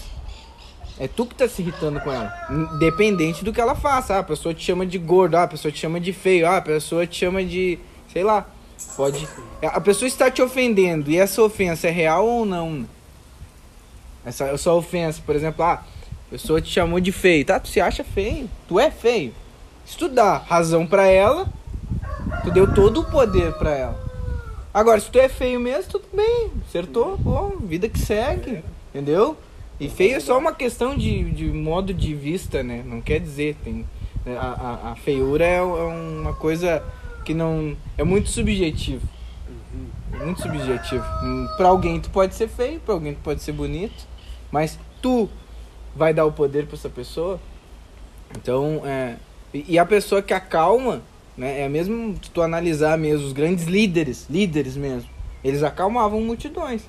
É 0.99 1.07
tu 1.07 1.25
que 1.25 1.35
tá 1.35 1.47
se 1.47 1.61
irritando 1.61 1.99
com 2.01 2.11
ela. 2.11 2.33
Independente 2.49 3.43
do 3.43 3.53
que 3.53 3.61
ela 3.61 3.75
faça. 3.75 4.15
Ah, 4.15 4.19
a 4.19 4.23
pessoa 4.23 4.53
te 4.53 4.63
chama 4.63 4.85
de 4.85 4.97
gordo, 4.97 5.35
ah, 5.35 5.43
a 5.43 5.47
pessoa 5.47 5.71
te 5.71 5.79
chama 5.79 5.99
de 5.99 6.11
feio, 6.11 6.47
ah, 6.47 6.57
a 6.57 6.61
pessoa 6.61 7.05
te 7.05 7.17
chama 7.17 7.43
de. 7.43 7.77
sei 8.11 8.23
lá. 8.23 8.47
Pode. 8.95 9.27
A 9.61 9.81
pessoa 9.81 10.07
está 10.07 10.29
te 10.29 10.41
ofendendo 10.41 11.09
e 11.09 11.17
essa 11.17 11.41
ofensa 11.41 11.87
é 11.87 11.91
real 11.91 12.25
ou 12.25 12.45
não? 12.45 12.85
Essa, 14.27 14.45
essa 14.47 14.73
ofensa, 14.73 15.21
por 15.25 15.35
exemplo, 15.35 15.63
ah, 15.63 15.75
a 16.27 16.29
pessoa 16.29 16.61
te 16.61 16.69
chamou 16.69 16.99
de 16.99 17.13
feio. 17.13 17.45
Tá, 17.45 17.59
tu 17.61 17.69
se 17.69 17.79
acha 17.79 18.03
feio. 18.03 18.49
Tu 18.67 18.77
é 18.77 18.91
feio. 18.91 19.33
Se 19.85 19.97
tu 19.97 20.09
dá 20.09 20.37
razão 20.37 20.85
pra 20.85 21.07
ela, 21.07 21.47
tu 22.43 22.51
deu 22.51 22.73
todo 22.73 22.99
o 22.99 23.05
poder 23.05 23.53
pra 23.53 23.73
ela. 23.73 24.07
Agora, 24.73 24.99
se 24.99 25.09
tu 25.09 25.17
é 25.17 25.29
feio 25.29 25.61
mesmo, 25.61 25.91
tudo 25.93 26.05
bem. 26.13 26.51
Acertou, 26.67 27.17
pô, 27.17 27.57
vida 27.61 27.87
que 27.87 27.97
segue. 27.97 28.63
Entendeu? 28.89 29.37
E 29.79 29.87
feio 29.87 30.17
é 30.17 30.19
só 30.19 30.37
uma 30.37 30.53
questão 30.53 30.97
de, 30.97 31.23
de 31.31 31.45
modo 31.45 31.93
de 31.93 32.13
vista, 32.13 32.61
né? 32.61 32.83
Não 32.85 32.99
quer 32.99 33.21
dizer. 33.21 33.55
Tem, 33.63 33.85
a, 34.25 34.89
a, 34.89 34.91
a 34.91 34.95
feiura 34.95 35.45
é, 35.45 35.59
é 35.59 35.61
uma 35.61 36.33
coisa 36.33 36.83
que 37.23 37.33
não. 37.33 37.77
É 37.97 38.03
muito 38.03 38.27
subjetivo. 38.27 39.07
É 40.11 40.25
muito 40.25 40.41
subjetivo. 40.41 41.05
Pra 41.55 41.69
alguém 41.69 42.01
tu 42.01 42.09
pode 42.09 42.35
ser 42.35 42.49
feio, 42.49 42.81
pra 42.81 42.93
alguém 42.93 43.13
tu 43.13 43.21
pode 43.23 43.41
ser 43.41 43.53
bonito. 43.53 44.16
Mas 44.51 44.79
tu 45.01 45.29
vai 45.95 46.13
dar 46.13 46.25
o 46.25 46.31
poder 46.31 46.65
pra 46.65 46.75
essa 46.75 46.89
pessoa. 46.89 47.39
Então, 48.35 48.81
é. 48.85 49.15
E, 49.53 49.79
a 49.79 49.85
pessoa 49.85 50.21
que 50.21 50.33
acalma, 50.33 51.01
né? 51.37 51.61
É 51.61 51.69
mesmo 51.69 52.15
se 52.21 52.29
tu 52.29 52.41
analisar 52.41 52.97
mesmo, 52.97 53.25
os 53.25 53.33
grandes 53.33 53.65
líderes, 53.65 54.27
líderes 54.29 54.75
mesmo, 54.75 55.09
eles 55.43 55.63
acalmavam 55.63 56.21
multidões. 56.21 56.83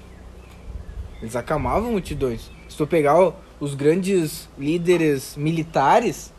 Eles 1.22 1.36
acalmavam 1.36 1.92
multidões. 1.92 2.50
Se 2.68 2.76
tu 2.76 2.86
pegar 2.86 3.32
os 3.60 3.74
grandes 3.74 4.48
líderes 4.58 5.36
militares, 5.36 6.32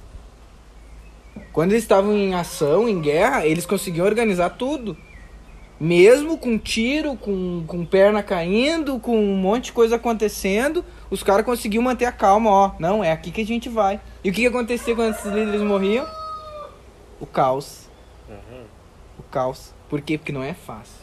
quando 1.51 1.71
eles 1.71 1.83
estavam 1.83 2.15
em 2.15 2.33
ação, 2.33 2.87
em 2.87 3.01
guerra, 3.01 3.45
eles 3.45 3.65
conseguiam 3.65 4.05
organizar 4.05 4.51
tudo. 4.51 4.95
Mesmo 5.79 6.37
com 6.37 6.57
tiro, 6.57 7.15
com, 7.15 7.63
com 7.65 7.85
perna 7.85 8.21
caindo, 8.21 8.99
com 8.99 9.17
um 9.17 9.35
monte 9.35 9.65
de 9.65 9.71
coisa 9.71 9.95
acontecendo, 9.95 10.83
os 11.09 11.23
caras 11.23 11.45
conseguiam 11.45 11.83
manter 11.83 12.05
a 12.05 12.11
calma, 12.11 12.49
ó. 12.49 12.71
Não, 12.79 13.03
é 13.03 13.11
aqui 13.11 13.31
que 13.31 13.41
a 13.41 13.45
gente 13.45 13.67
vai. 13.67 13.99
E 14.23 14.29
o 14.29 14.33
que, 14.33 14.41
que 14.41 14.47
acontecia 14.47 14.95
quando 14.95 15.15
esses 15.15 15.31
líderes 15.31 15.61
morriam? 15.61 16.07
O 17.19 17.25
caos. 17.25 17.89
Aham. 18.29 18.65
O 19.17 19.23
caos. 19.23 19.73
Por 19.89 20.01
quê? 20.01 20.17
Porque 20.17 20.31
não 20.31 20.43
é 20.43 20.53
fácil. 20.53 20.99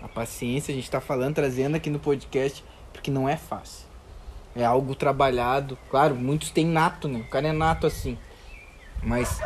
A 0.00 0.08
paciência 0.08 0.72
a 0.72 0.74
gente 0.74 0.90
tá 0.90 1.00
falando, 1.00 1.34
trazendo 1.34 1.76
aqui 1.76 1.90
no 1.90 1.98
podcast, 1.98 2.64
porque 2.92 3.10
não 3.10 3.28
é 3.28 3.36
fácil. 3.36 3.86
É 4.56 4.64
algo 4.64 4.94
trabalhado. 4.94 5.76
Claro, 5.90 6.14
muitos 6.14 6.50
têm 6.50 6.66
nato, 6.66 7.06
né? 7.06 7.20
O 7.20 7.28
cara 7.28 7.48
é 7.48 7.52
nato 7.52 7.86
assim. 7.86 8.16
Mas 9.02 9.40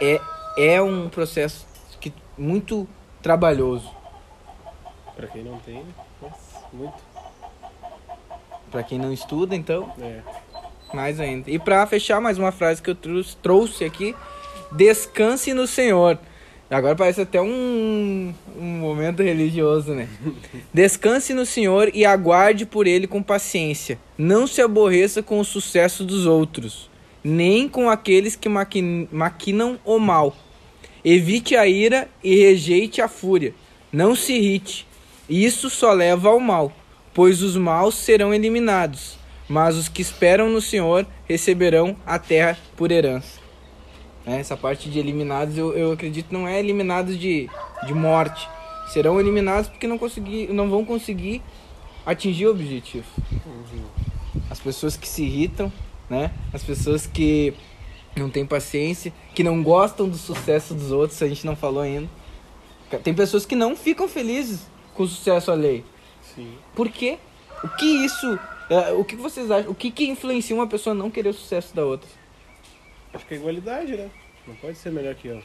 é, 0.00 0.20
é 0.58 0.82
um 0.82 1.08
processo 1.08 1.66
que, 2.00 2.12
muito 2.36 2.88
trabalhoso. 3.22 3.90
Pra 5.14 5.28
quem 5.28 5.44
não 5.44 5.58
tem, 5.60 5.84
mas 6.20 6.32
muito. 6.72 7.09
Pra 8.70 8.82
quem 8.82 8.98
não 8.98 9.12
estuda, 9.12 9.54
então, 9.56 9.92
É. 10.00 10.20
mais 10.94 11.18
ainda. 11.20 11.50
E 11.50 11.58
pra 11.58 11.86
fechar, 11.86 12.20
mais 12.20 12.38
uma 12.38 12.52
frase 12.52 12.80
que 12.80 12.90
eu 12.90 12.96
trouxe 13.42 13.84
aqui: 13.84 14.14
Descanse 14.72 15.52
no 15.52 15.66
Senhor. 15.66 16.18
Agora 16.70 16.94
parece 16.94 17.20
até 17.22 17.42
um, 17.42 18.32
um 18.56 18.62
momento 18.64 19.24
religioso, 19.24 19.92
né? 19.92 20.08
Descanse 20.72 21.34
no 21.34 21.44
Senhor 21.44 21.90
e 21.92 22.04
aguarde 22.04 22.64
por 22.64 22.86
Ele 22.86 23.08
com 23.08 23.20
paciência. 23.20 23.98
Não 24.16 24.46
se 24.46 24.62
aborreça 24.62 25.20
com 25.20 25.40
o 25.40 25.44
sucesso 25.44 26.04
dos 26.04 26.26
outros, 26.26 26.88
nem 27.24 27.68
com 27.68 27.90
aqueles 27.90 28.36
que 28.36 28.48
maqui- 28.48 29.08
maquinam 29.10 29.80
o 29.84 29.98
mal. 29.98 30.36
Evite 31.04 31.56
a 31.56 31.66
ira 31.66 32.08
e 32.22 32.36
rejeite 32.36 33.02
a 33.02 33.08
fúria. 33.08 33.52
Não 33.92 34.14
se 34.14 34.34
irrite. 34.34 34.86
Isso 35.28 35.68
só 35.70 35.92
leva 35.92 36.28
ao 36.28 36.38
mal, 36.38 36.70
pois 37.12 37.42
os 37.42 37.56
maus 37.56 37.94
serão 37.94 38.32
eliminados, 38.32 39.18
mas 39.48 39.76
os 39.76 39.88
que 39.88 40.02
esperam 40.02 40.48
no 40.48 40.60
Senhor 40.60 41.06
receberão 41.26 41.96
a 42.06 42.18
terra 42.18 42.56
por 42.76 42.90
herança. 42.90 43.40
Né, 44.24 44.40
Essa 44.40 44.56
parte 44.56 44.88
de 44.88 44.98
eliminados 44.98 45.56
eu, 45.56 45.76
eu 45.76 45.92
acredito 45.92 46.32
não 46.32 46.46
é 46.46 46.58
eliminados 46.58 47.18
de, 47.18 47.48
de 47.86 47.94
morte. 47.94 48.48
Serão 48.88 49.20
eliminados 49.20 49.68
porque 49.68 49.86
não, 49.86 49.98
conseguir, 49.98 50.52
não 50.52 50.68
vão 50.68 50.84
conseguir 50.84 51.42
atingir 52.04 52.46
o 52.46 52.50
objetivo. 52.50 53.06
As 54.50 54.58
pessoas 54.58 54.96
que 54.96 55.08
se 55.08 55.22
irritam, 55.22 55.72
né? 56.08 56.32
As 56.52 56.62
pessoas 56.62 57.06
que 57.06 57.54
não 58.16 58.28
têm 58.28 58.44
paciência, 58.44 59.12
que 59.32 59.44
não 59.44 59.62
gostam 59.62 60.08
do 60.08 60.16
sucesso 60.16 60.74
dos 60.74 60.90
outros, 60.90 61.22
a 61.22 61.28
gente 61.28 61.46
não 61.46 61.54
falou 61.54 61.82
ainda. 61.82 62.08
Tem 63.04 63.14
pessoas 63.14 63.46
que 63.46 63.54
não 63.54 63.76
ficam 63.76 64.08
felizes 64.08 64.66
com 64.94 65.04
o 65.04 65.08
sucesso 65.08 65.52
alheio. 65.52 65.84
Sim. 66.34 66.56
Por 66.74 66.88
quê? 66.90 67.18
O 67.62 67.68
que 67.68 67.84
isso. 68.04 68.38
eh, 68.70 68.92
o 68.92 69.04
que 69.04 69.16
vocês 69.16 69.50
acham? 69.50 69.70
O 69.70 69.74
que, 69.74 69.90
que 69.90 70.06
influencia 70.08 70.54
uma 70.54 70.66
pessoa 70.66 70.94
a 70.94 70.98
não 70.98 71.10
querer 71.10 71.28
o 71.30 71.34
sucesso 71.34 71.74
da 71.74 71.84
outra? 71.84 72.08
Acho 73.12 73.26
que 73.26 73.34
é 73.34 73.36
igualdade, 73.36 73.96
né? 73.96 74.10
Não 74.46 74.54
pode 74.56 74.76
ser 74.78 74.90
melhor 74.90 75.14
que 75.14 75.28
eu. 75.28 75.42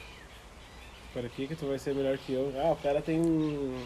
Para 1.12 1.28
que 1.28 1.46
que 1.46 1.54
tu 1.56 1.66
vai 1.66 1.78
ser 1.78 1.94
melhor 1.94 2.16
que 2.18 2.32
eu? 2.32 2.52
Ah, 2.62 2.72
o 2.72 2.76
cara 2.76 3.00
tem 3.02 3.18
um- 3.20 3.84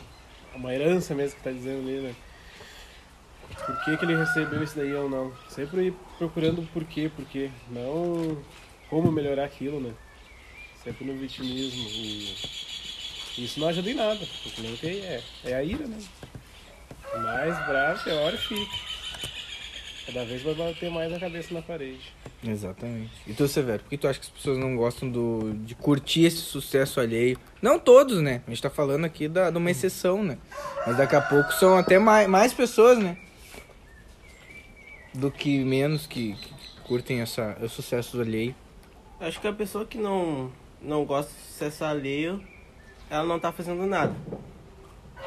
uma 0.55 0.75
herança 0.75 1.15
mesmo 1.15 1.37
que 1.39 1.43
tá 1.45 1.51
dizendo 1.51 1.81
ali, 1.89 2.01
né? 2.01 2.15
Por 3.67 3.85
que 3.85 3.97
que 3.97 4.05
ele 4.05 4.17
recebeu 4.17 4.63
isso 4.63 4.77
daí 4.77 4.95
ou 4.95 5.09
não? 5.09 5.33
Sempre 5.49 5.95
procurando 6.19 6.63
por 6.73 6.85
quê, 6.85 7.11
por 7.15 7.25
quê. 7.25 7.51
Não 7.71 8.37
como 8.89 9.11
melhorar 9.11 9.45
aquilo, 9.45 9.81
né? 9.81 9.93
Sempre 10.83 11.05
no 11.05 11.15
vitimismo. 11.15 11.89
E 13.39 13.45
isso 13.45 13.59
não 13.61 13.69
ajuda 13.69 13.91
em 13.91 13.95
nada. 13.95 14.21
Porque 14.43 14.63
tem, 14.81 15.01
é, 15.01 15.23
é 15.45 15.55
a 15.55 15.63
ira, 15.65 15.87
né? 15.87 15.99
Mais 17.19 17.67
bravo, 17.67 18.05
pior 18.05 18.33
fica. 18.33 18.91
Cada 20.07 20.25
vez 20.25 20.43
vai 20.43 20.55
bater 20.55 20.91
mais 20.91 21.13
a 21.13 21.21
cabeça 21.21 21.55
na 21.55 21.63
parede. 21.63 22.13
Exatamente. 22.43 23.13
E 23.27 23.35
tu, 23.35 23.47
Severo, 23.47 23.83
por 23.83 23.91
que 23.91 23.99
tu 23.99 24.09
acha 24.09 24.19
que 24.19 24.27
as 24.27 24.33
pessoas 24.33 24.59
não 24.59 24.75
gostam 24.75 25.09
do, 25.11 25.53
de 25.55 25.75
curtir 25.75 26.25
esse 26.25 26.39
sucesso 26.39 27.01
alheio? 27.01 27.39
Não 27.61 27.79
todos, 27.79 28.21
né? 28.21 28.43
A 28.47 28.51
gente 28.51 28.63
tá 28.63 28.71
falando 28.71 29.05
aqui 29.05 29.29
da, 29.29 29.51
de 29.51 29.59
uma 29.59 29.71
exceção, 29.71 30.23
né? 30.23 30.39
Mas 30.87 30.97
daqui 30.97 31.15
a 31.15 31.21
pouco 31.21 31.53
são 31.53 31.77
até 31.77 31.99
mais, 31.99 32.29
mais 32.29 32.53
pessoas, 32.53 32.99
né? 32.99 33.17
Do 35.15 35.31
que 35.31 35.63
menos 35.65 36.07
que, 36.07 36.35
que 36.35 36.55
curtem 36.85 37.21
essa, 37.21 37.57
o 37.61 37.69
sucesso 37.69 38.21
alheio. 38.21 38.55
Acho 39.21 39.41
que 39.41 39.47
a 39.47 39.53
pessoa 39.53 39.85
que 39.85 39.99
não, 39.99 40.51
não 40.81 41.05
gosta 41.05 41.33
de 41.33 41.41
sucesso 41.41 41.85
alheio, 41.85 42.43
ela 43.11 43.25
não 43.25 43.39
tá 43.39 43.53
fazendo 43.53 43.85
nada. 43.87 44.15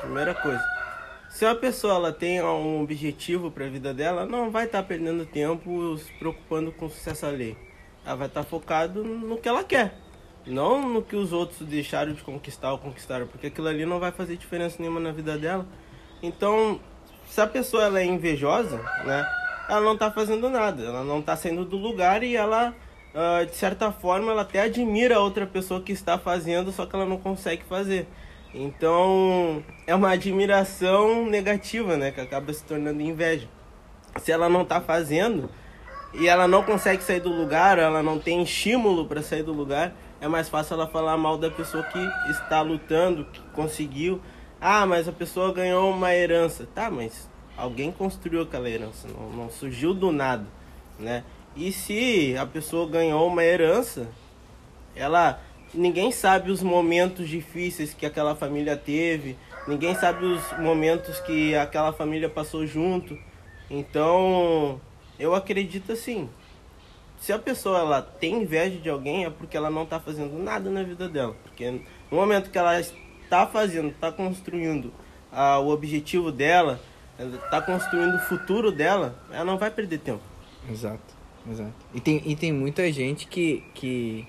Primeira 0.01 0.33
coisa. 0.33 0.61
Se 1.33 1.47
a 1.47 1.55
pessoa 1.55 1.95
ela 1.95 2.11
tem 2.13 2.43
um 2.43 2.83
objetivo 2.83 3.49
para 3.49 3.65
a 3.65 3.67
vida 3.67 3.91
dela, 3.91 4.21
ela 4.21 4.29
não 4.29 4.51
vai 4.51 4.65
estar 4.65 4.83
tá 4.83 4.87
perdendo 4.87 5.25
tempo 5.25 5.97
se 5.97 6.13
preocupando 6.13 6.71
com 6.71 6.85
o 6.85 6.89
sucesso 6.91 7.25
alheio. 7.25 7.57
Ela 8.05 8.15
vai 8.15 8.27
estar 8.27 8.43
tá 8.43 8.47
focado 8.47 9.03
no 9.03 9.39
que 9.39 9.49
ela 9.49 9.63
quer, 9.63 9.95
não 10.45 10.87
no 10.87 11.01
que 11.01 11.15
os 11.15 11.33
outros 11.33 11.67
deixaram 11.67 12.13
de 12.13 12.21
conquistar 12.21 12.71
ou 12.71 12.77
conquistaram, 12.77 13.25
porque 13.25 13.47
aquilo 13.47 13.67
ali 13.67 13.83
não 13.83 13.99
vai 13.99 14.11
fazer 14.11 14.37
diferença 14.37 14.77
nenhuma 14.77 14.99
na 14.99 15.11
vida 15.11 15.35
dela. 15.35 15.65
Então, 16.21 16.79
se 17.27 17.41
a 17.41 17.47
pessoa 17.47 17.85
ela 17.85 17.99
é 17.99 18.05
invejosa, 18.05 18.77
né, 19.03 19.27
ela 19.67 19.81
não 19.81 19.93
está 19.93 20.11
fazendo 20.11 20.47
nada, 20.51 20.83
ela 20.83 21.03
não 21.03 21.19
está 21.19 21.35
saindo 21.35 21.65
do 21.65 21.77
lugar 21.77 22.21
e 22.21 22.35
ela, 22.35 22.75
uh, 23.15 23.43
de 23.43 23.55
certa 23.55 23.91
forma, 23.91 24.31
ela 24.31 24.43
até 24.43 24.61
admira 24.61 25.15
a 25.15 25.19
outra 25.19 25.47
pessoa 25.47 25.81
que 25.81 25.93
está 25.93 26.15
fazendo, 26.15 26.71
só 26.71 26.85
que 26.85 26.95
ela 26.95 27.07
não 27.07 27.17
consegue 27.17 27.63
fazer. 27.63 28.07
Então, 28.53 29.63
é 29.87 29.95
uma 29.95 30.11
admiração 30.11 31.25
negativa, 31.25 31.97
né? 31.97 32.11
Que 32.11 32.21
acaba 32.21 32.53
se 32.53 32.63
tornando 32.63 33.01
inveja. 33.01 33.47
Se 34.17 34.31
ela 34.31 34.47
não 34.47 34.63
tá 34.63 34.79
fazendo 34.79 35.49
e 36.13 36.27
ela 36.27 36.47
não 36.47 36.61
consegue 36.61 37.03
sair 37.03 37.19
do 37.19 37.31
lugar, 37.31 37.79
ela 37.79 38.03
não 38.03 38.19
tem 38.19 38.43
estímulo 38.43 39.07
para 39.07 39.23
sair 39.23 39.41
do 39.41 39.51
lugar, 39.51 39.93
é 40.21 40.27
mais 40.27 40.47
fácil 40.47 40.75
ela 40.75 40.87
falar 40.87 41.17
mal 41.17 41.37
da 41.37 41.49
pessoa 41.49 41.83
que 41.83 41.99
está 42.29 42.61
lutando, 42.61 43.25
que 43.25 43.41
conseguiu. 43.53 44.21
Ah, 44.61 44.85
mas 44.85 45.07
a 45.07 45.11
pessoa 45.11 45.51
ganhou 45.51 45.89
uma 45.89 46.13
herança. 46.13 46.67
Tá, 46.75 46.91
mas 46.91 47.27
alguém 47.57 47.91
construiu 47.91 48.43
aquela 48.43 48.69
herança, 48.69 49.07
não, 49.07 49.29
não 49.31 49.49
surgiu 49.49 49.93
do 49.93 50.11
nada, 50.11 50.45
né? 50.99 51.23
E 51.55 51.71
se 51.71 52.35
a 52.37 52.45
pessoa 52.45 52.87
ganhou 52.87 53.27
uma 53.27 53.43
herança, 53.43 54.07
ela 54.95 55.39
ninguém 55.73 56.11
sabe 56.11 56.51
os 56.51 56.61
momentos 56.61 57.27
difíceis 57.27 57.93
que 57.93 58.05
aquela 58.05 58.35
família 58.35 58.77
teve, 58.77 59.35
ninguém 59.67 59.95
sabe 59.95 60.25
os 60.25 60.41
momentos 60.59 61.19
que 61.21 61.55
aquela 61.55 61.91
família 61.91 62.29
passou 62.29 62.65
junto. 62.65 63.17
Então, 63.69 64.79
eu 65.17 65.33
acredito 65.33 65.91
assim, 65.91 66.29
se 67.17 67.31
a 67.31 67.39
pessoa 67.39 67.79
ela 67.79 68.01
tem 68.01 68.43
inveja 68.43 68.77
de 68.77 68.89
alguém 68.89 69.25
é 69.25 69.29
porque 69.29 69.55
ela 69.57 69.69
não 69.69 69.83
está 69.83 69.99
fazendo 69.99 70.37
nada 70.37 70.69
na 70.69 70.83
vida 70.83 71.07
dela, 71.07 71.35
porque 71.43 71.71
no 72.11 72.17
momento 72.17 72.51
que 72.51 72.57
ela 72.57 72.79
está 72.79 73.47
fazendo, 73.47 73.89
está 73.89 74.11
construindo 74.11 74.93
ah, 75.31 75.57
o 75.59 75.69
objetivo 75.69 76.31
dela, 76.31 76.79
está 77.17 77.61
construindo 77.61 78.15
o 78.15 78.19
futuro 78.19 78.71
dela, 78.71 79.17
ela 79.31 79.45
não 79.45 79.57
vai 79.57 79.71
perder 79.71 79.99
tempo. 79.99 80.21
Exato, 80.69 81.13
exato. 81.49 81.73
E 81.93 81.99
tem, 81.99 82.21
e 82.25 82.35
tem 82.35 82.51
muita 82.51 82.91
gente 82.91 83.27
que, 83.27 83.63
que 83.73 84.27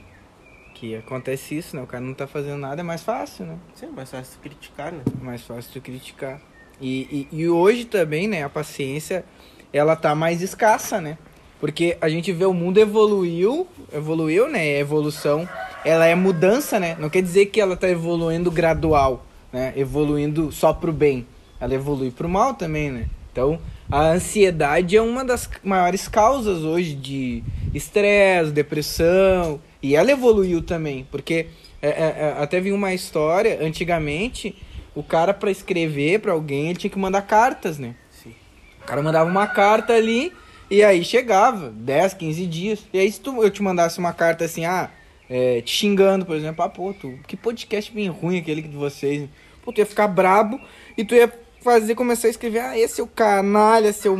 que 0.84 0.96
acontece 0.96 1.56
isso, 1.56 1.74
né? 1.74 1.82
O 1.82 1.86
cara 1.86 2.04
não 2.04 2.12
tá 2.12 2.26
fazendo 2.26 2.58
nada, 2.58 2.80
é 2.80 2.84
mais 2.84 3.02
fácil, 3.02 3.46
né? 3.46 3.56
Sim, 3.74 3.86
é 3.86 3.90
mais 3.90 4.10
fácil 4.10 4.38
criticar, 4.42 4.92
né? 4.92 5.00
Mais 5.22 5.42
fácil 5.42 5.72
de 5.72 5.80
criticar. 5.80 6.40
E, 6.80 7.26
e, 7.32 7.40
e, 7.40 7.48
hoje 7.48 7.84
também, 7.84 8.28
né, 8.28 8.42
a 8.42 8.48
paciência, 8.48 9.24
ela 9.72 9.96
tá 9.96 10.14
mais 10.14 10.42
escassa, 10.42 11.00
né? 11.00 11.16
Porque 11.58 11.96
a 12.00 12.08
gente 12.08 12.30
vê 12.32 12.44
o 12.44 12.52
mundo 12.52 12.78
evoluiu, 12.78 13.66
evoluiu, 13.92 14.48
né? 14.48 14.60
A 14.60 14.78
evolução, 14.78 15.48
ela 15.84 16.04
é 16.04 16.14
mudança, 16.14 16.78
né? 16.78 16.96
Não 16.98 17.08
quer 17.08 17.22
dizer 17.22 17.46
que 17.46 17.60
ela 17.60 17.76
tá 17.76 17.88
evoluindo 17.88 18.50
gradual, 18.50 19.24
né? 19.50 19.72
Evoluindo 19.76 20.52
só 20.52 20.72
pro 20.72 20.92
bem. 20.92 21.26
Ela 21.58 21.74
evolui 21.74 22.10
pro 22.10 22.28
mal 22.28 22.52
também, 22.54 22.90
né? 22.90 23.06
Então, 23.32 23.58
a 23.90 24.10
ansiedade 24.10 24.96
é 24.96 25.02
uma 25.02 25.24
das 25.24 25.48
maiores 25.62 26.08
causas 26.08 26.62
hoje 26.62 26.94
de 26.94 27.42
estresse, 27.72 28.52
depressão, 28.52 29.60
e 29.84 29.94
ela 29.94 30.10
evoluiu 30.10 30.62
também, 30.62 31.06
porque 31.10 31.48
é, 31.82 31.88
é, 31.88 32.14
é 32.38 32.42
até 32.42 32.58
vi 32.58 32.72
uma 32.72 32.94
história, 32.94 33.58
antigamente, 33.60 34.56
o 34.94 35.02
cara 35.02 35.34
para 35.34 35.50
escrever 35.50 36.20
para 36.20 36.32
alguém, 36.32 36.70
ele 36.70 36.78
tinha 36.78 36.90
que 36.90 36.98
mandar 36.98 37.20
cartas, 37.20 37.78
né? 37.78 37.94
Sim. 38.10 38.34
O 38.80 38.86
cara 38.86 39.02
mandava 39.02 39.28
uma 39.28 39.46
carta 39.46 39.92
ali 39.92 40.32
e 40.70 40.82
aí 40.82 41.04
chegava, 41.04 41.68
10, 41.68 42.14
15 42.14 42.46
dias. 42.46 42.86
E 42.94 42.98
aí 42.98 43.12
se 43.12 43.20
tu, 43.20 43.42
eu 43.42 43.50
te 43.50 43.62
mandasse 43.62 43.98
uma 43.98 44.14
carta 44.14 44.46
assim, 44.46 44.64
ah, 44.64 44.88
é, 45.28 45.60
te 45.60 45.70
xingando, 45.70 46.24
por 46.24 46.34
exemplo, 46.34 46.64
ah, 46.64 46.68
pô, 46.70 46.94
tu, 46.94 47.18
que 47.26 47.36
podcast 47.36 47.92
bem 47.92 48.08
ruim 48.08 48.38
aquele 48.38 48.62
de 48.62 48.74
vocês. 48.74 49.28
Pô, 49.62 49.70
tu 49.70 49.80
ia 49.80 49.86
ficar 49.86 50.08
brabo 50.08 50.58
e 50.96 51.04
tu 51.04 51.14
ia 51.14 51.30
fazer, 51.60 51.94
começar 51.94 52.28
a 52.28 52.30
escrever, 52.30 52.60
ah, 52.60 52.78
esse 52.78 53.02
é 53.02 53.04
o 53.04 53.06
canalha, 53.06 53.92
seu 53.92 54.16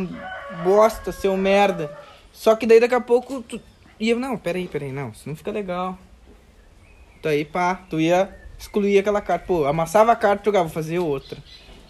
bosta, 0.63 1.11
seu 1.11 1.35
merda. 1.35 1.97
Só 2.31 2.55
que 2.55 2.67
daí 2.67 2.79
daqui 2.79 2.93
a 2.93 3.01
pouco 3.01 3.41
tu, 3.41 3.59
e 3.99 4.09
eu, 4.09 4.19
não, 4.19 4.37
peraí, 4.37 4.67
peraí, 4.67 4.91
não, 4.91 5.09
isso 5.09 5.27
não 5.27 5.35
fica 5.35 5.51
legal. 5.51 5.97
Então 7.19 7.31
aí, 7.31 7.45
pá, 7.45 7.75
tu 7.89 7.99
ia 7.99 8.29
excluir 8.57 8.99
aquela 8.99 9.21
carta. 9.21 9.45
Pô, 9.45 9.65
amassava 9.65 10.11
a 10.11 10.15
carta 10.15 10.43
e 10.43 10.45
jogava, 10.45 10.69
fazer 10.69 10.99
outra. 10.99 11.37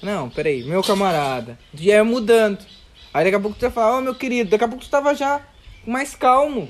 Não, 0.02 0.30
peraí, 0.30 0.64
meu 0.64 0.84
camarada. 0.84 1.58
E 1.74 1.88
ia 1.88 2.04
mudando. 2.04 2.66
Aí 3.14 3.24
daqui 3.24 3.36
a 3.36 3.40
pouco 3.40 3.58
tu 3.58 3.64
ia 3.64 3.72
falar, 3.72 3.96
ó, 3.96 3.98
oh, 3.98 4.02
meu 4.02 4.16
querido, 4.16 4.50
daqui 4.50 4.64
a 4.64 4.68
pouco 4.68 4.84
tu 4.84 4.90
tava 4.90 5.16
já 5.16 5.42
mais 5.86 6.16
calmo. 6.16 6.68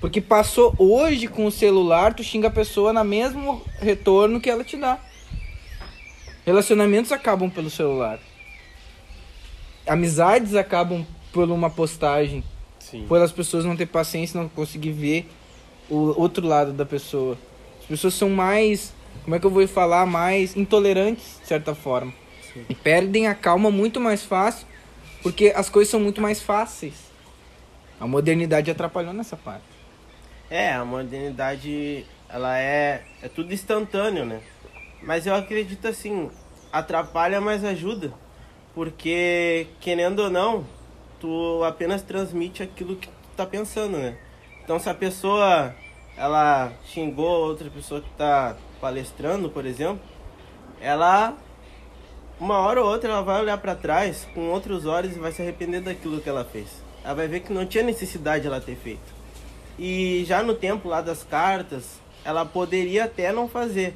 Porque 0.00 0.20
passou 0.20 0.74
hoje 0.78 1.26
com 1.26 1.44
o 1.44 1.50
celular, 1.50 2.14
tu 2.14 2.24
xinga 2.24 2.48
a 2.48 2.50
pessoa 2.50 2.92
na 2.92 3.04
mesmo 3.04 3.62
retorno 3.78 4.40
que 4.40 4.48
ela 4.48 4.64
te 4.64 4.76
dá. 4.76 4.98
Relacionamentos 6.46 7.12
acabam 7.12 7.50
pelo 7.50 7.68
celular. 7.68 8.18
Amizades 9.86 10.54
acabam 10.54 11.06
por 11.32 11.50
uma 11.50 11.68
postagem. 11.68 12.42
Sim. 12.80 13.06
Por 13.06 13.20
as 13.20 13.30
pessoas 13.30 13.64
não 13.64 13.76
ter 13.76 13.86
paciência, 13.86 14.40
não 14.40 14.48
conseguir 14.48 14.90
ver 14.90 15.30
o 15.88 16.20
outro 16.20 16.46
lado 16.46 16.72
da 16.72 16.84
pessoa. 16.84 17.38
As 17.80 17.86
pessoas 17.86 18.14
são 18.14 18.30
mais, 18.30 18.92
como 19.22 19.36
é 19.36 19.38
que 19.38 19.46
eu 19.46 19.50
vou 19.50 19.66
falar, 19.68 20.06
mais 20.06 20.56
intolerantes, 20.56 21.38
de 21.40 21.46
certa 21.46 21.74
forma. 21.74 22.12
Sim. 22.52 22.64
E 22.68 22.74
perdem 22.74 23.28
a 23.28 23.34
calma 23.34 23.70
muito 23.70 24.00
mais 24.00 24.24
fácil, 24.24 24.66
porque 25.22 25.52
as 25.54 25.68
coisas 25.68 25.90
são 25.90 26.00
muito 26.00 26.20
mais 26.20 26.42
fáceis. 26.42 26.94
A 28.00 28.06
modernidade 28.06 28.70
atrapalhou 28.70 29.12
nessa 29.12 29.36
parte. 29.36 29.64
É, 30.48 30.72
a 30.72 30.84
modernidade, 30.84 32.04
ela 32.28 32.58
é, 32.58 33.04
é 33.22 33.28
tudo 33.28 33.52
instantâneo, 33.52 34.24
né? 34.24 34.40
Mas 35.02 35.26
eu 35.26 35.34
acredito 35.34 35.86
assim, 35.86 36.30
atrapalha, 36.72 37.40
mas 37.40 37.64
ajuda. 37.64 38.12
Porque, 38.74 39.66
querendo 39.80 40.20
ou 40.20 40.30
não, 40.30 40.64
tu 41.20 41.62
apenas 41.64 42.02
transmite 42.02 42.62
aquilo 42.62 42.96
que 42.96 43.08
tu 43.08 43.14
tá 43.36 43.46
pensando, 43.46 43.98
né? 43.98 44.16
Então 44.64 44.78
se 44.78 44.88
a 44.88 44.94
pessoa 44.94 45.74
ela 46.16 46.72
xingou 46.84 47.46
outra 47.46 47.70
pessoa 47.70 48.00
que 48.00 48.10
tá 48.10 48.56
palestrando, 48.80 49.48
por 49.48 49.64
exemplo, 49.66 50.00
ela 50.80 51.36
uma 52.40 52.58
hora 52.58 52.82
ou 52.82 52.90
outra 52.90 53.10
ela 53.10 53.22
vai 53.22 53.40
olhar 53.40 53.58
para 53.58 53.74
trás 53.74 54.26
com 54.34 54.48
outros 54.48 54.86
olhos 54.86 55.14
e 55.14 55.18
vai 55.18 55.30
se 55.30 55.42
arrepender 55.42 55.82
daquilo 55.82 56.20
que 56.20 56.28
ela 56.28 56.44
fez. 56.44 56.68
Ela 57.04 57.14
vai 57.14 57.28
ver 57.28 57.40
que 57.40 57.52
não 57.52 57.66
tinha 57.66 57.84
necessidade 57.84 58.42
de 58.42 58.48
ela 58.48 58.60
ter 58.60 58.76
feito. 58.76 59.20
E 59.78 60.24
já 60.26 60.42
no 60.42 60.54
tempo 60.54 60.88
lá 60.88 61.00
das 61.00 61.22
cartas, 61.22 62.00
ela 62.24 62.44
poderia 62.44 63.04
até 63.04 63.30
não 63.32 63.48
fazer. 63.48 63.94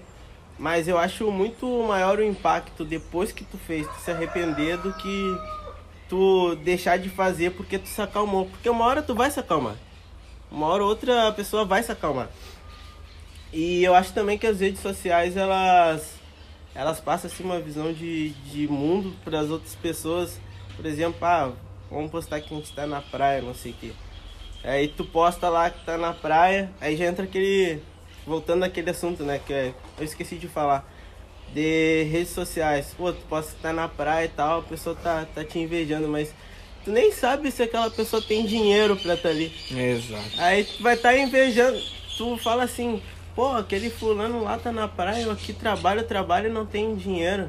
Mas 0.59 0.87
eu 0.87 0.99
acho 0.99 1.31
muito 1.31 1.67
maior 1.83 2.19
o 2.19 2.25
impacto 2.25 2.85
depois 2.85 3.33
que 3.33 3.45
tu 3.45 3.59
fez, 3.59 3.87
tu 3.87 4.01
se 4.01 4.11
arrepender 4.11 4.77
do 4.79 4.93
que 4.93 5.39
tu 6.09 6.55
deixar 6.57 6.99
de 6.99 7.09
fazer 7.09 7.51
porque 7.53 7.79
tu 7.79 7.89
se 7.89 8.01
acalmou. 8.01 8.47
Porque 8.47 8.69
uma 8.69 8.85
hora 8.85 9.03
tu 9.03 9.15
vai 9.15 9.31
se 9.31 9.41
acalmar. 9.41 9.77
Uma 10.51 10.67
hora 10.67 10.83
ou 10.83 10.89
outra 10.89 11.33
pessoa 11.33 11.65
vai 11.65 11.83
se 11.83 11.93
acalmar. 11.93 12.29
E 13.53 13.85
eu 13.85 13.95
acho 13.95 14.13
também 14.13 14.37
que 14.37 14.47
as 14.47 14.61
redes 14.61 14.81
sociais 14.81 15.37
elas 15.37 16.15
elas 16.75 17.01
passam 17.01 17.31
assim 17.31 17.45
uma 17.45 17.61
visão 17.61 17.93
de, 17.93 18.31
de 18.31 18.67
mundo 18.67 19.15
para 19.25 19.41
as 19.41 19.51
outras 19.51 19.75
pessoas. 19.77 20.41
Por 20.77 20.85
exemplo, 20.87 21.25
ah, 21.25 21.53
vamos 21.91 22.11
postar 22.11 22.41
que 22.41 22.53
a 22.53 22.57
gente 22.57 22.69
está 22.69 22.87
na 22.87 23.01
praia, 23.01 23.41
não 23.41 23.55
sei 23.55 23.73
o 23.73 23.75
que. 23.75 23.95
Aí 24.65 24.89
tu 24.89 25.05
posta 25.05 25.49
lá 25.49 25.71
que 25.71 25.85
tá 25.85 25.97
na 25.97 26.13
praia, 26.13 26.73
aí 26.81 26.97
já 26.97 27.05
entra 27.07 27.25
aquele. 27.25 27.81
Voltando 28.27 28.61
naquele 28.61 28.91
assunto, 28.91 29.23
né? 29.23 29.39
Que 29.39 29.53
é, 29.53 29.75
eu 29.99 30.05
esqueci 30.05 30.37
de 30.37 30.49
falar 30.49 30.91
de 31.55 32.03
redes 32.11 32.31
sociais. 32.31 32.93
Pô, 32.99 33.13
tu 33.13 33.23
pode 33.29 33.47
estar 33.47 33.73
na 33.73 33.87
praia 33.89 34.25
e 34.25 34.29
tal, 34.29 34.59
a 34.59 34.63
pessoa 34.63 34.97
tá, 34.97 35.25
tá 35.33 35.45
te 35.45 35.59
invejando, 35.59 36.09
mas 36.09 36.35
tu 36.85 36.91
nem 36.91 37.13
sabe 37.13 37.51
se 37.51 37.63
aquela 37.63 37.89
pessoa 37.89 38.21
tem 38.21 38.45
dinheiro 38.45 38.97
pra 38.97 39.15
estar 39.15 39.29
tá 39.29 39.35
ali. 39.35 39.53
Exato. 39.71 40.31
Aí 40.39 40.65
tu 40.65 40.83
vai 40.83 40.95
estar 40.95 41.11
tá 41.11 41.19
invejando, 41.19 41.81
tu 42.19 42.37
fala 42.39 42.65
assim, 42.65 43.01
pô, 43.37 43.53
aquele 43.53 43.89
fulano 43.89 44.43
lá 44.43 44.59
tá 44.59 44.73
na 44.73 44.89
praia, 44.89 45.23
eu 45.23 45.31
aqui 45.31 45.53
trabalho, 45.53 46.03
trabalho 46.03 46.49
e 46.49 46.53
não 46.53 46.67
tem 46.67 46.97
dinheiro. 46.97 47.49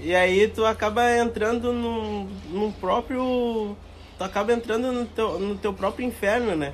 E 0.00 0.14
aí 0.14 0.48
tu 0.48 0.64
acaba 0.64 1.16
entrando 1.16 1.72
num, 1.72 2.28
num 2.50 2.72
próprio. 2.72 3.76
tu 4.16 4.24
acaba 4.24 4.52
entrando 4.52 4.90
no 4.90 5.04
teu, 5.04 5.38
no 5.38 5.54
teu 5.56 5.72
próprio 5.72 6.06
inferno, 6.06 6.56
né? 6.56 6.72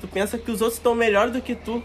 Tu 0.00 0.08
pensa 0.08 0.36
que 0.36 0.50
os 0.50 0.60
outros 0.60 0.78
estão 0.78 0.94
melhor 0.94 1.30
do 1.30 1.40
que 1.40 1.54
tu, 1.54 1.82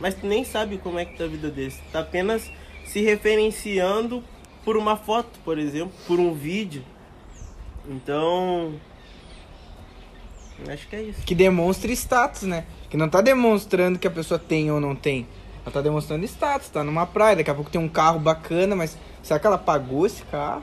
mas 0.00 0.14
tu 0.14 0.26
nem 0.26 0.44
sabe 0.44 0.78
como 0.78 0.98
é 0.98 1.04
que 1.04 1.16
tá 1.16 1.24
a 1.24 1.28
vida 1.28 1.50
deles. 1.50 1.78
Tá 1.92 2.00
apenas 2.00 2.50
se 2.94 3.00
referenciando 3.00 4.22
por 4.64 4.76
uma 4.76 4.96
foto, 4.96 5.40
por 5.44 5.58
exemplo, 5.58 5.92
por 6.06 6.20
um 6.20 6.32
vídeo. 6.32 6.84
Então, 7.88 8.72
acho 10.68 10.86
que 10.86 10.94
é 10.94 11.02
isso. 11.02 11.22
Que 11.26 11.34
demonstra 11.34 11.90
status, 11.90 12.42
né? 12.42 12.64
Que 12.88 12.96
não 12.96 13.08
tá 13.08 13.20
demonstrando 13.20 13.98
que 13.98 14.06
a 14.06 14.10
pessoa 14.12 14.38
tem 14.38 14.70
ou 14.70 14.78
não 14.78 14.94
tem. 14.94 15.26
Ela 15.62 15.72
tá 15.72 15.80
demonstrando 15.82 16.24
status, 16.24 16.68
tá 16.68 16.84
numa 16.84 17.04
praia, 17.04 17.34
daqui 17.34 17.50
a 17.50 17.54
pouco 17.54 17.68
tem 17.68 17.80
um 17.80 17.88
carro 17.88 18.20
bacana, 18.20 18.76
mas 18.76 18.96
será 19.24 19.40
que 19.40 19.46
ela 19.48 19.58
pagou 19.58 20.06
esse 20.06 20.22
carro? 20.26 20.62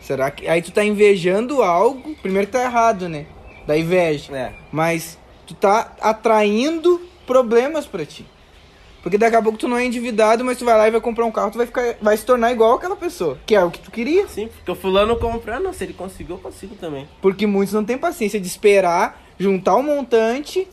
Será 0.00 0.30
que. 0.30 0.46
Aí 0.46 0.62
tu 0.62 0.70
tá 0.70 0.84
invejando 0.84 1.60
algo. 1.60 2.14
Primeiro 2.22 2.46
que 2.46 2.52
tá 2.52 2.62
errado, 2.62 3.08
né? 3.08 3.26
Da 3.66 3.76
inveja. 3.76 4.32
É. 4.32 4.54
Mas 4.70 5.18
tu 5.44 5.54
tá 5.54 5.92
atraindo 6.00 7.00
problemas 7.26 7.84
pra 7.84 8.06
ti. 8.06 8.24
Porque 9.02 9.16
daqui 9.16 9.36
a 9.36 9.42
pouco 9.42 9.58
tu 9.58 9.68
não 9.68 9.76
é 9.76 9.84
endividado, 9.84 10.44
mas 10.44 10.58
tu 10.58 10.64
vai 10.64 10.76
lá 10.76 10.88
e 10.88 10.90
vai 10.90 11.00
comprar 11.00 11.24
um 11.24 11.30
carro, 11.30 11.50
tu 11.50 11.58
vai, 11.58 11.66
ficar, 11.66 11.96
vai 12.00 12.16
se 12.16 12.24
tornar 12.24 12.52
igual 12.52 12.74
aquela 12.74 12.96
pessoa. 12.96 13.38
Que 13.46 13.54
é 13.54 13.62
o 13.62 13.70
que 13.70 13.78
tu 13.78 13.90
queria. 13.90 14.26
Sim, 14.28 14.48
porque 14.48 14.70
o 14.70 14.74
fulano 14.74 15.16
comprar, 15.16 15.60
não, 15.60 15.72
se 15.72 15.84
ele 15.84 15.92
conseguiu, 15.92 16.36
eu 16.36 16.42
consigo 16.42 16.74
também. 16.74 17.08
Porque 17.22 17.46
muitos 17.46 17.74
não 17.74 17.84
têm 17.84 17.96
paciência 17.96 18.40
de 18.40 18.46
esperar, 18.46 19.22
juntar 19.38 19.76
um 19.76 19.82
montante 19.82 20.66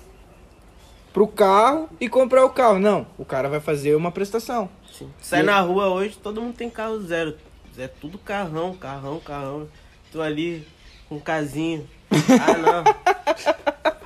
pro 1.14 1.28
carro 1.28 1.90
e 2.00 2.10
comprar 2.10 2.44
o 2.44 2.50
carro. 2.50 2.80
Não, 2.80 3.08
o 3.18 3.24
cara 3.24 3.48
vai 3.48 3.60
fazer 3.60 3.96
uma 3.96 4.12
prestação. 4.12 4.70
Sim. 4.92 5.10
Sai 5.22 5.44
na 5.44 5.60
rua 5.62 5.88
hoje, 5.88 6.18
todo 6.22 6.42
mundo 6.42 6.56
tem 6.56 6.70
carro 6.70 7.00
zero. 7.02 7.38
É 7.78 7.88
tudo 7.88 8.18
carrão, 8.18 8.74
carrão, 8.74 9.20
carrão. 9.20 9.68
Tu 10.12 10.22
ali 10.22 10.66
com 11.08 11.16
um 11.16 11.20
casinho. 11.20 11.88
Ah, 12.12 12.58
não. 12.58 12.84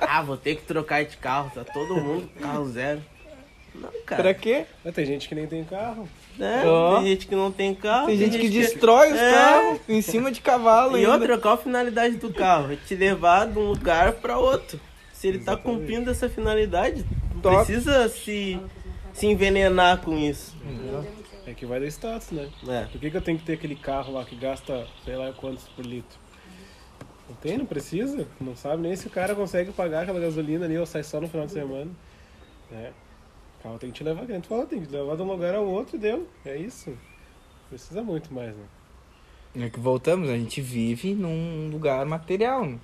ah, 0.00 0.22
vou 0.22 0.36
ter 0.36 0.56
que 0.56 0.62
trocar 0.62 1.04
de 1.04 1.16
carro. 1.16 1.50
Tá 1.54 1.64
todo 1.64 1.96
mundo 1.96 2.28
com 2.34 2.40
carro 2.40 2.68
zero. 2.68 3.00
Não, 3.80 3.90
cara. 4.04 4.22
Pra 4.22 4.34
quê? 4.34 4.66
Mas 4.84 4.94
tem 4.94 5.06
gente 5.06 5.28
que 5.28 5.34
nem 5.34 5.46
tem 5.46 5.64
carro. 5.64 6.08
É, 6.38 6.66
Ó. 6.66 6.96
Tem 6.98 7.06
gente 7.08 7.26
que 7.26 7.34
não 7.34 7.50
tem 7.50 7.74
carro. 7.74 8.06
Tem 8.06 8.16
gente 8.16 8.38
que 8.38 8.48
destrói 8.48 9.12
os 9.12 9.18
É. 9.18 9.32
carros 9.32 9.80
em 9.88 10.00
cima 10.02 10.30
de 10.30 10.40
cavalo 10.40 10.96
E 10.96 11.00
ainda. 11.00 11.12
outra, 11.12 11.38
qual 11.38 11.54
a 11.54 11.58
finalidade 11.58 12.16
do 12.16 12.32
carro? 12.32 12.72
É 12.72 12.76
te 12.76 12.94
levar 12.94 13.46
de 13.46 13.58
um 13.58 13.68
lugar 13.68 14.12
pra 14.14 14.38
outro. 14.38 14.80
Se 15.12 15.28
ele 15.28 15.38
tá 15.38 15.52
Exatamente. 15.52 15.80
cumprindo 15.80 16.10
essa 16.10 16.28
finalidade, 16.28 17.04
não 17.34 17.40
Top. 17.42 17.56
precisa 17.66 18.08
se, 18.08 18.58
se 19.12 19.26
envenenar 19.26 19.98
com 20.02 20.16
isso. 20.16 20.56
É 21.46 21.52
que 21.52 21.66
vai 21.66 21.80
do 21.80 21.86
status, 21.86 22.30
né? 22.30 22.48
É. 22.68 22.84
Por 22.84 23.00
que, 23.00 23.10
que 23.10 23.16
eu 23.16 23.20
tenho 23.22 23.38
que 23.38 23.44
ter 23.44 23.54
aquele 23.54 23.74
carro 23.76 24.12
lá 24.12 24.24
que 24.24 24.36
gasta 24.36 24.86
sei 25.04 25.16
lá 25.16 25.32
quantos 25.32 25.64
por 25.68 25.84
litro? 25.84 26.18
Não 27.28 27.36
tem, 27.36 27.58
não 27.58 27.66
precisa. 27.66 28.26
Não 28.40 28.56
sabe 28.56 28.82
nem 28.82 28.96
se 28.96 29.06
o 29.06 29.10
cara 29.10 29.34
consegue 29.34 29.72
pagar 29.72 30.02
aquela 30.02 30.20
gasolina 30.20 30.64
ali 30.64 30.78
ou 30.78 30.86
sai 30.86 31.02
só 31.02 31.20
no 31.20 31.28
final 31.28 31.46
de 31.46 31.52
semana. 31.52 31.90
É. 32.72 32.90
O 33.60 33.62
carro 33.62 33.78
tem 33.78 33.90
que 33.90 33.98
te 33.98 34.04
levar, 34.04 34.26
tu 34.26 34.48
falou, 34.48 34.66
tem 34.66 34.80
que 34.80 34.86
te 34.86 34.92
levar 34.92 35.16
de 35.16 35.22
um 35.22 35.26
lugar 35.26 35.54
ao 35.54 35.66
outro 35.66 35.96
e 35.96 35.98
deu. 35.98 36.26
É 36.44 36.56
isso. 36.56 36.96
Precisa 37.68 38.02
muito 38.02 38.32
mais, 38.32 38.56
né? 38.56 38.64
É 39.54 39.68
que 39.68 39.78
voltamos, 39.78 40.30
a 40.30 40.36
gente 40.36 40.60
vive 40.60 41.14
num 41.14 41.68
lugar 41.70 42.06
material, 42.06 42.64
né? 42.64 42.78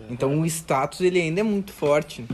É. 0.00 0.12
Então 0.12 0.40
o 0.40 0.46
status 0.46 1.00
ele 1.00 1.20
ainda 1.20 1.40
é 1.40 1.44
muito 1.44 1.72
forte. 1.72 2.22
né? 2.22 2.28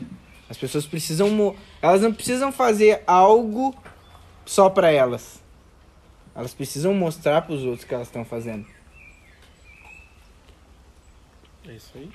As 0.49 0.57
pessoas 0.57 0.87
precisam, 0.87 1.57
elas 1.83 2.01
não 2.03 2.13
precisam 2.13 2.53
fazer 2.53 3.03
algo 3.07 3.75
só 4.45 4.71
pra 4.71 4.91
elas. 4.91 5.41
Elas 6.35 6.55
precisam 6.55 6.95
mostrar 6.95 7.43
pros 7.43 7.65
outros 7.65 7.85
que 7.85 7.95
elas 7.95 8.09
estão 8.09 8.25
fazendo. 8.25 8.67
É 11.67 11.73
isso 11.73 11.93
aí. 11.95 12.11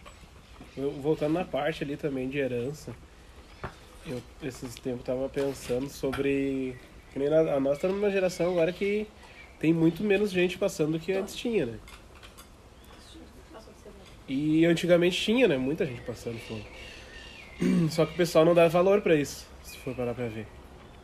Eu, 0.78 0.92
voltando 0.92 1.34
na 1.34 1.46
parte 1.46 1.84
ali 1.84 1.96
também 1.96 2.28
de 2.28 2.38
herança, 2.38 2.94
eu 4.08 4.22
esses 4.44 4.76
tempos 4.76 5.04
tava 5.04 5.28
pensando 5.30 5.90
sobre. 5.90 6.76
Que 7.12 7.20
nem 7.20 7.28
a, 7.28 7.56
a 7.56 7.60
nossa 7.60 7.82
tá 7.82 7.88
numa 7.88 8.10
geração 8.10 8.52
agora 8.52 8.72
que 8.72 9.08
tem 9.60 9.74
muito 9.74 10.04
menos 10.04 10.32
gente 10.32 10.58
passando 10.58 10.94
do 10.94 11.00
que 11.00 11.14
antes 11.14 11.36
tinha, 11.36 11.66
né? 11.66 11.80
E 14.28 14.66
antigamente 14.66 15.22
tinha, 15.22 15.48
né? 15.48 15.58
Muita 15.58 15.86
gente 15.86 16.02
passando. 16.02 16.40
Só 17.90 18.06
que 18.06 18.14
o 18.14 18.18
pessoal 18.18 18.44
não 18.44 18.54
dá 18.54 18.68
valor 18.68 19.02
pra 19.02 19.16
isso, 19.16 19.48
se 19.64 19.78
for 19.78 19.96
parar 19.96 20.14
pra 20.14 20.28
ver. 20.28 20.48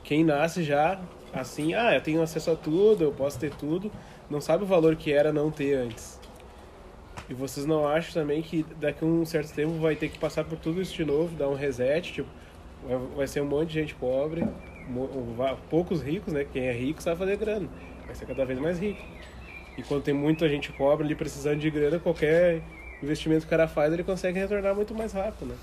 Quem 0.04 0.24
nasce 0.24 0.64
já 0.64 1.00
assim, 1.34 1.74
ah, 1.74 1.94
eu 1.94 2.02
tenho 2.02 2.22
acesso 2.22 2.52
a 2.52 2.56
tudo, 2.56 3.04
eu 3.04 3.12
posso 3.12 3.40
ter 3.40 3.54
tudo, 3.54 3.92
não 4.30 4.42
sabe 4.42 4.64
o 4.64 4.68
valor 4.68 4.96
que 4.96 5.14
era 5.14 5.32
não 5.32 5.50
ter 5.50 5.76
antes. 5.76 6.20
E 7.30 7.34
vocês 7.34 7.66
não 7.66 7.88
acham 7.88 8.14
também 8.14 8.42
que 8.42 8.66
daqui 8.78 9.06
a 9.06 9.08
um 9.08 9.26
certo 9.26 9.54
tempo 9.54 9.74
vai 9.80 9.96
ter 9.96 10.10
que 10.10 10.20
passar 10.20 10.44
por 10.44 10.58
tudo 10.58 10.82
isso 10.82 10.94
de 10.94 11.06
novo, 11.06 11.36
dar 11.36 11.48
um 11.48 11.56
reset, 11.56 12.12
tipo, 12.12 12.30
vai, 13.16 13.28
ser 13.28 13.42
um 13.42 13.46
monte 13.46 13.70
de 13.70 13.74
gente 13.76 13.96
pobre, 13.96 14.44
poucos 15.70 16.02
ricos, 16.02 16.34
né? 16.34 16.46
Quem 16.52 16.68
é 16.68 16.72
rico 16.72 17.02
sabe 17.02 17.18
fazer 17.18 17.38
grana, 17.38 17.68
vai 18.06 18.16
ser 18.16 18.26
cada 18.26 18.46
vez 18.46 18.60
mais 18.60 18.80
rico. 18.80 19.02
E 19.78 19.84
quando 19.84 20.04
tem 20.04 20.14
muita 20.14 20.48
gente 20.50 20.72
pobre 20.74 21.06
ali 21.06 21.16
precisando 21.16 21.60
de 21.60 21.70
grana, 21.70 22.00
qualquer 22.00 22.62
investimento 23.02 23.42
que 23.42 23.48
o 23.48 23.50
cara 23.50 23.68
faz, 23.68 23.94
ele 23.94 24.04
consegue 24.04 24.40
retornar 24.40 24.76
muito 24.76 24.94
mais 24.94 25.14
rápido, 25.14 25.48
né? 25.48 25.56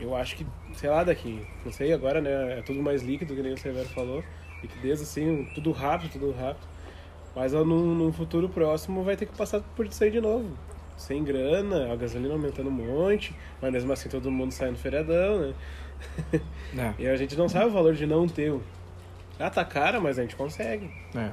Eu 0.00 0.14
acho 0.16 0.36
que, 0.36 0.46
sei 0.74 0.90
lá, 0.90 1.04
daqui, 1.04 1.46
não 1.64 1.72
sei 1.72 1.92
agora, 1.92 2.20
né? 2.20 2.58
É 2.58 2.62
tudo 2.62 2.82
mais 2.82 3.02
líquido, 3.02 3.34
que 3.34 3.42
nem 3.42 3.52
o 3.52 3.58
Severo 3.58 3.88
falou. 3.90 4.24
Liquidez, 4.62 5.00
assim, 5.00 5.48
tudo 5.54 5.70
rápido, 5.72 6.12
tudo 6.12 6.32
rápido. 6.32 6.66
Mas 7.34 7.52
num, 7.52 7.94
num 7.94 8.12
futuro 8.12 8.48
próximo 8.48 9.02
vai 9.02 9.16
ter 9.16 9.26
que 9.26 9.36
passar 9.36 9.60
por 9.76 9.86
isso 9.86 10.02
aí 10.02 10.10
de 10.10 10.20
novo. 10.20 10.56
Sem 10.96 11.24
grana, 11.24 11.92
a 11.92 11.96
gasolina 11.96 12.34
aumentando 12.34 12.68
um 12.68 12.72
monte, 12.72 13.34
mas 13.60 13.72
mesmo 13.72 13.92
assim 13.92 14.08
todo 14.08 14.30
mundo 14.30 14.52
sai 14.52 14.70
no 14.70 14.76
feriadão, 14.76 15.40
né? 15.40 15.54
É, 16.76 16.92
E 16.98 17.06
a 17.06 17.16
gente 17.16 17.36
não 17.36 17.48
sabe 17.48 17.66
o 17.66 17.70
valor 17.70 17.94
de 17.94 18.04
não 18.04 18.26
ter. 18.26 18.52
Ah, 19.38 19.48
tá 19.48 19.64
caro, 19.64 20.02
mas 20.02 20.18
a 20.18 20.22
gente 20.22 20.34
consegue. 20.36 20.90
é. 21.14 21.30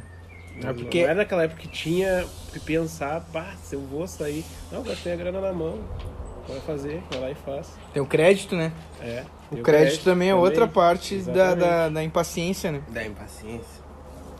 Não, 0.61 0.69
É 0.69 0.73
porque- 0.73 0.99
não 1.01 1.05
era 1.09 1.15
naquela 1.15 1.43
época 1.45 1.61
que 1.61 1.67
tinha 1.69 2.25
que 2.51 2.59
pensar, 2.59 3.21
pá, 3.31 3.53
se 3.63 3.73
eu 3.75 3.81
vou 3.81 4.05
sair. 4.07 4.43
Não, 4.71 4.83
tem 4.83 5.13
a 5.13 5.15
grana 5.15 5.39
na 5.41 5.53
mão. 5.53 5.79
Vai 6.47 6.59
fazer, 6.59 7.01
vai 7.09 7.19
lá 7.21 7.31
e 7.31 7.35
faz. 7.35 7.71
Tem 7.93 8.01
o 8.01 8.05
crédito, 8.05 8.55
né? 8.55 8.71
É. 9.01 9.23
O 9.51 9.57
E 9.57 9.61
crédito, 9.61 10.03
também 10.03 10.29
é 10.29 10.35
outra 10.35 10.67
parte 10.67 11.17
da, 11.19 11.55
da, 11.55 11.89
da 11.89 12.03
impaciência, 12.03 12.71
né? 12.71 12.81
Da 12.89 13.03
impaciência. 13.05 13.81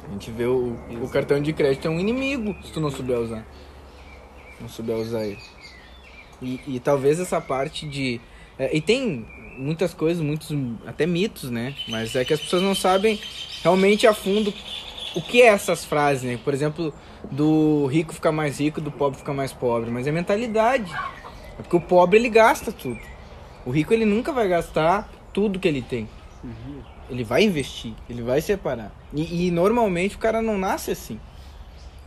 A 0.08 0.12
gente 0.12 0.30
vê 0.32 0.46
o, 0.46 0.76
o 1.02 1.10
cartão 1.10 1.42
de 1.42 1.54
crédito 1.54 1.88
é 1.88 1.90
um 1.92 2.00
inimigo 2.00 2.56
se 2.64 2.72
tu 2.74 2.80
não 2.82 2.92
souber 2.92 3.18
usar. 3.18 3.46
Não 4.60 4.68
souber 4.68 4.98
usar 4.98 5.24
ele. 5.26 5.40
E, 6.42 6.60
e 6.68 6.80
talvez 6.80 7.20
essa 7.20 7.40
parte 7.40 7.88
de. 7.88 8.20
é, 8.60 8.76
e 8.76 8.82
tem 8.82 9.26
muitas 9.58 9.94
coisas, 9.94 10.24
muitos 10.24 10.50
até 10.86 11.06
mitos, 11.06 11.50
né? 11.50 11.76
Mas 11.88 12.16
é 12.16 12.26
que 12.26 12.34
as 12.34 12.40
pessoas 12.40 12.62
não 12.62 12.76
sabem 12.76 13.20
realmente 13.64 14.08
a 14.08 14.14
fundo 14.14 14.54
o 15.16 15.22
que 15.22 15.42
é 15.42 15.48
essas 15.48 15.84
frases, 15.84 16.24
né? 16.24 16.40
Por 16.44 16.54
exemplo, 16.54 16.94
do 17.30 17.86
rico 17.88 18.14
ficar 18.14 18.32
mais 18.32 18.60
rico, 18.60 18.80
do 18.80 18.92
pobre 18.92 19.20
ficar 19.20 19.34
mais 19.34 19.52
pobre. 19.52 19.92
Mas 19.92 20.08
é 20.08 20.12
mentalidade. 20.12 20.92
É 21.60 21.62
porque 21.62 21.76
o 21.76 21.82
pobre 21.82 22.18
ele 22.18 22.30
gasta 22.30 22.72
tudo. 22.72 23.00
O 23.66 23.72
rico 23.72 23.94
ele 23.94 24.06
nunca 24.06 24.32
vai 24.32 24.48
gastar 24.48 25.10
tudo 25.34 25.60
que 25.60 25.68
ele 25.68 25.82
tem. 25.82 26.10
Ele 27.10 27.24
vai 27.24 27.44
investir, 27.44 27.94
ele 28.10 28.22
vai 28.22 28.42
separar. 28.42 28.92
E, 29.14 29.48
e 29.48 29.52
normalmente 29.52 30.16
o 30.16 30.20
cara 30.20 30.42
não 30.42 30.58
nasce 30.58 30.92
assim. 30.92 31.20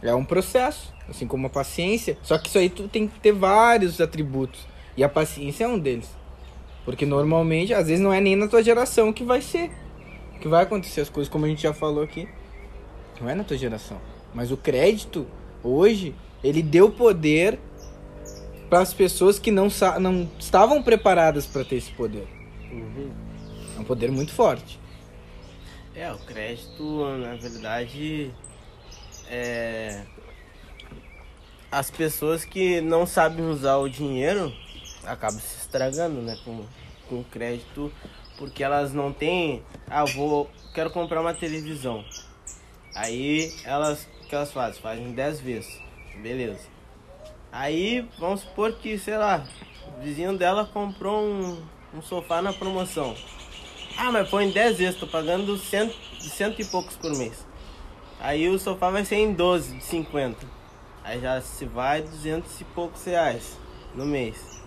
É 0.02 0.14
um 0.14 0.24
processo, 0.24 0.92
assim 1.08 1.26
como 1.26 1.46
a 1.46 1.50
paciência. 1.50 2.18
Só 2.22 2.36
que 2.38 2.48
isso 2.48 2.58
aí 2.58 2.68
tu 2.68 2.88
tem 2.88 3.06
que 3.06 3.20
ter 3.20 3.32
vários 3.32 4.00
atributos. 4.00 4.66
E 4.96 5.04
a 5.04 5.08
paciência 5.08 5.64
é 5.64 5.68
um 5.68 5.78
deles. 5.78 6.08
Porque 6.84 7.06
normalmente, 7.06 7.72
às 7.72 7.86
vezes 7.86 8.02
não 8.02 8.12
é 8.12 8.20
nem 8.20 8.36
na 8.36 8.46
tua 8.46 8.62
geração 8.62 9.12
que 9.12 9.24
vai 9.24 9.40
ser. 9.40 9.70
Que 10.40 10.48
vai 10.48 10.62
acontecer 10.62 11.00
as 11.00 11.08
coisas, 11.08 11.32
como 11.32 11.46
a 11.46 11.48
gente 11.48 11.62
já 11.62 11.72
falou 11.72 12.02
aqui. 12.02 12.28
Não 13.20 13.28
é 13.28 13.34
na 13.34 13.44
tua 13.44 13.56
geração. 13.56 14.00
Mas 14.34 14.50
o 14.50 14.56
crédito, 14.56 15.26
hoje, 15.62 16.14
ele 16.42 16.62
deu 16.62 16.90
poder 16.90 17.58
para 18.68 18.80
as 18.80 18.92
pessoas 18.92 19.38
que 19.38 19.50
não, 19.50 19.68
não 20.00 20.28
estavam 20.38 20.82
preparadas 20.82 21.46
para 21.46 21.64
ter 21.64 21.76
esse 21.76 21.92
poder. 21.92 22.26
Uhum. 22.70 23.10
É 23.76 23.80
um 23.80 23.84
poder 23.84 24.10
muito 24.10 24.32
forte. 24.32 24.78
É, 25.94 26.12
o 26.12 26.18
crédito, 26.18 27.04
na 27.18 27.36
verdade, 27.36 28.30
é. 29.28 30.02
As 31.70 31.90
pessoas 31.90 32.44
que 32.44 32.80
não 32.80 33.06
sabem 33.06 33.46
usar 33.46 33.76
o 33.76 33.88
dinheiro 33.88 34.52
acabam 35.04 35.40
se 35.40 35.56
estragando, 35.74 36.22
né? 36.22 36.38
Com, 36.44 36.64
com 37.08 37.24
crédito, 37.24 37.92
porque 38.38 38.62
elas 38.62 38.92
não 38.92 39.12
têm. 39.12 39.62
Ah, 39.88 40.04
vou. 40.04 40.48
Quero 40.72 40.90
comprar 40.90 41.20
uma 41.20 41.34
televisão. 41.34 42.04
Aí 42.94 43.52
elas. 43.64 44.08
O 44.22 44.26
que 44.28 44.34
elas 44.34 44.52
fazem? 44.52 44.80
Fazem 44.80 45.12
10 45.12 45.40
vezes. 45.40 45.80
Beleza. 46.22 46.66
Aí 47.52 48.08
vamos 48.18 48.40
supor 48.40 48.72
que, 48.74 48.98
sei 48.98 49.16
lá, 49.16 49.44
o 49.96 50.02
vizinho 50.02 50.36
dela 50.36 50.64
comprou 50.64 51.22
um, 51.22 51.62
um 51.94 52.02
sofá 52.02 52.40
na 52.40 52.52
promoção. 52.52 53.14
Ah, 53.96 54.10
mas 54.10 54.28
põe 54.28 54.50
10 54.50 54.78
vezes, 54.78 54.98
tô 54.98 55.06
pagando 55.06 55.56
cento, 55.56 55.94
cento 56.18 56.60
e 56.60 56.64
poucos 56.64 56.96
por 56.96 57.16
mês. 57.16 57.46
Aí 58.18 58.48
o 58.48 58.58
sofá 58.58 58.90
vai 58.90 59.04
ser 59.04 59.16
em 59.16 59.32
12, 59.32 59.76
de 59.76 59.84
50. 59.84 60.46
Aí 61.04 61.20
já 61.20 61.40
se 61.40 61.66
vai 61.66 62.02
200 62.02 62.60
e 62.60 62.64
poucos 62.64 63.04
reais 63.04 63.56
no 63.94 64.04
mês. 64.06 64.63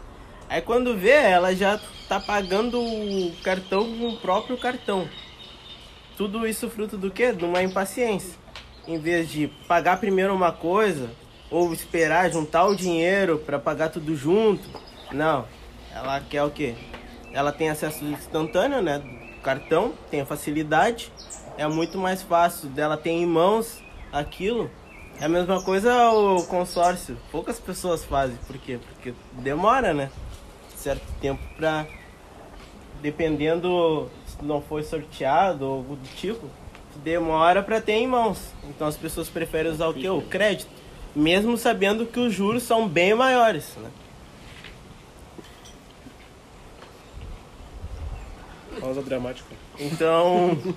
Aí 0.49 0.61
quando 0.61 0.97
vê, 0.97 1.11
ela 1.11 1.53
já 1.53 1.79
tá 2.07 2.19
pagando 2.19 2.79
o 2.79 3.35
cartão 3.43 3.83
com 3.97 4.07
o 4.09 4.17
próprio 4.17 4.57
cartão. 4.57 5.07
Tudo 6.15 6.47
isso 6.47 6.69
fruto 6.69 6.97
do 6.97 7.11
quê? 7.11 7.31
De 7.31 7.43
uma 7.45 7.61
impaciência. 7.61 8.37
Em 8.87 8.97
vez 8.97 9.29
de 9.29 9.47
pagar 9.67 9.99
primeiro 9.99 10.33
uma 10.33 10.51
coisa, 10.51 11.09
ou 11.51 11.73
esperar 11.73 12.31
juntar 12.31 12.65
o 12.65 12.75
dinheiro 12.75 13.39
para 13.39 13.59
pagar 13.59 13.89
tudo 13.89 14.15
junto. 14.15 14.67
Não. 15.11 15.45
Ela 15.93 16.21
quer 16.21 16.43
o 16.43 16.51
quê? 16.51 16.75
Ela 17.33 17.51
tem 17.51 17.69
acesso 17.69 18.03
instantâneo, 18.05 18.81
né? 18.81 18.99
do 18.99 19.41
Cartão, 19.41 19.93
tem 20.09 20.21
a 20.21 20.25
facilidade. 20.25 21.11
É 21.57 21.67
muito 21.67 21.97
mais 21.97 22.21
fácil 22.21 22.69
dela 22.69 22.97
ter 22.97 23.11
em 23.11 23.25
mãos 23.25 23.81
aquilo. 24.11 24.69
É 25.19 25.25
a 25.25 25.29
mesma 25.29 25.61
coisa 25.61 26.09
o 26.11 26.43
consórcio. 26.45 27.17
Poucas 27.31 27.59
pessoas 27.59 28.03
fazem. 28.03 28.37
Por 28.45 28.57
quê? 28.57 28.79
Porque 28.93 29.13
demora, 29.33 29.93
né? 29.93 30.11
Certo 30.87 31.03
tempo 31.19 31.43
pra. 31.57 31.85
Dependendo 33.01 34.09
se 34.25 34.41
não 34.41 34.61
foi 34.61 34.83
sorteado 34.83 35.65
ou 35.65 35.73
algo 35.79 35.97
do 35.97 36.07
tipo, 36.15 36.49
demora 37.03 37.61
pra 37.61 37.81
ter 37.81 37.91
em 37.95 38.07
mãos. 38.07 38.53
Então 38.63 38.87
as 38.87 38.95
pessoas 38.95 39.27
preferem 39.27 39.69
usar 39.69 39.89
o 39.89 39.93
quê? 39.93 40.07
O 40.09 40.21
crédito. 40.21 40.71
Mesmo 41.13 41.57
sabendo 41.57 42.05
que 42.05 42.17
os 42.17 42.33
juros 42.33 42.63
são 42.63 42.87
bem 42.87 43.13
maiores, 43.13 43.75
né? 43.75 43.91
Pausa 48.79 49.01
dramática. 49.01 49.53
Então. 49.77 50.57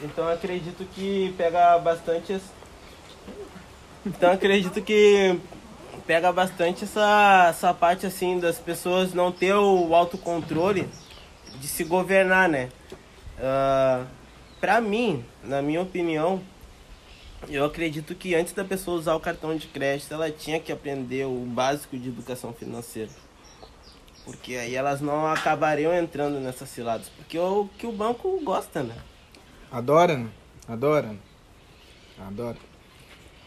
Então 0.00 0.28
acredito 0.28 0.84
que 0.94 1.34
pega 1.36 1.76
bastante. 1.78 2.40
Então 4.06 4.30
acredito 4.30 4.80
que 4.80 5.40
pega 6.08 6.32
bastante 6.32 6.84
essa, 6.84 7.48
essa 7.50 7.74
parte 7.74 8.06
assim 8.06 8.40
das 8.40 8.58
pessoas 8.58 9.12
não 9.12 9.30
ter 9.30 9.52
o 9.52 9.94
autocontrole 9.94 10.88
de 11.60 11.68
se 11.68 11.84
governar, 11.84 12.48
né? 12.48 12.70
Ah, 13.38 14.06
pra 14.58 14.80
mim, 14.80 15.22
na 15.44 15.60
minha 15.60 15.82
opinião, 15.82 16.40
eu 17.50 17.62
acredito 17.62 18.14
que 18.14 18.34
antes 18.34 18.54
da 18.54 18.64
pessoa 18.64 18.96
usar 18.96 19.14
o 19.16 19.20
cartão 19.20 19.54
de 19.54 19.66
crédito, 19.66 20.14
ela 20.14 20.30
tinha 20.30 20.58
que 20.58 20.72
aprender 20.72 21.26
o 21.26 21.44
básico 21.46 21.98
de 21.98 22.08
educação 22.08 22.54
financeira. 22.54 23.10
Porque 24.24 24.56
aí 24.56 24.74
elas 24.74 25.02
não 25.02 25.26
acabariam 25.26 25.94
entrando 25.94 26.40
nessas 26.40 26.70
ciladas. 26.70 27.10
Porque 27.10 27.36
é 27.36 27.40
o 27.40 27.68
que 27.76 27.86
o 27.86 27.92
banco 27.92 28.40
gosta, 28.42 28.82
né? 28.82 28.96
Adora, 29.70 30.16
né? 30.16 30.28
Adora. 30.66 31.08
né? 31.08 31.18
Adora. 32.18 32.67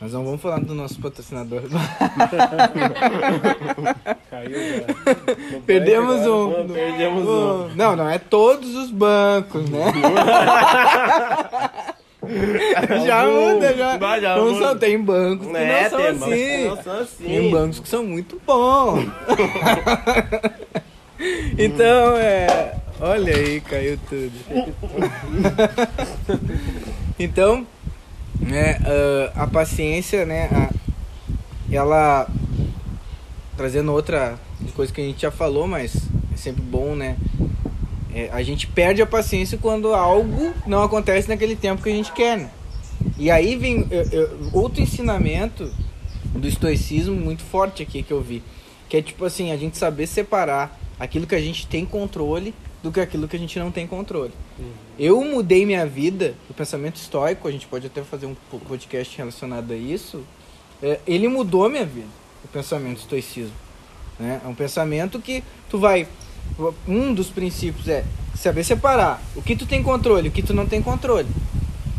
Mas 0.01 0.13
não 0.13 0.25
vamos 0.25 0.41
falar 0.41 0.59
do 0.61 0.73
nosso 0.73 0.99
patrocinador. 0.99 1.61
Caiu 4.31 4.51
já. 4.51 4.87
No 5.51 5.61
Perdemos 5.61 6.15
break, 6.15 6.29
um. 6.29 6.49
agora. 6.49 6.63
Perdemos 6.73 7.27
um. 7.29 7.67
Não, 7.75 7.95
não 7.95 8.09
é 8.09 8.17
todos 8.17 8.73
os 8.75 8.89
bancos, 8.89 9.69
né? 9.69 9.93
já 13.05 13.27
muda, 13.27 13.75
já. 13.77 13.99
Já 14.19 14.35
não 14.37 14.57
são, 14.57 14.75
tem 14.75 14.99
bancos 14.99 15.45
que 15.47 15.55
É, 15.55 15.83
não 15.83 15.89
são 15.91 16.07
assim. 16.07 16.67
não 16.67 16.81
são 16.83 16.99
assim. 16.99 17.23
Tem 17.23 17.51
bancos 17.51 17.79
que 17.79 17.87
são 17.87 18.03
muito 18.03 18.41
bons. 18.43 19.05
então, 21.59 22.17
é. 22.17 22.73
Olha 22.99 23.35
aí, 23.35 23.61
caiu 23.61 23.99
tudo. 24.09 24.33
então, 27.19 27.67
né, 28.39 28.79
ah, 28.85 29.43
a 29.43 29.47
paciência, 29.47 30.25
né, 30.25 30.49
a- 30.51 30.69
ela. 31.71 32.27
Trazendo 33.57 33.91
outra 33.91 34.39
coisa 34.75 34.91
que 34.91 35.01
a 35.01 35.03
gente 35.03 35.21
já 35.21 35.29
falou, 35.31 35.67
mas 35.67 35.95
é 36.33 36.37
sempre 36.37 36.61
bom, 36.63 36.95
né? 36.95 37.15
É, 38.13 38.29
a 38.31 38.41
gente 38.41 38.65
perde 38.67 39.01
a 39.01 39.05
paciência 39.05 39.57
quando 39.57 39.93
algo 39.93 40.53
não 40.65 40.81
acontece 40.83 41.29
naquele 41.29 41.55
tempo 41.55 41.83
que 41.83 41.89
a 41.89 41.93
gente 41.93 42.11
quer, 42.11 42.37
né? 42.37 42.49
E 43.17 43.29
aí 43.29 43.55
vem 43.55 43.87
eu- 43.91 44.03
eu- 44.11 44.49
outro 44.53 44.81
ensinamento 44.81 45.71
do 46.33 46.47
estoicismo 46.47 47.15
muito 47.15 47.43
forte 47.43 47.83
aqui 47.83 48.01
que 48.01 48.11
eu 48.11 48.21
vi. 48.21 48.41
Que 48.89 48.97
é 48.97 49.01
tipo 49.01 49.23
assim, 49.25 49.51
a 49.51 49.57
gente 49.57 49.77
saber 49.77 50.07
separar 50.07 50.77
aquilo 50.99 51.27
que 51.27 51.35
a 51.35 51.41
gente 51.41 51.67
tem 51.67 51.85
controle 51.85 52.53
do 52.83 52.91
que 52.91 52.99
aquilo 52.99 53.27
que 53.27 53.35
a 53.35 53.39
gente 53.39 53.57
não 53.59 53.71
tem 53.71 53.85
controle. 53.85 54.31
Eu 54.97 55.23
mudei 55.23 55.65
minha 55.65 55.85
vida, 55.85 56.33
o 56.49 56.53
pensamento 56.53 56.95
estoico, 56.95 57.47
a 57.47 57.51
gente 57.51 57.67
pode 57.67 57.87
até 57.87 58.01
fazer 58.03 58.25
um 58.25 58.35
po- 58.49 58.59
podcast 58.59 59.15
relacionado 59.17 59.71
a 59.71 59.75
isso. 59.75 60.23
é, 60.81 60.99
ele 61.05 61.27
mudou 61.27 61.69
minha 61.69 61.85
vida, 61.85 62.07
o 62.43 62.47
pensamento 62.47 62.97
estoicismo. 62.97 63.53
Né? 64.19 64.41
É 64.43 64.47
um 64.47 64.55
pensamento 64.55 65.19
que 65.19 65.43
tu 65.69 65.77
vai. 65.77 66.07
Um 66.87 67.13
dos 67.13 67.29
princípios 67.29 67.87
é 67.87 68.03
saber 68.35 68.63
separar 68.63 69.21
o 69.35 69.41
que 69.41 69.55
tu 69.55 69.65
tem 69.67 69.83
controle 69.83 70.29
o 70.29 70.31
que 70.31 70.41
tu 70.41 70.53
não 70.53 70.65
tem 70.65 70.81
controle. 70.81 71.27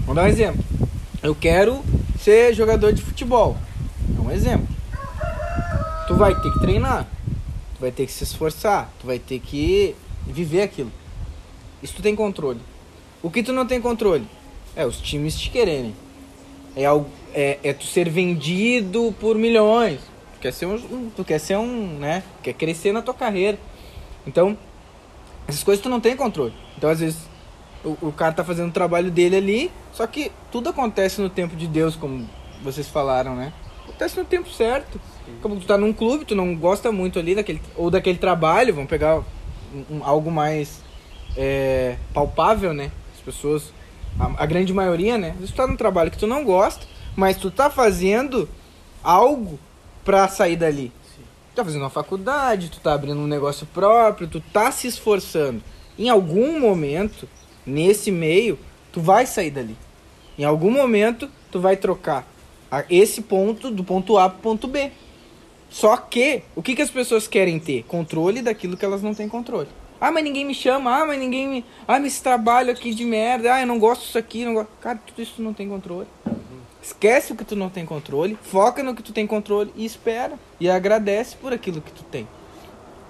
Vamos 0.00 0.16
dar 0.16 0.24
um 0.24 0.26
exemplo. 0.26 0.64
Eu 1.22 1.34
quero 1.34 1.80
ser 2.18 2.52
jogador 2.54 2.92
de 2.92 3.00
futebol. 3.02 3.56
É 4.18 4.20
um 4.20 4.30
exemplo. 4.32 4.66
Tu 6.08 6.14
vai 6.16 6.34
ter 6.40 6.52
que 6.52 6.58
treinar. 6.60 7.06
Tu 7.76 7.80
vai 7.80 7.92
ter 7.92 8.06
que 8.06 8.12
se 8.12 8.24
esforçar. 8.24 8.92
Tu 9.00 9.06
vai 9.06 9.18
ter 9.20 9.38
que 9.38 9.94
viver 10.26 10.62
aquilo. 10.62 10.90
Isso 11.82 11.94
tu 11.96 12.02
tem 12.02 12.14
controle. 12.14 12.60
O 13.22 13.30
que 13.30 13.42
tu 13.42 13.52
não 13.52 13.66
tem 13.66 13.80
controle? 13.80 14.26
É 14.74 14.86
os 14.86 14.98
times 15.00 15.38
te 15.38 15.50
quererem. 15.50 15.94
É, 16.74 16.84
algo, 16.86 17.08
é, 17.34 17.58
é 17.62 17.72
tu 17.72 17.84
ser 17.84 18.08
vendido 18.08 19.14
por 19.20 19.36
milhões. 19.36 20.00
Tu 20.34 20.40
quer 20.40 20.52
ser 20.52 20.66
um, 20.66 20.74
um- 20.74 21.10
tu 21.14 21.24
quer 21.24 21.38
ser 21.38 21.56
um, 21.58 21.98
né? 21.98 22.22
Quer 22.42 22.54
crescer 22.54 22.92
na 22.92 23.02
tua 23.02 23.14
carreira. 23.14 23.58
Então, 24.26 24.56
essas 25.46 25.62
coisas 25.62 25.82
tu 25.82 25.88
não 25.88 26.00
tem 26.00 26.16
controle. 26.16 26.54
Então, 26.78 26.88
às 26.88 27.00
vezes, 27.00 27.18
o, 27.84 27.96
o 28.08 28.12
cara 28.12 28.32
tá 28.32 28.44
fazendo 28.44 28.70
o 28.70 28.72
trabalho 28.72 29.10
dele 29.10 29.36
ali, 29.36 29.70
só 29.92 30.06
que 30.06 30.30
tudo 30.50 30.68
acontece 30.70 31.20
no 31.20 31.28
tempo 31.28 31.56
de 31.56 31.66
Deus, 31.66 31.96
como 31.96 32.28
vocês 32.62 32.88
falaram, 32.88 33.34
né? 33.36 33.52
Acontece 33.84 34.16
no 34.16 34.24
tempo 34.24 34.48
certo. 34.50 35.00
Como 35.40 35.56
tu 35.56 35.66
tá 35.66 35.76
num 35.76 35.92
clube, 35.92 36.24
tu 36.24 36.34
não 36.34 36.54
gosta 36.54 36.90
muito 36.92 37.18
ali 37.18 37.34
daquele 37.34 37.60
ou 37.76 37.90
daquele 37.90 38.18
trabalho, 38.18 38.74
vamos 38.74 38.88
pegar 38.88 39.22
um- 39.90 40.04
algo 40.04 40.30
mais 40.30 40.80
é, 41.36 41.96
palpável, 42.12 42.72
né? 42.74 42.90
As 43.14 43.20
pessoas, 43.20 43.72
a, 44.18 44.42
a 44.42 44.46
grande 44.46 44.72
maioria, 44.72 45.16
né? 45.18 45.34
Tu 45.40 45.52
tá 45.52 45.66
num 45.66 45.76
trabalho 45.76 46.10
que 46.10 46.18
tu 46.18 46.26
não 46.26 46.44
gosta, 46.44 46.86
mas 47.16 47.36
tu 47.36 47.50
tá 47.50 47.70
fazendo 47.70 48.48
algo 49.02 49.58
pra 50.04 50.28
sair 50.28 50.56
dali. 50.56 50.92
Tu 51.52 51.56
tá 51.56 51.64
fazendo 51.64 51.82
uma 51.82 51.90
faculdade, 51.90 52.70
tu 52.70 52.80
tá 52.80 52.94
abrindo 52.94 53.20
um 53.20 53.26
negócio 53.26 53.66
próprio, 53.66 54.26
tu 54.28 54.40
tá 54.40 54.70
se 54.70 54.86
esforçando. 54.86 55.62
Em 55.98 56.08
algum 56.08 56.58
momento, 56.58 57.28
nesse 57.66 58.10
meio, 58.10 58.58
tu 58.90 59.00
vai 59.00 59.26
sair 59.26 59.50
dali. 59.50 59.76
Em 60.38 60.44
algum 60.44 60.70
momento, 60.70 61.28
tu 61.50 61.60
vai 61.60 61.76
trocar 61.76 62.26
esse 62.88 63.20
ponto 63.20 63.70
do 63.70 63.84
ponto 63.84 64.16
A 64.16 64.30
pro 64.30 64.38
ponto 64.40 64.66
B. 64.66 64.90
Só 65.72 65.96
que, 65.96 66.42
o 66.54 66.62
que, 66.62 66.76
que 66.76 66.82
as 66.82 66.90
pessoas 66.90 67.26
querem 67.26 67.58
ter? 67.58 67.82
Controle 67.84 68.42
daquilo 68.42 68.76
que 68.76 68.84
elas 68.84 69.02
não 69.02 69.14
têm 69.14 69.26
controle. 69.26 69.68
Ah, 69.98 70.12
mas 70.12 70.22
ninguém 70.22 70.44
me 70.44 70.54
chama. 70.54 70.94
Ah, 70.94 71.06
mas 71.06 71.18
ninguém 71.18 71.48
me. 71.48 71.64
Ah, 71.88 71.98
mas 71.98 72.12
esse 72.12 72.22
trabalho 72.22 72.70
aqui 72.70 72.94
de 72.94 73.06
merda. 73.06 73.54
Ah, 73.54 73.60
eu 73.62 73.66
não 73.66 73.78
gosto 73.78 74.02
disso 74.02 74.18
aqui. 74.18 74.44
Não 74.44 74.52
gosto... 74.52 74.68
Cara, 74.80 75.00
tudo 75.06 75.22
isso 75.22 75.34
tu 75.36 75.42
não 75.42 75.54
tem 75.54 75.66
controle. 75.68 76.06
Esquece 76.82 77.32
o 77.32 77.36
que 77.36 77.44
tu 77.44 77.56
não 77.56 77.70
tem 77.70 77.86
controle, 77.86 78.36
foca 78.42 78.82
no 78.82 78.92
que 78.92 79.04
tu 79.04 79.12
tem 79.12 79.24
controle 79.24 79.72
e 79.76 79.84
espera. 79.84 80.34
E 80.60 80.68
agradece 80.68 81.36
por 81.36 81.52
aquilo 81.52 81.80
que 81.80 81.92
tu 81.92 82.02
tem. 82.02 82.28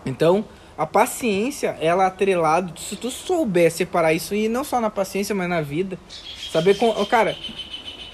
Então, 0.05 0.45
a 0.77 0.87
paciência, 0.87 1.77
ela 1.81 2.05
é 2.05 2.07
atrelado, 2.07 2.79
se 2.79 2.97
tu 2.97 3.11
souber 3.11 3.73
separar 3.73 4.13
isso, 4.13 4.35
e 4.35 4.47
não 4.47 4.63
só 4.63 4.81
na 4.81 4.91
paciência, 4.91 5.35
mas 5.35 5.49
na 5.49 5.63
vida, 5.63 5.99
saber 6.53 6.77
com. 6.77 6.93
Cara, 7.07 7.35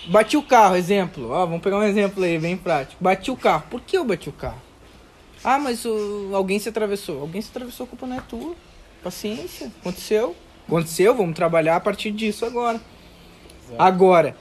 bati 0.09 0.37
o 0.37 0.43
carro, 0.43 0.77
exemplo. 0.77 1.31
Ó, 1.31 1.47
vamos 1.47 1.63
pegar 1.63 1.79
um 1.79 1.83
exemplo 1.83 2.23
aí, 2.25 2.39
bem 2.39 2.57
prático. 2.57 3.03
Bati 3.03 3.31
o 3.31 3.37
carro. 3.37 3.65
Por 3.71 3.81
que 3.81 3.97
eu 3.97 4.05
bati 4.05 4.29
o 4.29 4.33
carro? 4.33 4.61
Ah, 5.45 5.59
mas 5.59 5.85
o, 5.85 6.31
alguém 6.35 6.59
se 6.59 6.69
atravessou. 6.69 7.21
Alguém 7.21 7.41
se 7.41 7.51
atravessou, 7.51 7.85
a 7.85 7.89
culpa 7.89 8.07
não 8.07 8.17
é 8.17 8.21
tua. 8.21 8.55
Paciência, 9.03 9.71
aconteceu. 9.81 10.35
Aconteceu, 10.67 11.15
vamos 11.15 11.35
trabalhar 11.35 11.77
a 11.77 11.81
partir 11.81 12.11
disso 12.11 12.45
agora. 12.45 12.81
Agora, 13.79 14.37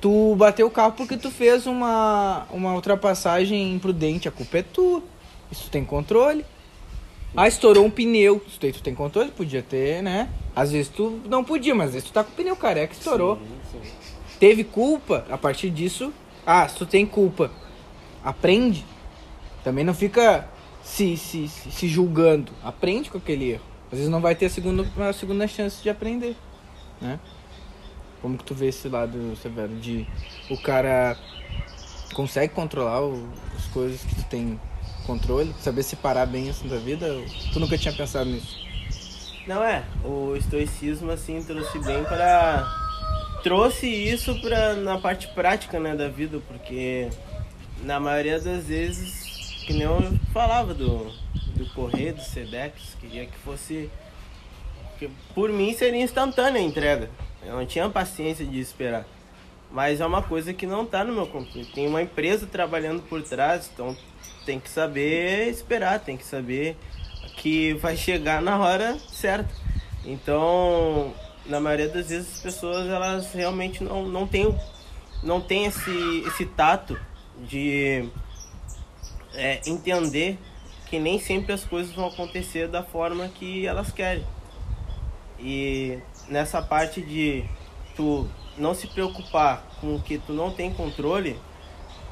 tu 0.00 0.34
bateu 0.36 0.66
o 0.66 0.70
carro 0.70 0.92
porque 0.92 1.16
tu 1.16 1.30
fez 1.30 1.66
uma, 1.66 2.46
uma 2.50 2.74
ultrapassagem 2.74 3.74
imprudente, 3.74 4.28
a 4.28 4.30
culpa 4.30 4.58
é 4.58 4.62
tua. 4.62 5.02
Isso 5.50 5.70
tem 5.70 5.84
controle. 5.84 6.44
Ah, 7.36 7.46
estourou 7.46 7.84
um 7.84 7.90
pneu. 7.90 8.42
Isso 8.46 8.58
daí 8.60 8.72
tu 8.72 8.82
tem 8.82 8.94
controle, 8.94 9.30
podia 9.30 9.62
ter, 9.62 10.02
né? 10.02 10.30
Às 10.54 10.72
vezes 10.72 10.88
tu 10.88 11.20
não 11.26 11.44
podia, 11.44 11.74
mas 11.74 11.88
às 11.88 11.94
vezes 11.94 12.08
tu 12.08 12.12
tá 12.12 12.24
com 12.24 12.30
o 12.30 12.34
pneu 12.34 12.56
careca, 12.56 12.94
estourou. 12.94 13.36
Sim, 13.36 13.82
sim. 13.82 13.90
Teve 14.38 14.64
culpa, 14.64 15.24
a 15.30 15.38
partir 15.38 15.70
disso, 15.70 16.12
ah, 16.46 16.68
se 16.68 16.76
tu 16.76 16.86
tem 16.86 17.06
culpa, 17.06 17.50
aprende. 18.24 18.84
Também 19.64 19.84
não 19.84 19.94
fica 19.94 20.48
se, 20.82 21.16
se, 21.16 21.48
se, 21.48 21.70
se 21.70 21.88
julgando. 21.88 22.52
Aprende 22.62 23.10
com 23.10 23.18
aquele 23.18 23.52
erro. 23.52 23.62
Às 23.90 23.98
vezes 23.98 24.08
não 24.08 24.20
vai 24.20 24.34
ter 24.34 24.46
a 24.46 24.50
segunda, 24.50 24.86
a 25.08 25.12
segunda 25.12 25.46
chance 25.48 25.82
de 25.82 25.88
aprender, 25.88 26.36
né? 27.00 27.18
Como 28.20 28.36
que 28.36 28.44
tu 28.44 28.54
vê 28.54 28.66
esse 28.68 28.88
lado, 28.88 29.36
Severo, 29.40 29.74
de 29.76 30.06
o 30.50 30.56
cara 30.60 31.16
consegue 32.12 32.52
controlar 32.52 33.02
o- 33.02 33.28
as 33.56 33.66
coisas 33.66 34.00
que 34.02 34.14
tu 34.16 34.24
tem 34.24 34.60
controle, 35.06 35.54
saber 35.60 35.82
separar 35.84 36.26
bem 36.26 36.48
isso 36.48 36.66
da 36.66 36.76
vida? 36.78 37.06
Tu 37.52 37.60
nunca 37.60 37.78
tinha 37.78 37.94
pensado 37.94 38.28
nisso? 38.28 38.58
Não 39.46 39.62
é, 39.62 39.84
o 40.04 40.34
estoicismo 40.34 41.10
assim 41.12 41.40
trouxe 41.42 41.78
bem 41.78 42.02
para 42.02 42.66
trouxe 43.46 43.86
isso 43.86 44.40
para 44.40 44.74
na 44.74 44.98
parte 44.98 45.28
prática, 45.28 45.78
né, 45.78 45.94
da 45.94 46.08
vida, 46.08 46.40
porque 46.48 47.08
na 47.84 48.00
maioria 48.00 48.40
das 48.40 48.64
vezes, 48.64 49.62
que 49.64 49.72
nem 49.72 49.82
eu 49.82 50.00
falava 50.32 50.74
do 50.74 51.12
do 51.54 51.64
correr 51.72 52.12
do 52.12 52.20
Sedex, 52.20 52.96
queria 53.00 53.24
que 53.24 53.38
fosse 53.38 53.88
que 54.98 55.08
por 55.32 55.52
mim 55.52 55.72
seria 55.72 56.02
instantânea 56.02 56.60
a 56.60 56.64
entrega. 56.64 57.08
Eu 57.44 57.54
não 57.54 57.64
tinha 57.64 57.88
paciência 57.88 58.44
de 58.44 58.58
esperar. 58.58 59.06
Mas 59.70 60.00
é 60.00 60.06
uma 60.06 60.22
coisa 60.22 60.52
que 60.52 60.66
não 60.66 60.82
está 60.82 61.04
no 61.04 61.12
meu 61.12 61.28
controle. 61.28 61.66
Tem 61.66 61.86
uma 61.86 62.02
empresa 62.02 62.48
trabalhando 62.48 63.00
por 63.02 63.22
trás, 63.22 63.70
então 63.72 63.96
tem 64.44 64.58
que 64.58 64.68
saber 64.68 65.48
esperar, 65.48 66.00
tem 66.00 66.16
que 66.16 66.24
saber 66.24 66.76
que 67.36 67.74
vai 67.74 67.96
chegar 67.96 68.42
na 68.42 68.58
hora 68.58 68.98
certa. 69.08 69.54
Então, 70.04 71.14
na 71.48 71.60
maioria 71.60 71.88
das 71.88 72.08
vezes 72.08 72.34
as 72.34 72.40
pessoas 72.40 72.88
elas 72.88 73.32
realmente 73.32 73.82
não, 73.82 74.06
não 74.06 74.26
têm 74.26 74.54
não 75.22 75.40
tem 75.40 75.66
esse, 75.66 76.22
esse 76.26 76.46
tato 76.46 76.98
de 77.38 78.08
é, 79.34 79.60
entender 79.66 80.38
que 80.86 80.98
nem 80.98 81.18
sempre 81.18 81.52
as 81.52 81.64
coisas 81.64 81.92
vão 81.94 82.06
acontecer 82.06 82.68
da 82.68 82.82
forma 82.82 83.28
que 83.28 83.66
elas 83.66 83.90
querem. 83.90 84.24
E 85.38 85.98
nessa 86.28 86.62
parte 86.62 87.00
de 87.00 87.44
tu 87.94 88.28
não 88.56 88.74
se 88.74 88.86
preocupar 88.86 89.62
com 89.80 89.96
o 89.96 90.00
que 90.00 90.18
tu 90.18 90.32
não 90.32 90.50
tem 90.50 90.72
controle, 90.72 91.38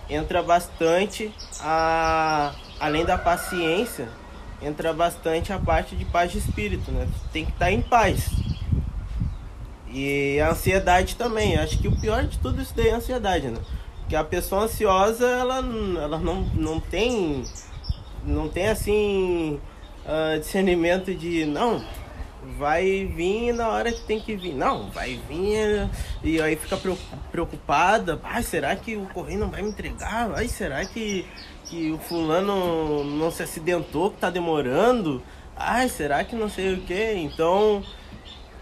entra 0.09 0.43
bastante 0.43 1.32
a 1.61 2.55
além 2.80 3.05
da 3.05 3.16
paciência, 3.16 4.09
entra 4.61 4.93
bastante 4.93 5.53
a 5.53 5.59
parte 5.59 5.95
de 5.97 6.05
paz 6.05 6.32
de 6.32 6.39
espírito, 6.39 6.91
né? 6.91 7.07
Tu 7.07 7.28
tem 7.32 7.45
que 7.45 7.53
estar 7.53 7.70
em 7.70 7.80
paz. 7.80 8.28
E 9.95 10.40
a 10.40 10.51
ansiedade 10.51 11.16
também. 11.16 11.57
Acho 11.57 11.78
que 11.78 11.88
o 11.88 11.99
pior 11.99 12.24
de 12.24 12.38
tudo 12.38 12.61
isso 12.61 12.74
daí 12.76 12.88
é 12.88 12.92
a 12.95 12.97
ansiedade, 12.97 13.49
né? 13.49 13.59
Porque 14.01 14.16
a 14.16 14.24
pessoa 14.24 14.64
ansiosa, 14.64 15.26
ela, 15.26 15.57
ela 15.57 16.18
não, 16.18 16.42
não 16.55 16.78
tem 16.78 17.45
não 18.26 18.49
tem 18.49 18.68
assim 18.68 19.61
uh, 20.05 20.38
discernimento 20.38 21.14
de 21.14 21.45
não, 21.45 21.84
vai 22.59 23.05
vir 23.05 23.53
na 23.53 23.68
hora 23.68 23.92
que 23.92 24.01
tem 24.03 24.20
que 24.20 24.34
vir. 24.34 24.55
Não, 24.55 24.90
vai 24.90 25.20
vir 25.28 25.88
e 26.22 26.40
aí 26.40 26.57
fica 26.57 26.78
preocupada. 27.30 28.20
Ai, 28.22 28.42
será 28.42 28.74
que 28.76 28.97
o 28.97 29.07
correio 29.07 29.38
não 29.38 29.51
vai 29.51 29.62
me 29.62 29.68
entregar? 29.68 30.30
Ai, 30.34 30.49
será 30.49 30.84
que, 30.84 31.26
que 31.66 31.90
o 31.90 31.99
fulano 31.99 33.05
não 33.05 33.30
se 33.30 33.42
acidentou, 33.42 34.11
que 34.11 34.18
tá 34.18 34.30
demorando? 34.30 35.22
Ai, 35.57 35.88
será 35.88 36.24
que 36.24 36.34
não 36.34 36.49
sei 36.49 36.74
o 36.74 36.80
que? 36.80 37.12
Então 37.14 37.82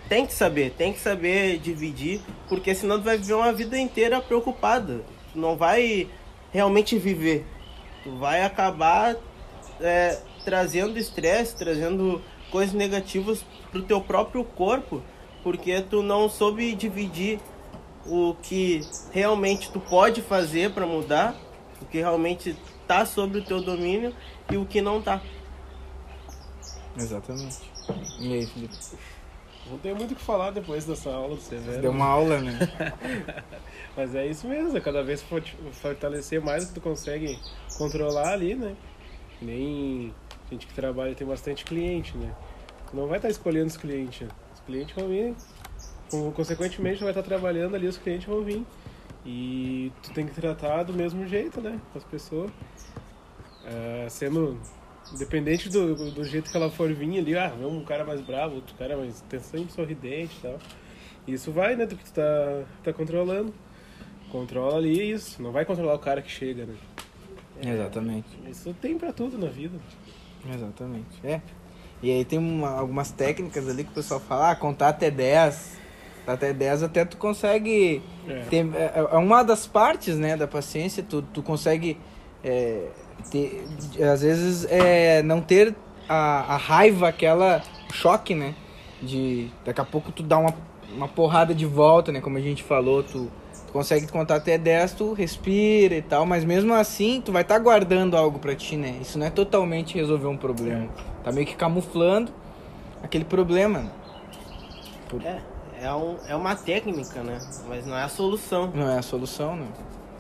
tem 0.09 0.27
que 0.27 0.33
saber, 0.33 0.73
tem 0.73 0.93
que 0.93 1.01
saber 1.01 1.59
dividir, 1.59 2.21
porque 2.49 2.75
senão 2.75 2.99
tu 2.99 3.05
vai 3.05 3.17
viver 3.17 3.35
uma 3.35 3.53
vida 3.53 3.79
inteira 3.79 4.21
preocupada. 4.21 5.03
Tu 5.33 5.39
não 5.39 5.57
vai 5.57 6.09
realmente 6.53 6.99
viver. 6.99 7.47
Tu 8.03 8.17
vai 8.17 8.43
acabar 8.43 9.17
é, 9.81 10.19
trazendo 10.45 10.99
estresse, 10.99 11.57
trazendo 11.57 12.21
coisas 12.51 12.75
negativas 12.75 13.45
pro 13.71 13.83
teu 13.83 14.01
próprio 14.01 14.45
corpo, 14.45 15.03
porque 15.43 15.81
tu 15.81 16.03
não 16.03 16.29
soube 16.29 16.75
dividir 16.75 17.41
o 18.07 18.35
que 18.43 18.83
realmente 19.13 19.71
tu 19.71 19.81
pode 19.81 20.21
fazer 20.21 20.73
para 20.73 20.87
mudar, 20.87 21.35
o 21.81 21.87
que 21.87 21.99
realmente 21.99 22.57
tá 22.87 23.07
sobre 23.07 23.39
o 23.39 23.45
teu 23.45 23.63
domínio 23.63 24.15
e 24.51 24.57
o 24.57 24.67
que 24.67 24.83
não 24.83 25.01
tá. 25.01 25.23
Exatamente. 26.97 27.59
E 28.21 28.35
aí, 28.35 28.47
Felipe? 28.47 28.77
Não 29.71 29.79
tem 29.79 29.95
muito 29.95 30.13
o 30.13 30.17
que 30.17 30.23
falar 30.23 30.51
depois 30.51 30.85
dessa 30.85 31.11
aula 31.11 31.37
do 31.37 31.41
Severo. 31.41 31.81
Deu 31.81 31.91
uma 31.91 32.07
aula, 32.07 32.41
né? 32.41 32.59
Mas 33.97 34.15
é 34.15 34.27
isso 34.27 34.47
mesmo, 34.47 34.81
cada 34.81 35.03
vez 35.03 35.25
fortalecer 35.73 36.41
mais 36.41 36.65
o 36.65 36.69
que 36.69 36.75
tu 36.75 36.81
consegue 36.81 37.39
controlar 37.79 38.33
ali, 38.33 38.55
né? 38.55 38.75
Nem 39.41 40.13
gente 40.51 40.67
que 40.67 40.75
trabalha 40.75 41.15
tem 41.15 41.27
bastante 41.27 41.65
cliente, 41.65 42.17
né? 42.17 42.35
não 42.93 43.07
vai 43.07 43.19
estar 43.19 43.29
escolhendo 43.29 43.69
os 43.69 43.77
clientes. 43.77 44.29
Né? 44.29 44.35
Os 44.55 44.61
clientes 44.61 44.95
vão 44.95 45.09
vir, 45.09 45.35
consequentemente, 46.35 47.01
vai 47.01 47.11
estar 47.11 47.23
trabalhando 47.23 47.75
ali, 47.75 47.87
os 47.87 47.97
clientes 47.97 48.27
vão 48.27 48.43
vir. 48.43 48.65
E 49.25 49.93
tu 50.03 50.13
tem 50.13 50.27
que 50.27 50.35
tratar 50.35 50.83
do 50.83 50.93
mesmo 50.93 51.27
jeito, 51.27 51.61
né? 51.61 51.81
Com 51.93 51.99
as 51.99 52.05
pessoas. 52.05 52.51
Uh, 52.51 54.11
sendo 54.11 54.61
independente 55.15 55.69
do, 55.69 56.11
do 56.11 56.25
jeito 56.25 56.51
que 56.51 56.57
ela 56.57 56.71
for 56.71 56.93
vir 56.93 57.19
ali, 57.19 57.37
ah, 57.37 57.53
um 57.61 57.85
cara 57.85 58.05
mais 58.05 58.21
bravo, 58.21 58.57
outro 58.57 58.75
cara 58.77 58.97
mais 58.97 59.23
sempre 59.43 59.73
sorridente 59.73 60.37
e 60.39 60.43
tal. 60.43 60.59
Isso 61.27 61.53
vai, 61.53 61.77
né, 61.77 61.87
do 61.87 61.97
que 61.97 62.05
tu 62.05 62.13
tá, 62.13 62.65
tá 62.83 62.93
controlando. 62.93 63.53
Controla 64.31 64.79
ali 64.79 65.13
isso. 65.13 65.43
Não 65.43 65.53
vai 65.53 65.65
controlar 65.65 65.95
o 65.95 65.99
cara 65.99 66.23
que 66.23 66.31
chega, 66.31 66.65
né? 66.65 66.75
É, 67.65 67.71
Exatamente. 67.71 68.29
Isso 68.51 68.75
tem 68.81 68.99
para 68.99 69.13
tudo 69.13 69.39
na 69.39 69.47
vida. 69.47 69.79
Exatamente. 70.53 71.21
É. 71.23 71.41
E 72.03 72.11
aí 72.11 72.25
tem 72.25 72.39
uma, 72.39 72.71
algumas 72.71 73.13
técnicas 73.13 73.69
ali 73.69 73.85
que 73.85 73.91
o 73.91 73.95
pessoal 73.95 74.19
fala, 74.19 74.51
ah, 74.51 74.57
contar 74.57 74.89
até 74.89 75.11
10. 75.11 75.81
Até 76.27 76.53
10 76.53 76.85
até 76.85 77.05
tu 77.05 77.17
consegue. 77.17 78.03
É. 78.27 78.41
Ter, 78.45 78.67
é, 78.75 78.93
é 79.13 79.17
uma 79.17 79.43
das 79.43 79.67
partes 79.67 80.17
né, 80.17 80.37
da 80.37 80.49
paciência, 80.49 81.03
tu, 81.03 81.23
tu 81.23 81.43
consegue 81.43 81.99
é, 82.43 82.89
ter, 83.31 83.65
às 84.13 84.23
vezes 84.23 84.67
é, 84.71 85.23
não 85.23 85.41
ter 85.41 85.75
a, 86.09 86.55
a 86.55 86.57
raiva, 86.57 87.09
aquela 87.09 87.63
choque, 87.93 88.35
né? 88.35 88.55
De 89.01 89.49
daqui 89.65 89.81
a 89.81 89.85
pouco 89.85 90.13
tu 90.13 90.23
dá 90.23 90.39
uma, 90.39 90.55
uma 90.95 91.09
porrada 91.09 91.55
de 91.55 91.67
volta, 91.67 92.13
né? 92.13 92.21
Como 92.21 92.39
a 92.39 92.41
gente 92.41 92.63
falou, 92.63 93.03
tu, 93.03 93.31
tu 93.67 93.73
consegue 93.73 94.07
contar 94.09 94.37
até 94.37 94.57
10, 94.57 94.93
tu 94.93 95.13
respira 95.13 95.95
e 95.97 96.03
tal, 96.03 96.25
mas 96.25 96.45
mesmo 96.45 96.73
assim 96.75 97.21
tu 97.21 97.33
vai 97.33 97.43
estar 97.43 97.57
tá 97.57 97.61
guardando 97.61 98.17
algo 98.17 98.39
pra 98.39 98.55
ti, 98.55 98.77
né? 98.77 98.99
Isso 99.01 99.19
não 99.19 99.27
é 99.27 99.31
totalmente 99.31 99.95
resolver 99.95 100.27
um 100.27 100.37
problema. 100.37 100.85
É. 100.85 101.25
Tá 101.25 101.33
meio 101.33 101.47
que 101.47 101.57
camuflando 101.57 102.33
aquele 103.03 103.25
problema. 103.25 103.91
Por... 105.09 105.23
É, 105.25 105.43
é, 105.81 105.93
um, 105.93 106.17
é 106.27 106.37
uma 106.37 106.55
técnica, 106.55 107.23
né? 107.23 107.39
Mas 107.69 107.87
não 107.87 107.97
é 107.97 108.05
a 108.05 108.09
solução. 108.09 108.71
Não 108.75 108.89
é 108.89 108.99
a 108.99 109.03
solução, 109.03 109.57
né? 109.57 109.67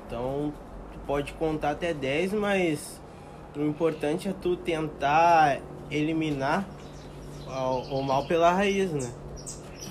Então, 0.07 0.53
pode 1.07 1.32
contar 1.34 1.70
até 1.70 1.92
10, 1.92 2.34
mas 2.34 3.00
o 3.57 3.62
importante 3.62 4.28
é 4.28 4.32
tu 4.32 4.57
tentar 4.57 5.61
eliminar 5.90 6.66
o, 7.90 8.03
mal 8.03 8.26
pela 8.26 8.53
raiz, 8.53 8.90
né? 8.90 9.12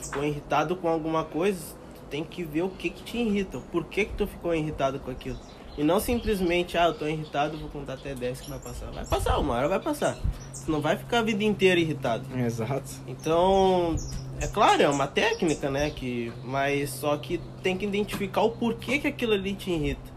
Ficou 0.03 0.23
irritado 0.23 0.75
com 0.75 0.87
alguma 0.87 1.23
coisa, 1.23 1.59
tu 1.95 2.01
tem 2.09 2.23
que 2.23 2.43
ver 2.43 2.63
o 2.63 2.69
que 2.69 2.89
que 2.89 3.03
te 3.03 3.17
irrita, 3.17 3.59
por 3.71 3.85
que 3.85 4.05
que 4.05 4.13
tu 4.13 4.27
ficou 4.27 4.53
irritado 4.53 4.99
com 4.99 5.11
aquilo. 5.11 5.37
E 5.77 5.83
não 5.83 5.99
simplesmente, 5.99 6.77
ah, 6.77 6.87
eu 6.87 6.93
tô 6.93 7.07
irritado, 7.07 7.57
vou 7.57 7.69
contar 7.69 7.93
até 7.93 8.13
10 8.13 8.41
que 8.41 8.49
vai 8.49 8.59
passar. 8.59 8.91
Vai 8.91 9.05
passar, 9.05 9.37
uma 9.37 9.55
hora 9.55 9.69
vai 9.69 9.79
passar. 9.79 10.17
Você 10.51 10.69
não 10.69 10.81
vai 10.81 10.97
ficar 10.97 11.19
a 11.19 11.21
vida 11.21 11.43
inteira 11.43 11.79
irritado. 11.79 12.25
Exato. 12.37 12.91
Então, 13.07 13.95
é 14.41 14.47
claro, 14.47 14.81
é 14.81 14.89
uma 14.89 15.07
técnica, 15.07 15.69
né? 15.69 15.89
Que, 15.89 16.31
mas 16.43 16.89
só 16.89 17.15
que 17.15 17.39
tem 17.63 17.77
que 17.77 17.85
identificar 17.85 18.41
o 18.41 18.51
porquê 18.51 18.99
que 18.99 19.07
aquilo 19.07 19.33
ali 19.33 19.53
te 19.53 19.71
irrita. 19.71 20.10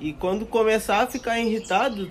E 0.00 0.12
quando 0.12 0.46
começar 0.46 1.02
a 1.02 1.06
ficar 1.06 1.38
irritado, 1.40 2.08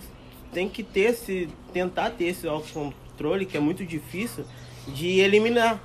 tem 0.51 0.67
que 0.67 0.83
ter 0.83 1.11
esse. 1.11 1.49
tentar 1.73 2.11
ter 2.11 2.25
esse 2.25 2.47
autocontrole, 2.47 3.45
que 3.45 3.57
é 3.57 3.59
muito 3.59 3.85
difícil, 3.85 4.45
de 4.87 5.19
eliminar. 5.19 5.81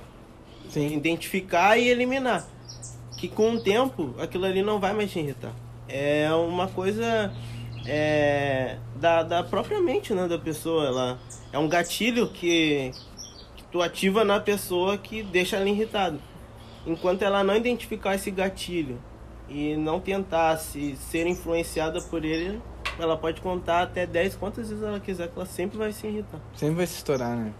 Sim. 0.69 0.95
Identificar 0.95 1.77
e 1.77 1.87
eliminar. 1.87 2.47
Que 3.17 3.27
com 3.27 3.53
o 3.53 3.63
tempo 3.63 4.13
aquilo 4.19 4.45
ali 4.45 4.61
não 4.61 4.79
vai 4.79 4.93
mais 4.93 5.11
te 5.11 5.19
irritar 5.19 5.53
é 5.87 6.33
uma 6.33 6.67
coisa 6.67 7.31
é, 7.85 8.77
da, 8.95 9.23
da 9.23 9.43
própria 9.43 9.79
mente 9.79 10.13
né, 10.13 10.27
da 10.27 10.39
pessoa. 10.39 10.87
Ela, 10.87 11.19
é 11.51 11.59
um 11.59 11.67
gatilho 11.67 12.27
que, 12.29 12.91
que 13.55 13.63
tu 13.71 13.81
ativa 13.81 14.23
na 14.23 14.39
pessoa 14.39 14.97
que 14.97 15.21
deixa 15.21 15.57
ela 15.57 15.69
irritada. 15.69 16.17
Enquanto 16.85 17.21
ela 17.21 17.43
não 17.43 17.55
identificar 17.55 18.15
esse 18.15 18.31
gatilho 18.31 18.99
e 19.49 19.75
não 19.75 19.99
tentar 19.99 20.57
se 20.57 20.95
ser 20.95 21.27
influenciada 21.27 22.01
por 22.01 22.23
ele, 22.23 22.61
ela 22.99 23.17
pode 23.17 23.41
contar 23.41 23.83
até 23.83 24.05
10 24.05 24.35
quantas 24.35 24.69
vezes 24.69 24.83
ela 24.83 24.99
quiser, 24.99 25.27
que 25.27 25.37
ela 25.37 25.45
sempre 25.45 25.77
vai 25.77 25.91
se 25.91 26.07
irritar. 26.07 26.39
Sempre 26.55 26.75
vai 26.75 26.87
se 26.87 26.95
estourar, 26.95 27.35
né? 27.35 27.53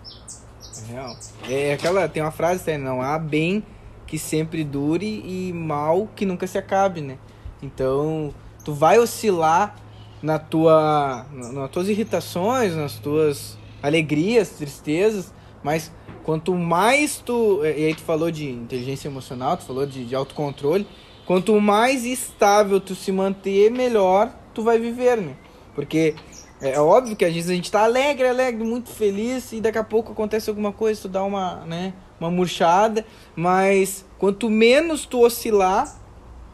É 0.82 0.92
real. 0.92 1.18
É 1.50 1.74
aquela, 1.74 2.08
tem 2.08 2.22
uma 2.22 2.32
frase, 2.32 2.72
né? 2.72 2.78
não 2.78 3.02
há 3.02 3.18
bem 3.18 3.64
que 4.08 4.18
sempre 4.18 4.64
dure 4.64 5.24
e 5.26 5.52
mal 5.54 6.08
que 6.16 6.26
nunca 6.26 6.46
se 6.46 6.58
acabe, 6.58 7.02
né? 7.02 7.18
Então, 7.62 8.34
tu 8.64 8.74
vai 8.74 9.00
oscilar 9.00 9.76
na 10.22 10.40
tua, 10.40 11.26
nas 11.32 11.70
tuas 11.72 11.90
irritações, 11.90 12.76
nas 12.76 13.00
tuas 13.00 13.58
alegrias, 13.82 14.50
tristezas, 14.52 15.34
mas 15.64 15.92
quanto 16.24 16.54
mais 16.54 17.18
tu. 17.18 17.62
E 17.64 17.86
aí 17.86 17.96
tu 17.96 18.02
falou 18.02 18.32
de 18.32 18.50
inteligência 18.50 19.08
emocional, 19.08 19.58
tu 19.58 19.64
falou 19.64 19.86
de, 19.86 20.06
de 20.06 20.16
autocontrole. 20.16 20.88
Quanto 21.26 21.60
mais 21.60 22.06
estável 22.06 22.80
tu 22.80 22.96
se 22.96 23.12
manter, 23.12 23.72
melhor 23.72 24.34
tu 24.54 24.62
vai 24.64 24.78
viver, 24.80 25.18
né? 25.18 25.36
Porque 25.74 26.16
É 26.62 26.80
óbvio 26.80 27.14
que 27.14 27.26
às 27.26 27.34
vezes 27.34 27.50
a 27.50 27.54
gente 27.54 27.70
tá 27.70 27.84
alegre, 27.84 28.26
alegre, 28.26 28.64
muito 28.64 28.90
feliz 28.90 29.52
e 29.52 29.60
daqui 29.60 29.78
a 29.78 29.84
pouco 29.84 30.14
acontece 30.14 30.50
alguma 30.50 30.72
coisa, 30.72 31.02
tu 31.02 31.10
dá 31.10 31.22
uma, 31.22 31.58
né, 31.66 31.94
uma 32.18 32.32
murchada, 32.32 33.06
mas 33.36 34.06
quanto 34.18 34.50
menos 34.50 35.06
tu 35.06 35.26
oscilar, 35.26 35.94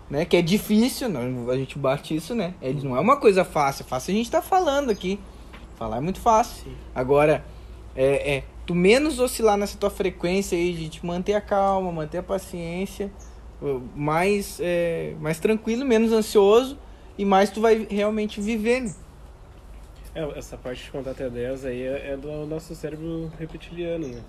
né, 0.10 0.26
que 0.26 0.36
é 0.36 0.42
difícil, 0.42 1.08
não, 1.10 1.48
a 1.52 1.56
gente 1.56 1.78
bate 1.78 2.16
isso, 2.16 2.34
né? 2.34 2.56
É, 2.60 2.74
não 2.74 2.98
é 2.98 3.00
uma 3.00 3.18
coisa 3.18 3.46
fácil, 3.46 3.86
fácil 3.86 4.12
a 4.12 4.18
gente 4.18 4.32
tá 4.32 4.42
falando 4.42 4.90
aqui. 4.90 5.20
Falar 5.78 5.98
é 5.98 6.02
muito 6.02 6.20
fácil. 6.20 6.64
Sim. 6.64 6.76
Agora, 6.96 7.46
é, 7.96 8.38
é, 8.38 8.44
tu 8.66 8.74
menos 8.74 9.20
oscilar 9.20 9.58
nessa 9.58 9.78
tua 9.78 9.92
frequência 9.92 10.58
aí 10.58 10.74
de 10.74 10.90
te 10.90 11.06
manter 11.06 11.36
a 11.36 11.42
calma, 11.42 11.92
manter 11.92 12.18
a 12.18 12.24
paciência, 12.24 13.12
mais, 13.96 14.60
é, 14.62 15.16
mais 15.20 15.40
tranquilo, 15.40 15.86
menos 15.86 16.12
ansioso 16.12 16.78
e 17.18 17.26
mais 17.26 17.50
tu 17.50 17.62
vai 17.62 17.88
realmente 17.90 18.40
viver, 18.40 18.82
né? 18.82 18.94
É, 20.16 20.38
essa 20.38 20.58
parte 20.58 20.84
de 20.84 20.92
contar 20.92 21.12
até 21.12 21.30
10 21.30 21.66
aí 21.66 21.82
é, 21.82 22.12
é 22.12 22.18
do 22.18 22.46
nosso 22.46 22.74
cérebro 22.74 23.32
reptiliano, 23.38 24.08
né? 24.08 24.24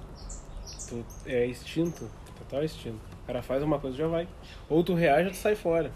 Tu, 0.89 1.05
é 1.27 1.47
instinto, 1.47 2.11
total 2.39 2.65
instinto. 2.65 3.01
O 3.23 3.27
cara 3.27 3.43
faz 3.43 3.63
uma 3.63 3.79
coisa 3.79 3.97
já 3.97 4.07
vai. 4.07 4.29
Ou 4.69 4.83
tu 4.83 4.95
reage 4.95 5.29
ou 5.29 5.33
tu 5.33 5.39
sai 5.39 5.55
fora, 5.55 5.91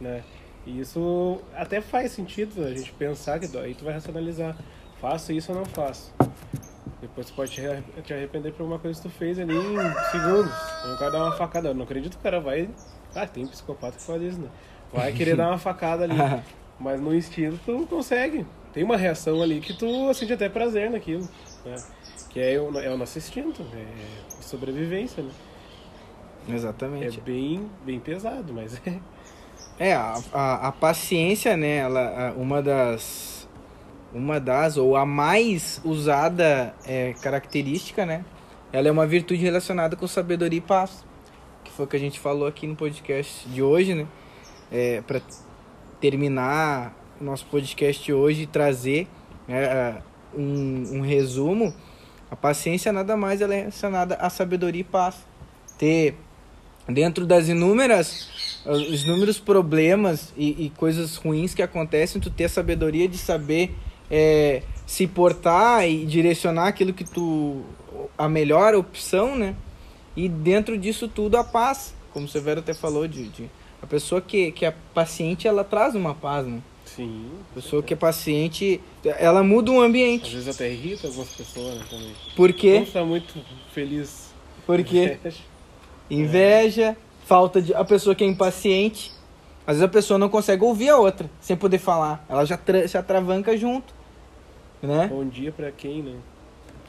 né? 0.00 0.22
E 0.66 0.80
isso 0.80 1.40
até 1.54 1.80
faz 1.80 2.12
sentido 2.12 2.64
a 2.64 2.72
gente 2.72 2.92
pensar 2.92 3.38
que 3.38 3.56
aí 3.56 3.74
tu 3.74 3.84
vai 3.84 3.94
racionalizar. 3.94 4.56
Faço 5.00 5.32
isso 5.32 5.52
ou 5.52 5.58
não 5.58 5.66
faço? 5.66 6.12
Depois 7.14 7.28
tu 7.28 7.34
pode 7.34 7.50
te 7.52 7.64
arre- 7.64 7.82
te 8.02 8.12
arrepender 8.12 8.52
por 8.52 8.64
uma 8.64 8.78
coisa 8.78 9.00
que 9.00 9.08
tu 9.08 9.14
fez 9.14 9.38
ali 9.38 9.54
em 9.54 10.10
segundos. 10.10 10.52
Aí 10.84 10.92
o 10.92 10.98
cara 10.98 11.10
dá 11.12 11.18
uma 11.24 11.32
facada. 11.36 11.68
Eu 11.68 11.74
não 11.74 11.84
acredito 11.84 12.12
que 12.14 12.18
o 12.18 12.22
cara 12.22 12.40
vai. 12.40 12.68
Ah, 13.14 13.26
tem 13.26 13.46
psicopata 13.46 13.96
que 13.96 14.02
faz 14.02 14.20
isso, 14.20 14.40
né? 14.40 14.48
Vai 14.92 15.12
querer 15.12 15.36
dar 15.36 15.48
uma 15.48 15.58
facada 15.58 16.02
ali. 16.04 16.14
Mas 16.78 17.00
no 17.00 17.14
instinto 17.14 17.58
tu 17.64 17.86
consegue. 17.88 18.44
Tem 18.72 18.82
uma 18.82 18.96
reação 18.96 19.40
ali 19.40 19.60
que 19.60 19.72
tu 19.72 20.12
sente 20.12 20.32
até 20.32 20.48
prazer 20.48 20.90
naquilo, 20.90 21.28
né? 21.64 21.76
Que 22.30 22.40
é 22.40 22.60
o, 22.60 22.76
é 22.80 22.90
o 22.90 22.96
nosso 22.98 23.16
instinto, 23.16 23.64
é 23.72 24.42
sobrevivência, 24.42 25.22
né? 25.22 25.30
É 26.48 26.52
Exatamente. 26.52 27.20
bem, 27.20 27.70
bem 27.86 28.00
pesado, 28.00 28.52
mas 28.52 28.80
é. 28.84 28.98
É, 29.78 29.94
a, 29.94 30.20
a, 30.32 30.68
a 30.68 30.72
paciência, 30.72 31.56
né, 31.56 31.76
ela, 31.78 32.32
uma 32.36 32.60
das, 32.60 33.33
uma 34.14 34.38
das, 34.38 34.76
ou 34.76 34.96
a 34.96 35.04
mais 35.04 35.80
usada 35.84 36.74
é, 36.86 37.14
característica, 37.14 38.06
né, 38.06 38.24
ela 38.72 38.88
é 38.88 38.90
uma 38.90 39.06
virtude 39.06 39.42
relacionada 39.42 39.96
com 39.96 40.06
sabedoria 40.06 40.58
e 40.58 40.62
paz, 40.62 41.04
que 41.64 41.72
foi 41.72 41.84
o 41.84 41.88
que 41.88 41.96
a 41.96 42.00
gente 42.00 42.20
falou 42.20 42.46
aqui 42.46 42.66
no 42.66 42.76
podcast 42.76 43.48
de 43.48 43.62
hoje, 43.62 43.94
né, 43.94 44.06
é, 44.70 45.00
para 45.02 45.20
terminar 46.00 46.94
o 47.20 47.24
nosso 47.24 47.46
podcast 47.46 48.12
hoje 48.12 48.42
e 48.42 48.46
trazer 48.46 49.08
né, 49.48 49.98
um, 50.34 50.98
um 50.98 51.00
resumo, 51.00 51.74
a 52.30 52.36
paciência 52.36 52.92
nada 52.92 53.16
mais 53.16 53.40
é 53.40 53.46
relacionada 53.46 54.16
à 54.16 54.28
sabedoria 54.28 54.80
e 54.80 54.84
paz. 54.84 55.16
Ter 55.78 56.16
dentro 56.88 57.26
das 57.26 57.48
inúmeras 57.48 58.28
os 58.66 59.04
inúmeros 59.04 59.38
problemas 59.38 60.32
e, 60.36 60.66
e 60.66 60.70
coisas 60.70 61.16
ruins 61.16 61.54
que 61.54 61.62
acontecem, 61.62 62.20
tu 62.20 62.30
ter 62.30 62.44
a 62.44 62.48
sabedoria 62.48 63.06
de 63.06 63.18
saber 63.18 63.74
é, 64.16 64.62
se 64.86 65.08
portar 65.08 65.88
e 65.88 66.06
direcionar 66.06 66.68
aquilo 66.68 66.92
que 66.92 67.02
tu 67.02 67.62
a 68.16 68.28
melhor 68.28 68.72
opção, 68.74 69.34
né? 69.34 69.56
E 70.16 70.28
dentro 70.28 70.78
disso 70.78 71.08
tudo 71.08 71.36
a 71.36 71.42
paz, 71.42 71.92
como 72.12 72.26
o 72.26 72.28
Severo 72.28 72.60
até 72.60 72.72
falou 72.72 73.08
de, 73.08 73.28
de 73.28 73.50
a 73.82 73.86
pessoa 73.88 74.20
que, 74.20 74.52
que 74.52 74.64
é 74.64 74.72
paciente, 74.94 75.48
ela 75.48 75.64
traz 75.64 75.96
uma 75.96 76.14
paz, 76.14 76.46
né? 76.46 76.60
Sim. 76.84 77.28
A 77.50 77.54
pessoa 77.56 77.82
que 77.82 77.92
é 77.92 77.96
paciente, 77.96 78.80
ela 79.04 79.42
muda 79.42 79.72
o 79.72 79.80
Às 79.80 79.88
ambiente. 79.88 80.32
vezes 80.32 80.54
até 80.54 80.72
irrita 80.72 81.08
algumas 81.08 81.30
pessoas 81.30 81.74
né, 81.74 81.84
também. 81.90 82.12
Por 82.36 82.50
Não 82.50 82.56
quê? 82.56 82.76
está 82.86 83.04
muito 83.04 83.34
feliz. 83.72 84.32
Porque 84.64 85.18
inveja, 86.08 86.96
falta 87.26 87.60
de. 87.60 87.74
A 87.74 87.84
pessoa 87.84 88.14
que 88.14 88.22
é 88.22 88.26
impaciente. 88.28 89.12
Às 89.66 89.76
vezes 89.76 89.82
a 89.82 89.88
pessoa 89.88 90.18
não 90.18 90.28
consegue 90.28 90.62
ouvir 90.62 90.90
a 90.90 90.98
outra 90.98 91.28
sem 91.40 91.56
poder 91.56 91.78
falar. 91.78 92.24
Ela 92.28 92.44
já, 92.44 92.56
tra 92.56 92.86
já 92.86 93.02
travanca 93.02 93.56
junto. 93.56 93.94
Né? 94.86 95.06
Bom 95.08 95.24
dia 95.24 95.50
pra 95.52 95.70
quem, 95.70 96.02
né? 96.02 96.14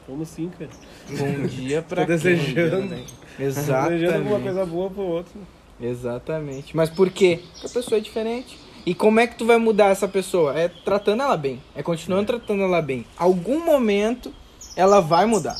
Como 0.06 0.24
sim, 0.24 0.50
cara? 0.56 0.70
Bom 1.10 1.46
dia 1.48 1.82
pra 1.82 2.02
Tô 2.02 2.06
quem? 2.08 2.16
desejando. 2.16 2.94
Exatamente. 3.38 3.90
Desejando 4.00 4.18
alguma 4.18 4.40
coisa 4.40 4.66
boa 4.66 4.90
pro 4.90 5.02
outro. 5.02 5.32
Exatamente. 5.80 6.76
Mas 6.76 6.90
por 6.90 7.10
quê? 7.10 7.40
Porque 7.52 7.66
a 7.66 7.70
pessoa 7.70 7.98
é 7.98 8.00
diferente. 8.00 8.58
E 8.84 8.94
como 8.94 9.18
é 9.18 9.26
que 9.26 9.34
tu 9.36 9.44
vai 9.44 9.58
mudar 9.58 9.86
essa 9.90 10.06
pessoa? 10.06 10.56
É 10.58 10.68
tratando 10.68 11.22
ela 11.22 11.36
bem. 11.36 11.60
É 11.74 11.82
continuando 11.82 12.26
tratando 12.26 12.62
ela 12.62 12.80
bem. 12.80 13.04
Algum 13.16 13.64
momento 13.64 14.32
ela 14.76 15.00
vai 15.00 15.26
mudar. 15.26 15.56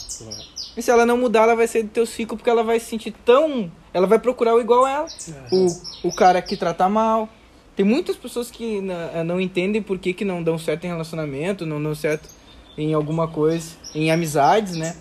E 0.76 0.82
se 0.82 0.90
ela 0.90 1.04
não 1.04 1.16
mudar, 1.16 1.42
ela 1.42 1.56
vai 1.56 1.66
sair 1.66 1.82
do 1.82 1.88
teu 1.88 2.06
ciclo 2.06 2.36
porque 2.36 2.50
ela 2.50 2.62
vai 2.62 2.78
se 2.78 2.86
sentir 2.86 3.12
tão. 3.24 3.70
Ela 3.92 4.06
vai 4.06 4.18
procurar 4.18 4.54
o 4.54 4.60
igual 4.60 4.84
a 4.84 4.90
ela. 4.90 5.08
O, 5.50 6.08
o 6.08 6.12
cara 6.14 6.40
que 6.40 6.56
trata 6.56 6.88
mal. 6.88 7.28
Tem 7.76 7.84
muitas 7.84 8.16
pessoas 8.16 8.50
que 8.50 8.80
na- 8.80 9.22
não 9.22 9.38
entendem 9.40 9.82
por 9.82 9.98
que, 9.98 10.12
que 10.14 10.24
não 10.24 10.42
dão 10.42 10.58
certo 10.58 10.84
em 10.84 10.88
relacionamento, 10.88 11.66
não 11.66 11.82
dão 11.82 11.94
certo 11.94 12.28
em 12.76 12.94
alguma 12.94 13.28
coisa, 13.28 13.76
em 13.94 14.10
amizades, 14.10 14.74
né? 14.76 14.96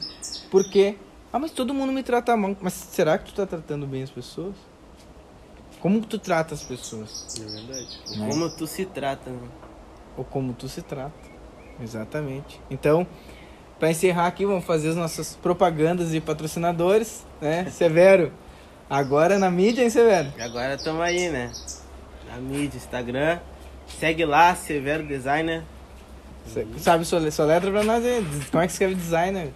Porque, 0.51 0.95
ah, 1.32 1.39
mas 1.39 1.51
todo 1.51 1.73
mundo 1.73 1.91
me 1.93 2.03
trata 2.03 2.36
mal. 2.36 2.55
Mas 2.61 2.73
será 2.73 3.17
que 3.17 3.26
tu 3.32 3.34
tá 3.36 3.45
tratando 3.45 3.88
bem 3.88 4.03
as 4.03 4.09
pessoas? 4.09 4.55
Como 5.80 6.01
que 6.01 6.07
tu 6.07 6.19
trata 6.19 6.53
as 6.53 6.63
pessoas? 6.63 7.26
É 7.39 7.43
verdade. 7.43 7.88
né? 8.09 8.28
Como 8.28 8.49
tu 8.49 8.67
se 8.67 8.86
trata, 8.86 9.30
né? 9.30 9.47
Ou 10.17 10.23
como 10.26 10.53
tu 10.53 10.67
se 10.67 10.82
trata. 10.82 11.13
Exatamente. 11.82 12.59
Então, 12.69 13.05
para 13.80 13.91
encerrar 13.91 14.28
aqui, 14.28 14.45
vamos 14.45 14.65
fazer 14.65 14.89
as 14.89 14.95
nossas 14.95 15.36
propagandas 15.41 16.13
e 16.13 16.19
patrocinadores, 16.21 17.26
né? 17.41 17.69
Severo, 17.69 18.32
agora 18.89 19.38
na 19.38 19.51
mídia, 19.51 19.84
hein, 19.84 19.89
Severo? 19.89 20.32
Agora 20.39 20.76
estamos 20.76 21.01
aí, 21.01 21.30
né? 21.30 21.51
Na 22.36 22.42
mídia, 22.42 22.78
Instagram. 22.78 23.40
Segue 24.00 24.26
lá, 24.26 24.54
Severo 24.56 25.04
Designer. 25.04 25.64
Cê- 26.46 26.66
Sabe 26.78 27.06
sua, 27.06 27.32
sua 27.32 27.46
letra 27.46 27.72
pra 27.72 27.84
nós 27.84 28.04
aí? 28.06 28.24
Como 28.52 28.62
é 28.62 28.68
que 28.68 28.74
escreve 28.74 28.96
designer? 28.96 29.52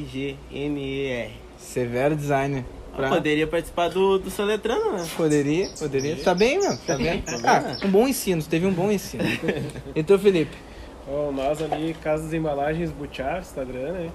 S-E-V-E-R-O-D-E-S-I-G-N-E-R. 0.00 1.30
Severo 1.58 2.16
designer. 2.16 2.64
Pra- 2.96 3.08
Poderia 3.08 3.46
participar 3.46 3.88
do, 3.88 4.18
do 4.18 4.30
Soletrano, 4.30 4.92
né? 4.94 5.06
Poderia, 5.16 5.68
poderia. 5.78 6.16
Tá 6.16 6.34
bem, 6.34 6.58
meu? 6.58 6.76
Tá 6.78 6.96
bem? 6.96 7.22
Ah, 7.44 7.76
um 7.84 7.90
bom 7.90 8.08
ensino, 8.08 8.42
teve 8.42 8.66
um 8.66 8.72
bom 8.72 8.90
ensino. 8.90 9.22
Então, 9.94 10.18
Felipe, 10.18 10.56
Bom, 11.06 11.32
nós 11.32 11.60
ali, 11.62 11.94
Casa 12.02 12.24
das 12.24 12.32
Embalagens 12.32 12.90
Butiá, 12.90 13.38
Instagram, 13.38 13.92
né? 13.92 14.10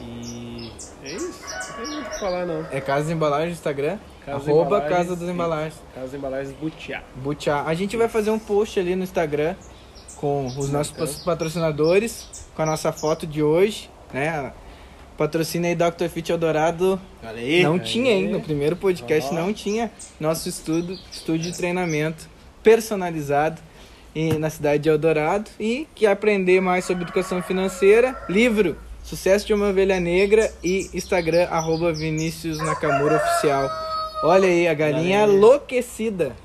E 0.00 0.72
é 1.04 1.12
isso. 1.14 1.32
Não 1.42 1.76
tem 1.76 1.86
muito 1.94 2.06
o 2.06 2.10
que 2.10 2.20
falar, 2.20 2.46
não. 2.46 2.66
é 2.70 2.80
Casa 2.80 3.04
das 3.04 3.10
Embalagens 3.12 3.48
no 3.50 3.54
Instagram? 3.54 3.98
Casa 4.24 4.38
das 4.38 4.48
arroba 4.48 4.64
Embalagens, 4.76 4.96
Casa 5.08 5.16
das. 5.16 5.28
Embalagens. 5.28 5.74
Casa 5.94 6.06
das 6.06 6.14
Embalagens 6.14 6.56
Butiá. 6.60 7.02
Butiá. 7.16 7.62
A 7.64 7.74
gente 7.74 7.96
vai 7.96 8.08
fazer 8.08 8.30
um 8.30 8.38
post 8.38 8.78
ali 8.80 8.94
no 8.96 9.02
Instagram 9.04 9.54
com 10.16 10.46
os 10.46 10.70
nossos 10.70 10.92
Bacana. 10.92 11.12
pa- 11.18 11.24
patrocinadores, 11.24 12.46
com 12.54 12.62
a 12.62 12.66
nossa 12.66 12.92
foto 12.92 13.26
de 13.26 13.42
hoje, 13.42 13.90
né? 14.12 14.52
Patrocina 15.16 15.66
aí 15.68 15.74
Dr. 15.74 16.08
Fit 16.10 16.30
Eldorado. 16.32 16.98
Aí. 17.22 17.62
Não 17.62 17.74
Aí. 17.74 17.80
tinha, 17.80 18.10
hein? 18.12 18.28
No 18.28 18.40
primeiro 18.40 18.74
podcast 18.76 19.30
Ó. 19.30 19.34
não 19.34 19.52
tinha 19.52 19.90
nosso 20.18 20.48
estudo, 20.48 20.98
estúdio 21.12 21.50
de 21.50 21.56
treinamento 21.56 22.26
personalizado 22.62 23.60
e, 24.14 24.32
na 24.34 24.48
cidade 24.48 24.82
de 24.84 24.88
Eldorado. 24.88 25.50
E 25.60 25.86
que 25.94 26.06
aprender 26.06 26.60
mais 26.62 26.84
sobre 26.86 27.04
educação 27.04 27.42
financeira, 27.42 28.16
livro 28.28 28.76
Sucesso 29.10 29.44
de 29.44 29.52
uma 29.52 29.70
Ovelha 29.70 29.98
Negra 29.98 30.52
e 30.62 30.88
Instagram, 30.94 31.48
arroba 31.50 31.92
Vinícius 31.92 32.58
Nakamura 32.58 33.16
Oficial. 33.16 33.68
Olha 34.22 34.46
aí, 34.46 34.68
a 34.68 34.72
galinha 34.72 35.22
Valeu. 35.22 35.34
enlouquecida 35.34 36.36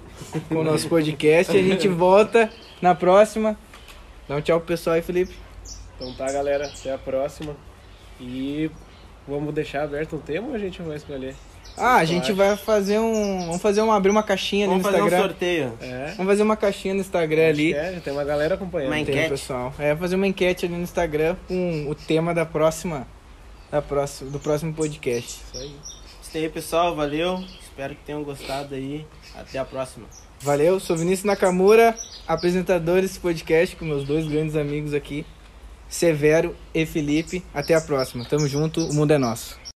com 0.50 0.56
o 0.56 0.64
nosso 0.64 0.90
podcast. 0.90 1.56
A 1.56 1.62
gente 1.62 1.88
volta 1.88 2.52
na 2.82 2.96
próxima. 2.96 3.56
Dá 4.28 4.38
um 4.38 4.42
tchau 4.42 4.58
pro 4.60 4.70
pessoal 4.70 4.96
aí, 4.96 5.04
Felipe. 5.04 5.36
Então 5.96 6.12
tá, 6.16 6.26
galera. 6.32 6.66
Até 6.66 6.92
a 6.92 6.98
próxima. 6.98 7.56
E 8.20 8.72
vamos 9.28 9.54
deixar 9.54 9.84
aberto 9.84 10.16
um 10.16 10.20
tema 10.20 10.48
ou 10.48 10.56
a 10.56 10.58
gente 10.58 10.82
vai 10.82 10.98
escolher? 10.98 11.36
Ah, 11.78 11.96
a 11.98 12.06
gente 12.06 12.32
vai 12.32 12.56
fazer 12.56 13.00
um. 13.00 13.46
Vamos 13.48 13.62
fazer 13.62 13.82
uma. 13.82 13.96
abrir 13.96 14.10
uma 14.10 14.24
caixinha 14.24 14.66
ali 14.66 14.70
Vamos 14.82 14.86
no 14.86 14.90
fazer 14.92 15.04
um 15.04 15.06
Instagram. 15.08 15.28
sorteio. 15.30 15.74
É. 15.82 16.14
Vamos 16.18 16.32
fazer 16.32 16.44
uma 16.44 16.56
caixinha 16.58 16.94
no 16.94 17.00
Instagram 17.02 17.48
ali. 17.50 17.74
Acho 17.76 17.86
é, 17.86 17.94
já 17.96 18.00
tem 18.02 18.14
uma 18.14 18.24
galera 18.24 18.56
acompanhando. 18.56 18.88
Uma 18.88 18.96
Tem 18.96 19.04
enquete. 19.04 19.28
o 19.28 19.30
pessoal. 19.30 19.74
É 19.78 19.96
fazer 19.96 20.16
uma 20.16 20.28
enquete 20.28 20.66
ali 20.66 20.76
no 20.76 20.82
Instagram 20.84 21.36
com 21.48 21.88
o 21.90 21.96
tema 21.96 22.34
da 22.34 22.46
próxima. 22.46 23.08
Da 23.72 23.82
próxima 23.82 24.32
do 24.32 24.40
próximo 24.40 24.74
podcast. 24.74 25.42
Isso 25.54 25.58
aí. 25.62 25.76
Isso 26.22 26.38
aí, 26.38 26.50
pessoal. 26.50 26.96
Valeu. 26.96 27.44
Espero 27.62 27.94
que 27.94 28.04
tenham 28.06 28.24
gostado 28.24 28.74
aí. 28.74 29.06
Até 29.36 29.60
a 29.60 29.66
próxima. 29.66 30.06
Valeu, 30.40 30.80
sou 30.80 30.96
Vinícius 30.96 31.24
Nakamura, 31.26 31.96
apresentador 32.28 33.02
desse 33.02 33.20
podcast 33.20 33.76
com 33.76 33.84
meus 33.86 34.04
dois 34.06 34.28
grandes 34.28 34.56
amigos 34.56 34.94
aqui, 34.94 35.26
Severo 35.90 36.56
e 36.74 36.86
Felipe. 36.86 37.44
Até 37.54 37.74
a 37.74 37.82
próxima. 37.82 38.24
Tamo 38.26 38.48
junto, 38.48 38.86
o 38.86 38.94
mundo 38.94 39.12
é 39.12 39.18
nosso. 39.18 39.58